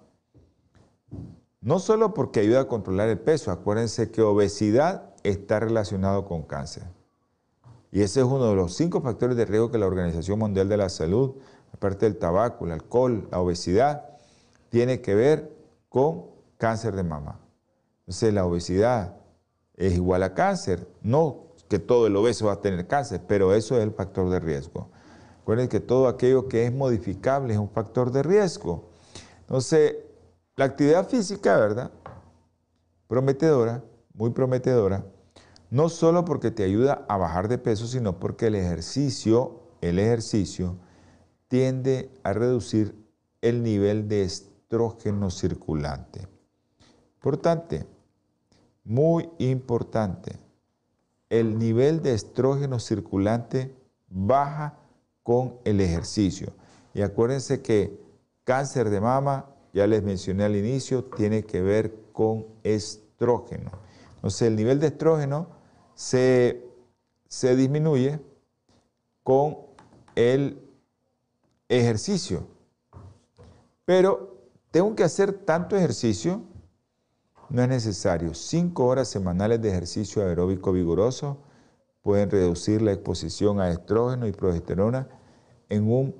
No 1.61 1.79
solo 1.79 2.13
porque 2.13 2.39
ayuda 2.39 2.61
a 2.61 2.67
controlar 2.67 3.09
el 3.09 3.19
peso, 3.19 3.51
acuérdense 3.51 4.11
que 4.11 4.21
obesidad 4.21 5.13
está 5.23 5.59
relacionado 5.59 6.25
con 6.25 6.43
cáncer. 6.43 6.83
Y 7.91 8.01
ese 8.01 8.21
es 8.21 8.25
uno 8.25 8.49
de 8.49 8.55
los 8.55 8.75
cinco 8.75 9.01
factores 9.01 9.35
de 9.35 9.45
riesgo 9.45 9.71
que 9.71 9.77
la 9.77 9.87
Organización 9.87 10.39
Mundial 10.39 10.69
de 10.69 10.77
la 10.77 10.89
Salud, 10.89 11.35
aparte 11.73 12.05
del 12.05 12.17
tabaco, 12.17 12.65
el 12.65 12.71
alcohol, 12.71 13.27
la 13.31 13.39
obesidad, 13.39 14.05
tiene 14.69 15.01
que 15.01 15.15
ver 15.15 15.51
con 15.89 16.25
cáncer 16.57 16.95
de 16.95 17.03
mama. 17.03 17.39
Entonces 18.01 18.33
la 18.33 18.45
obesidad 18.45 19.17
es 19.75 19.95
igual 19.95 20.23
a 20.23 20.33
cáncer. 20.33 20.87
No 21.01 21.49
que 21.67 21.79
todo 21.79 22.07
el 22.07 22.15
obeso 22.15 22.47
va 22.47 22.53
a 22.53 22.61
tener 22.61 22.87
cáncer, 22.87 23.21
pero 23.27 23.53
eso 23.53 23.77
es 23.77 23.83
el 23.83 23.91
factor 23.91 24.29
de 24.29 24.39
riesgo. 24.39 24.89
Recuerden 25.39 25.67
que 25.67 25.79
todo 25.79 26.07
aquello 26.07 26.47
que 26.47 26.65
es 26.65 26.73
modificable 26.73 27.53
es 27.53 27.59
un 27.59 27.69
factor 27.69 28.11
de 28.11 28.23
riesgo. 28.23 28.89
Entonces, 29.41 29.95
la 30.59 30.65
actividad 30.65 31.07
física, 31.07 31.55
¿verdad? 31.55 31.89
Prometedora, 33.07 33.81
muy 34.13 34.31
prometedora, 34.31 35.05
no 35.69 35.87
solo 35.87 36.25
porque 36.25 36.51
te 36.51 36.65
ayuda 36.65 37.05
a 37.07 37.15
bajar 37.15 37.47
de 37.47 37.57
peso, 37.57 37.87
sino 37.87 38.19
porque 38.19 38.47
el 38.47 38.55
ejercicio, 38.55 39.61
el 39.79 39.99
ejercicio 39.99 40.75
tiende 41.47 42.11
a 42.23 42.33
reducir 42.33 42.93
el 43.39 43.63
nivel 43.63 44.09
de 44.09 44.23
estrógeno 44.23 45.31
circulante. 45.31 46.27
Importante, 47.13 47.87
muy 48.83 49.29
importante, 49.37 50.41
el 51.29 51.57
nivel 51.57 52.01
de 52.01 52.15
estrógeno 52.15 52.81
circulante 52.81 53.73
baja 54.09 54.77
con 55.23 55.55
el 55.63 55.79
ejercicio. 55.79 56.51
Y 56.93 57.01
acuérdense 57.01 57.61
que 57.61 57.97
cáncer 58.43 58.89
de 58.89 58.99
mama, 58.99 59.45
ya 59.79 59.87
les 59.87 60.03
mencioné 60.03 60.43
al 60.43 60.57
inicio, 60.57 61.05
tiene 61.05 61.45
que 61.45 61.61
ver 61.61 61.95
con 62.11 62.45
estrógeno. 62.63 63.71
Entonces 64.15 64.41
el 64.41 64.57
nivel 64.57 64.81
de 64.81 64.87
estrógeno 64.87 65.47
se, 65.95 66.65
disminuye 67.55 68.19
con 69.23 69.57
el 70.15 70.59
ejercicio. 71.69 72.45
Pero 73.85 74.35
tengo 74.69 74.93
que 74.97 75.05
hacer 75.05 75.31
tanto 75.31 75.77
ejercicio, 75.77 76.41
no 77.49 77.61
es 77.61 77.69
necesario. 77.69 78.33
Cinco 78.33 78.85
horas 78.85 79.07
semanales 79.07 79.61
de 79.61 79.69
ejercicio 79.69 80.21
aeróbico 80.21 80.73
vigoroso 80.73 81.37
pueden 82.01 82.29
reducir 82.29 82.81
la 82.81 82.91
exposición 82.91 83.61
a 83.61 83.69
estrógeno 83.71 84.27
y 84.27 84.33
progesterona 84.33 85.07
en 85.69 85.89
un 85.89 86.15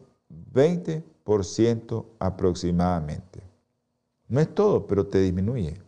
20% 0.54 2.06
aproximadamente. 2.20 3.49
No 4.30 4.40
es 4.40 4.56
todo, 4.56 4.88
pero 4.88 5.06
te 5.06 5.20
disminuye. 5.20 5.82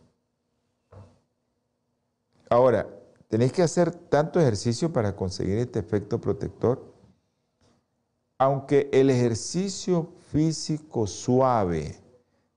Ahora, 2.50 2.86
Tenéis 3.32 3.54
que 3.54 3.62
hacer 3.62 3.94
tanto 3.94 4.38
ejercicio 4.38 4.92
para 4.92 5.16
conseguir 5.16 5.56
este 5.56 5.78
efecto 5.78 6.20
protector. 6.20 6.84
Aunque 8.36 8.90
el 8.92 9.08
ejercicio 9.08 10.10
físico 10.30 11.06
suave 11.06 11.98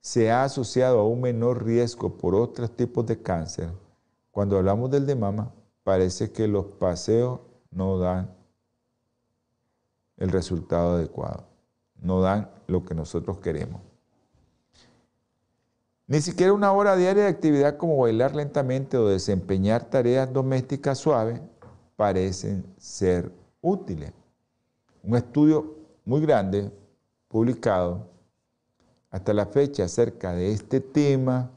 se 0.02 0.30
ha 0.30 0.44
asociado 0.44 1.00
a 1.00 1.08
un 1.08 1.22
menor 1.22 1.64
riesgo 1.64 2.18
por 2.18 2.36
otros 2.36 2.76
tipos 2.76 3.06
de 3.06 3.22
cáncer, 3.22 3.72
cuando 4.32 4.58
hablamos 4.58 4.92
del 4.92 5.06
de 5.06 5.16
mama, 5.16 5.54
parece 5.86 6.34
que 6.34 6.50
los 6.50 6.66
paseos 6.66 7.40
no 7.72 7.98
dan 7.98 8.36
el 10.18 10.30
resultado 10.30 10.96
adecuado, 10.96 11.48
no 12.02 12.20
dan 12.20 12.52
lo 12.68 12.84
que 12.84 12.96
nosotros 12.96 13.40
queremos. 13.40 13.80
Ni 16.08 16.22
siquiera 16.22 16.54
una 16.54 16.72
hora 16.72 16.96
diaria 16.96 17.24
de 17.24 17.30
actividad 17.30 17.78
como 17.78 17.98
bailar 17.98 18.36
lentamente 18.36 18.96
o 18.96 19.08
desempeñar 19.08 19.86
tareas 19.86 20.32
domésticas 20.32 21.00
suaves 21.00 21.42
parecen 21.96 22.64
ser 22.78 23.32
útiles. 23.60 24.12
Un 25.02 25.16
estudio 25.16 25.76
muy 26.06 26.22
grande 26.22 26.72
publicado 27.28 28.08
hasta 29.10 29.34
la 29.34 29.48
fecha 29.48 29.86
acerca 29.86 30.34
de 30.34 30.52
este 30.52 30.80
tema, 30.80 31.50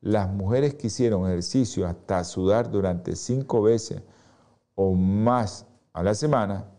las 0.00 0.30
mujeres 0.30 0.74
que 0.74 0.86
hicieron 0.86 1.26
ejercicio 1.26 1.84
hasta 1.84 2.22
sudar 2.22 2.70
durante 2.70 3.16
cinco 3.16 3.60
veces 3.62 4.02
o 4.76 4.92
más 4.94 5.66
a 5.92 6.04
la 6.04 6.14
semana 6.14 6.70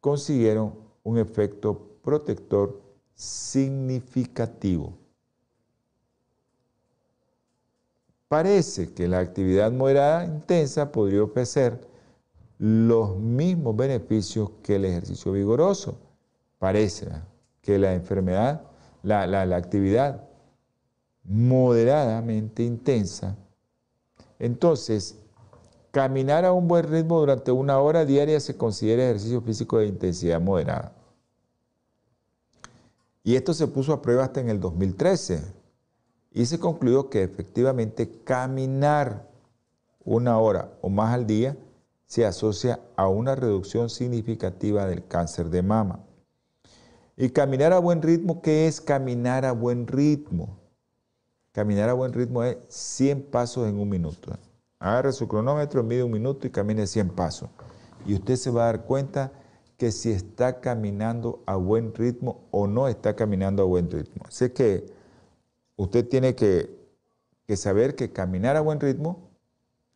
consiguieron 0.00 0.78
un 1.02 1.18
efecto 1.18 1.98
protector 2.02 2.80
significativo. 3.14 4.99
Parece 8.30 8.92
que 8.92 9.08
la 9.08 9.18
actividad 9.18 9.72
moderada 9.72 10.24
intensa 10.24 10.92
podría 10.92 11.24
ofrecer 11.24 11.80
los 12.58 13.16
mismos 13.16 13.74
beneficios 13.74 14.52
que 14.62 14.76
el 14.76 14.84
ejercicio 14.84 15.32
vigoroso. 15.32 15.98
Parece 16.60 17.08
que 17.60 17.76
la 17.76 17.92
enfermedad, 17.92 18.62
la, 19.02 19.26
la 19.26 19.56
actividad 19.56 20.28
moderadamente 21.24 22.62
intensa, 22.62 23.36
entonces 24.38 25.16
caminar 25.90 26.44
a 26.44 26.52
un 26.52 26.68
buen 26.68 26.88
ritmo 26.88 27.18
durante 27.18 27.50
una 27.50 27.80
hora 27.80 28.04
diaria 28.04 28.38
se 28.38 28.56
considera 28.56 29.06
ejercicio 29.06 29.40
físico 29.40 29.78
de 29.78 29.88
intensidad 29.88 30.40
moderada. 30.40 30.92
Y 33.24 33.34
esto 33.34 33.52
se 33.54 33.66
puso 33.66 33.92
a 33.92 34.00
prueba 34.00 34.22
hasta 34.22 34.38
en 34.38 34.50
el 34.50 34.60
2013 34.60 35.59
y 36.32 36.46
se 36.46 36.58
concluyó 36.58 37.10
que 37.10 37.22
efectivamente 37.22 38.22
caminar 38.24 39.28
una 40.04 40.38
hora 40.38 40.72
o 40.80 40.88
más 40.88 41.14
al 41.14 41.26
día 41.26 41.56
se 42.06 42.26
asocia 42.26 42.80
a 42.96 43.08
una 43.08 43.34
reducción 43.34 43.90
significativa 43.90 44.86
del 44.86 45.06
cáncer 45.06 45.50
de 45.50 45.62
mama. 45.62 46.00
Y 47.16 47.30
caminar 47.30 47.72
a 47.72 47.78
buen 47.78 48.02
ritmo, 48.02 48.40
¿qué 48.42 48.66
es 48.66 48.80
caminar 48.80 49.44
a 49.44 49.52
buen 49.52 49.86
ritmo? 49.86 50.58
Caminar 51.52 51.88
a 51.88 51.94
buen 51.94 52.12
ritmo 52.12 52.42
es 52.42 52.56
100 52.68 53.22
pasos 53.24 53.68
en 53.68 53.78
un 53.78 53.88
minuto. 53.88 54.36
Agarre 54.78 55.12
su 55.12 55.28
cronómetro, 55.28 55.82
mide 55.82 56.02
un 56.02 56.12
minuto 56.12 56.46
y 56.46 56.50
camine 56.50 56.86
100 56.86 57.10
pasos. 57.10 57.50
Y 58.06 58.14
usted 58.14 58.36
se 58.36 58.50
va 58.50 58.62
a 58.62 58.66
dar 58.66 58.84
cuenta 58.84 59.32
que 59.76 59.92
si 59.92 60.10
está 60.10 60.60
caminando 60.60 61.42
a 61.46 61.56
buen 61.56 61.94
ritmo 61.94 62.40
o 62.50 62.66
no 62.66 62.88
está 62.88 63.14
caminando 63.14 63.62
a 63.62 63.66
buen 63.66 63.90
ritmo. 63.90 64.24
Así 64.26 64.50
que 64.50 64.86
usted 65.80 66.06
tiene 66.06 66.34
que, 66.34 66.78
saber 67.56 67.96
que 67.96 68.12
caminar 68.12 68.54
a 68.56 68.60
buen 68.60 68.78
ritmo 68.78 69.30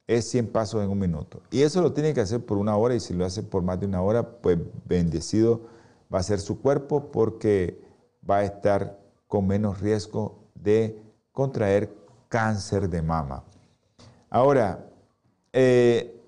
es 0.07 0.25
100 0.31 0.49
pasos 0.49 0.83
en 0.83 0.91
un 0.91 0.99
minuto. 0.99 1.43
Y 1.51 1.61
eso 1.63 1.83
lo 1.83 1.93
tiene 1.93 2.15
que 2.15 2.23
hacer 2.23 2.45
por 2.45 2.57
una 2.57 2.75
hora 2.77 2.95
y 2.95 3.01
si 3.01 3.13
lo 3.13 3.25
hace 3.25 3.43
por 3.43 3.63
más 3.63 3.79
de 3.79 3.87
una 3.87 4.01
hora, 4.01 4.41
pues 4.41 4.59
bendecido 4.87 5.61
va 6.13 6.21
a 6.21 6.23
ser 6.23 6.41
su 6.41 6.61
cuerpo 6.61 7.13
porque 7.13 7.79
va 8.29 8.39
a 8.39 8.45
estar 8.45 8.99
con 9.29 9.47
menos 9.47 9.81
riesgo 9.81 10.39
de 10.55 11.03
contraer 11.33 11.95
cáncer 12.29 12.89
de 12.89 13.03
mama. 13.03 13.45
Ahora, 14.31 14.91
eh, 15.53 16.19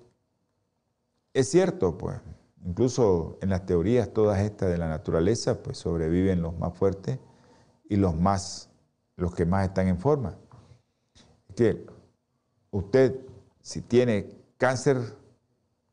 es 1.33 1.49
cierto, 1.49 1.97
pues, 1.97 2.15
incluso 2.63 3.39
en 3.41 3.49
las 3.49 3.65
teorías 3.65 4.13
todas 4.13 4.39
estas 4.39 4.69
de 4.69 4.77
la 4.77 4.87
naturaleza, 4.87 5.63
pues 5.63 5.79
sobreviven 5.79 6.43
los 6.43 6.57
más 6.57 6.77
fuertes 6.77 7.17
y 7.89 7.95
los 7.95 8.15
más 8.15 8.69
los 9.17 9.33
que 9.35 9.45
más 9.45 9.67
están 9.67 9.87
en 9.87 9.99
forma. 9.99 10.37
Que 11.55 11.85
usted, 12.71 13.19
si 13.61 13.81
tiene 13.81 14.29
cáncer, 14.57 14.97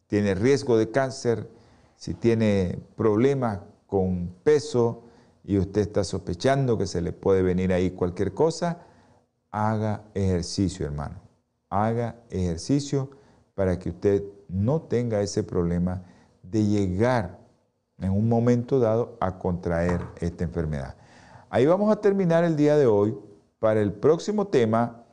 tiene 0.06 0.34
riesgo 0.34 0.78
de 0.78 0.90
cáncer, 0.90 1.48
si 1.96 2.14
tiene 2.14 2.78
problemas 2.96 3.60
con 3.86 4.28
peso, 4.44 5.04
y 5.44 5.58
usted 5.58 5.82
está 5.82 6.04
sospechando 6.04 6.78
que 6.78 6.86
se 6.86 7.02
le 7.02 7.12
puede 7.12 7.42
venir 7.42 7.72
ahí 7.72 7.90
cualquier 7.90 8.32
cosa, 8.32 8.78
haga 9.50 10.04
ejercicio, 10.14 10.86
hermano. 10.86 11.20
Haga 11.68 12.16
ejercicio 12.30 13.10
para 13.54 13.78
que 13.78 13.90
usted 13.90 14.24
no 14.48 14.82
tenga 14.82 15.20
ese 15.20 15.42
problema 15.42 16.02
de 16.42 16.64
llegar 16.64 17.38
en 17.98 18.10
un 18.10 18.28
momento 18.28 18.80
dado 18.80 19.16
a 19.20 19.38
contraer 19.38 20.00
esta 20.20 20.44
enfermedad. 20.44 20.96
Ahí 21.54 21.66
vamos 21.66 21.88
a 21.92 22.00
terminar 22.00 22.42
el 22.42 22.56
día 22.56 22.76
de 22.76 22.88
hoy. 22.88 23.16
Para 23.60 23.80
el 23.80 23.92
próximo 23.92 24.48
tema 24.48 25.04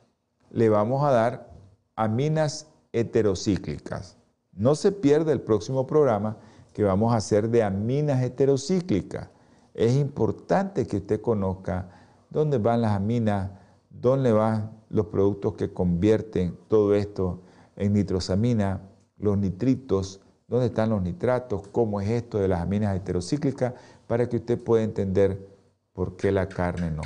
le 0.50 0.68
vamos 0.68 1.04
a 1.04 1.12
dar 1.12 1.52
aminas 1.94 2.66
heterocíclicas. 2.92 4.18
No 4.52 4.74
se 4.74 4.90
pierda 4.90 5.30
el 5.30 5.40
próximo 5.40 5.86
programa 5.86 6.38
que 6.72 6.82
vamos 6.82 7.12
a 7.12 7.18
hacer 7.18 7.48
de 7.48 7.62
aminas 7.62 8.24
heterocíclicas. 8.24 9.28
Es 9.72 9.94
importante 9.94 10.84
que 10.84 10.96
usted 10.96 11.20
conozca 11.20 11.90
dónde 12.28 12.58
van 12.58 12.82
las 12.82 12.90
aminas, 12.90 13.52
dónde 13.88 14.32
van 14.32 14.72
los 14.90 15.06
productos 15.06 15.54
que 15.54 15.72
convierten 15.72 16.58
todo 16.66 16.96
esto 16.96 17.38
en 17.76 17.92
nitrosamina, 17.92 18.80
los 19.16 19.38
nitritos, 19.38 20.20
dónde 20.48 20.66
están 20.66 20.90
los 20.90 21.02
nitratos, 21.02 21.68
cómo 21.68 22.00
es 22.00 22.10
esto 22.10 22.40
de 22.40 22.48
las 22.48 22.62
aminas 22.62 22.96
heterocíclicas, 22.96 23.74
para 24.08 24.28
que 24.28 24.38
usted 24.38 24.60
pueda 24.60 24.82
entender 24.82 25.51
por 25.92 26.16
qué 26.16 26.32
la 26.32 26.48
carne 26.48 26.90
no. 26.90 27.02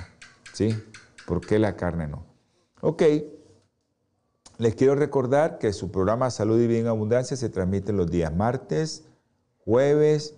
¿Sí? 0.52 0.76
¿Por 1.26 1.40
qué 1.40 1.58
la 1.58 1.76
carne 1.76 2.06
no? 2.06 2.24
Ok, 2.80 3.02
les 4.58 4.74
quiero 4.74 4.94
recordar 4.94 5.58
que 5.58 5.72
su 5.72 5.90
programa 5.90 6.30
Salud 6.30 6.60
y 6.60 6.66
Bien 6.66 6.86
Abundancia 6.86 7.36
se 7.36 7.50
transmite 7.50 7.92
los 7.92 8.10
días 8.10 8.34
martes, 8.34 9.04
jueves, 9.58 10.34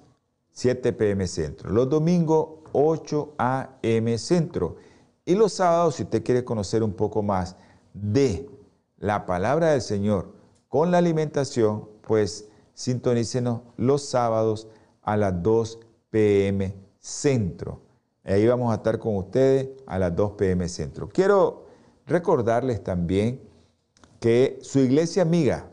7 0.50 0.92
pm 0.92 1.26
centro. 1.28 1.70
Los 1.70 1.88
domingos, 1.88 2.64
8 2.72 3.34
am 3.38 4.18
centro. 4.18 4.76
Y 5.24 5.34
los 5.34 5.52
sábados, 5.52 5.96
si 5.96 6.02
usted 6.02 6.24
quiere 6.24 6.44
conocer 6.44 6.82
un 6.82 6.94
poco 6.94 7.22
más 7.22 7.56
de 7.92 8.50
la 8.96 9.24
palabra 9.26 9.70
del 9.70 9.82
Señor 9.82 10.32
con 10.68 10.90
la 10.90 10.98
alimentación, 10.98 11.88
pues 12.02 12.48
sintonícenos 12.74 13.62
los 13.76 14.08
sábados 14.08 14.68
a 15.02 15.16
las 15.16 15.42
2 15.42 15.78
pm 16.10 16.74
centro. 16.98 17.87
Ahí 18.28 18.46
vamos 18.46 18.70
a 18.70 18.76
estar 18.76 18.98
con 18.98 19.16
ustedes 19.16 19.68
a 19.86 19.98
las 19.98 20.14
2 20.14 20.32
pm 20.32 20.68
centro. 20.68 21.08
Quiero 21.08 21.64
recordarles 22.06 22.84
también 22.84 23.40
que 24.20 24.58
su 24.60 24.80
iglesia 24.80 25.22
amiga, 25.22 25.70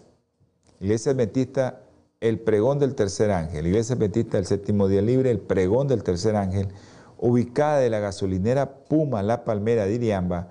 Iglesia 0.80 1.12
Adventista, 1.12 1.82
el 2.22 2.40
pregón 2.40 2.80
del 2.80 2.96
tercer 2.96 3.32
ángel, 3.32 3.68
Iglesia 3.68 3.96
Adventista 3.96 4.38
del 4.38 4.46
séptimo 4.46 4.88
día 4.88 5.02
libre, 5.02 5.32
el 5.32 5.40
pregón 5.40 5.90
del 5.90 6.04
tercer 6.04 6.38
ángel, 6.38 6.70
ubicada 7.18 7.80
de 7.80 7.90
la 7.90 8.00
gasolinera 8.00 8.86
Puma 8.86 9.22
La 9.22 9.44
Palmera 9.44 9.86
de 9.86 9.96
Iriamba, 9.96 10.48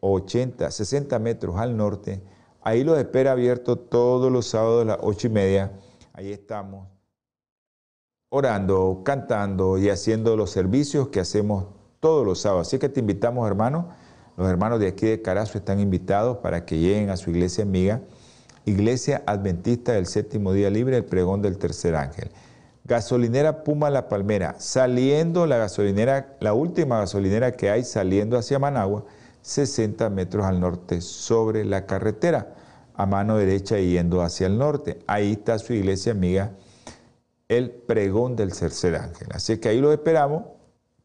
80, 0.00 0.70
60 0.70 1.18
metros 1.20 1.56
al 1.56 1.74
norte. 1.74 2.20
Ahí 2.60 2.84
los 2.84 2.98
espera 2.98 3.32
abierto 3.32 3.76
todos 3.76 4.30
los 4.30 4.46
sábados 4.46 4.82
a 4.82 4.84
las 4.84 4.98
8 5.00 5.28
y 5.28 5.30
media. 5.30 5.72
Ahí 6.12 6.32
estamos 6.32 6.89
orando, 8.32 9.02
cantando 9.04 9.76
y 9.76 9.88
haciendo 9.90 10.36
los 10.36 10.50
servicios 10.52 11.08
que 11.08 11.18
hacemos 11.18 11.66
todos 11.98 12.24
los 12.24 12.40
sábados. 12.40 12.68
Así 12.68 12.78
que 12.78 12.88
te 12.88 13.00
invitamos, 13.00 13.46
hermanos. 13.46 13.86
Los 14.36 14.48
hermanos 14.48 14.78
de 14.78 14.86
aquí 14.86 15.06
de 15.06 15.20
Carazo 15.20 15.58
están 15.58 15.80
invitados 15.80 16.38
para 16.38 16.64
que 16.64 16.78
lleguen 16.78 17.10
a 17.10 17.16
su 17.16 17.30
iglesia 17.30 17.64
amiga, 17.64 18.00
Iglesia 18.64 19.22
Adventista 19.26 19.92
del 19.92 20.06
Séptimo 20.06 20.52
Día 20.52 20.70
Libre, 20.70 20.96
el 20.96 21.04
pregón 21.04 21.42
del 21.42 21.58
tercer 21.58 21.96
ángel. 21.96 22.30
Gasolinera 22.84 23.64
Puma 23.64 23.90
La 23.90 24.08
Palmera, 24.08 24.54
saliendo 24.58 25.46
la 25.46 25.58
gasolinera, 25.58 26.36
la 26.40 26.54
última 26.54 27.00
gasolinera 27.00 27.52
que 27.52 27.68
hay 27.68 27.82
saliendo 27.82 28.38
hacia 28.38 28.58
Managua, 28.58 29.04
60 29.42 30.08
metros 30.10 30.46
al 30.46 30.60
norte 30.60 31.00
sobre 31.00 31.64
la 31.64 31.84
carretera, 31.84 32.54
a 32.94 33.06
mano 33.06 33.36
derecha 33.36 33.78
yendo 33.78 34.22
hacia 34.22 34.46
el 34.46 34.56
norte. 34.56 35.00
Ahí 35.06 35.32
está 35.32 35.58
su 35.58 35.72
iglesia 35.72 36.12
amiga, 36.12 36.52
el 37.50 37.72
pregón 37.72 38.36
del 38.36 38.56
tercer 38.56 38.94
ángel. 38.94 39.26
Así 39.34 39.58
que 39.58 39.68
ahí 39.68 39.80
lo 39.80 39.92
esperamos, 39.92 40.44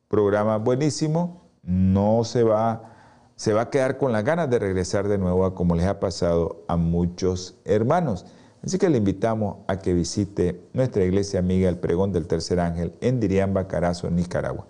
programa 0.07 0.57
buenísimo, 0.57 1.41
no 1.63 2.23
se 2.23 2.43
va, 2.43 2.93
se 3.35 3.51
va 3.51 3.63
a 3.63 3.69
quedar 3.71 3.97
con 3.97 4.11
las 4.11 4.23
ganas 4.23 4.47
de 4.51 4.59
regresar 4.59 5.07
de 5.07 5.17
nuevo 5.17 5.43
a 5.43 5.55
como 5.55 5.75
les 5.75 5.87
ha 5.87 5.99
pasado 5.99 6.63
a 6.67 6.77
muchos 6.77 7.57
hermanos. 7.65 8.27
Así 8.63 8.77
que 8.77 8.89
le 8.89 8.99
invitamos 8.99 9.57
a 9.67 9.79
que 9.79 9.95
visite 9.95 10.61
nuestra 10.73 11.03
iglesia 11.03 11.39
amiga, 11.39 11.67
el 11.67 11.79
pregón 11.79 12.11
del 12.11 12.27
tercer 12.27 12.59
ángel, 12.59 12.93
en 13.01 13.19
Diriamba, 13.19 13.67
Carazo, 13.67 14.11
Nicaragua. 14.11 14.67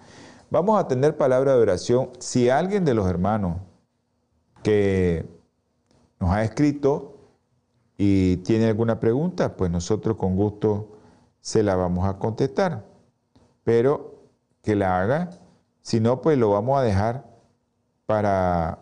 Vamos 0.49 0.80
a 0.80 0.88
tener 0.88 1.17
palabra 1.17 1.55
de 1.55 1.61
oración. 1.61 2.11
Si 2.19 2.49
alguien 2.49 2.86
de 2.86 2.93
los 2.93 3.05
hermanos 3.05 3.57
que 4.63 5.26
nos 6.21 6.30
ha 6.30 6.41
escrito 6.45 7.17
y 7.97 8.38
tiene 8.38 8.67
alguna 8.67 9.01
pregunta, 9.01 9.57
pues 9.57 9.69
nosotros 9.69 10.15
con 10.15 10.38
gusto 10.38 10.94
se 11.45 11.61
la 11.61 11.75
vamos 11.75 12.09
a 12.09 12.17
contestar. 12.17 12.83
Pero 13.63 14.15
que 14.63 14.75
la 14.75 14.99
haga, 14.99 15.29
si 15.83 15.99
no, 15.99 16.19
pues 16.19 16.39
lo 16.39 16.49
vamos 16.49 16.79
a 16.79 16.81
dejar 16.81 17.23
para 18.07 18.79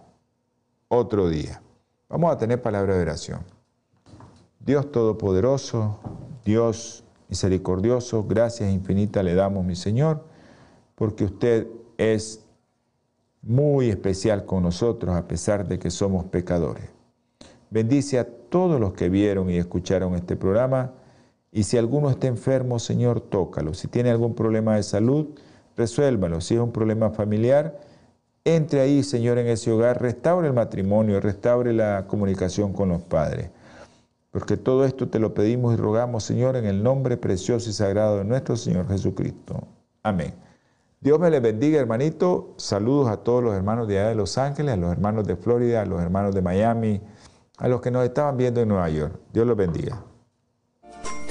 otro 0.88 1.28
día. 1.28 1.62
Vamos 2.08 2.32
a 2.32 2.38
tener 2.38 2.62
palabra 2.62 2.96
de 2.96 3.02
oración. 3.02 3.42
Dios 4.62 4.94
Todopoderoso, 4.94 6.00
Dios 6.46 7.04
misericordioso, 7.28 8.24
gracias 8.24 8.72
infinitas 8.72 9.26
le 9.26 9.36
damos, 9.36 9.66
mi 9.66 9.76
Señor, 9.76 10.24
porque 10.96 11.26
usted 11.26 11.68
es 11.98 12.46
muy 13.42 13.90
especial 13.90 14.46
con 14.46 14.64
nosotros 14.64 15.14
a 15.18 15.28
pesar 15.28 15.68
de 15.68 15.80
que 15.80 15.92
somos 15.92 16.24
pecadores. 16.26 16.90
Bendice 17.70 18.20
a 18.20 18.26
todos 18.26 18.80
los 18.80 18.94
que 18.94 19.10
vieron 19.10 19.50
y 19.50 19.58
escucharon 19.58 20.16
este 20.16 20.38
programa 20.38 20.94
y 21.54 21.64
si 21.64 21.78
alguno 21.78 22.10
está 22.10 22.26
enfermo, 22.26 22.80
Señor, 22.80 23.22
tócalo. 23.22 23.76
Si 23.76 23.88
tiene 23.88 24.10
algún 24.10 24.34
problema 24.34 24.76
de 24.76 24.82
salud, 24.82 25.28
resuélvalo. 25.78 26.42
Si 26.42 26.56
es 26.56 26.60
un 26.60 26.72
problema 26.72 27.12
familiar, 27.12 27.80
entre 28.44 28.82
ahí, 28.82 29.04
Señor, 29.04 29.38
en 29.38 29.46
ese 29.46 29.72
hogar, 29.72 30.02
restaure 30.02 30.48
el 30.48 30.54
matrimonio, 30.54 31.20
restaure 31.20 31.72
la 31.72 32.08
comunicación 32.08 32.74
con 32.74 32.90
los 32.90 33.04
padres. 33.04 33.52
Porque 34.32 34.58
todo 34.58 34.84
esto 34.84 35.10
te 35.10 35.20
lo 35.20 35.36
pedimos 35.36 35.76
y 35.76 35.78
rogamos, 35.78 36.24
Señor, 36.24 36.56
en 36.56 36.66
el 36.66 36.82
nombre 36.82 37.18
precioso 37.18 37.70
y 37.70 37.74
sagrado 37.74 38.18
de 38.18 38.26
nuestro 38.26 38.58
Señor 38.58 38.88
Jesucristo. 38.88 39.68
Amén. 40.02 40.34
Dios 41.02 41.20
me 41.20 41.30
les 41.30 41.42
bendiga, 41.42 41.80
hermanito. 41.80 42.56
Saludos 42.58 43.10
a 43.10 43.18
todos 43.18 43.44
los 43.44 43.54
hermanos 43.54 43.88
de 43.88 44.00
allá 44.00 44.10
de 44.10 44.16
Los 44.16 44.40
Ángeles, 44.40 44.74
a 44.74 44.78
los 44.78 44.92
hermanos 44.92 45.28
de 45.28 45.36
Florida, 45.36 45.84
a 45.84 45.86
los 45.86 46.02
hermanos 46.02 46.34
de 46.34 46.42
Miami, 46.42 47.00
a 47.60 47.68
los 47.68 47.80
que 47.80 47.92
nos 47.92 48.04
estaban 48.04 48.38
viendo 48.38 48.60
en 48.60 48.70
Nueva 48.70 48.90
York. 48.90 49.20
Dios 49.32 49.46
los 49.46 49.56
bendiga. 49.56 50.04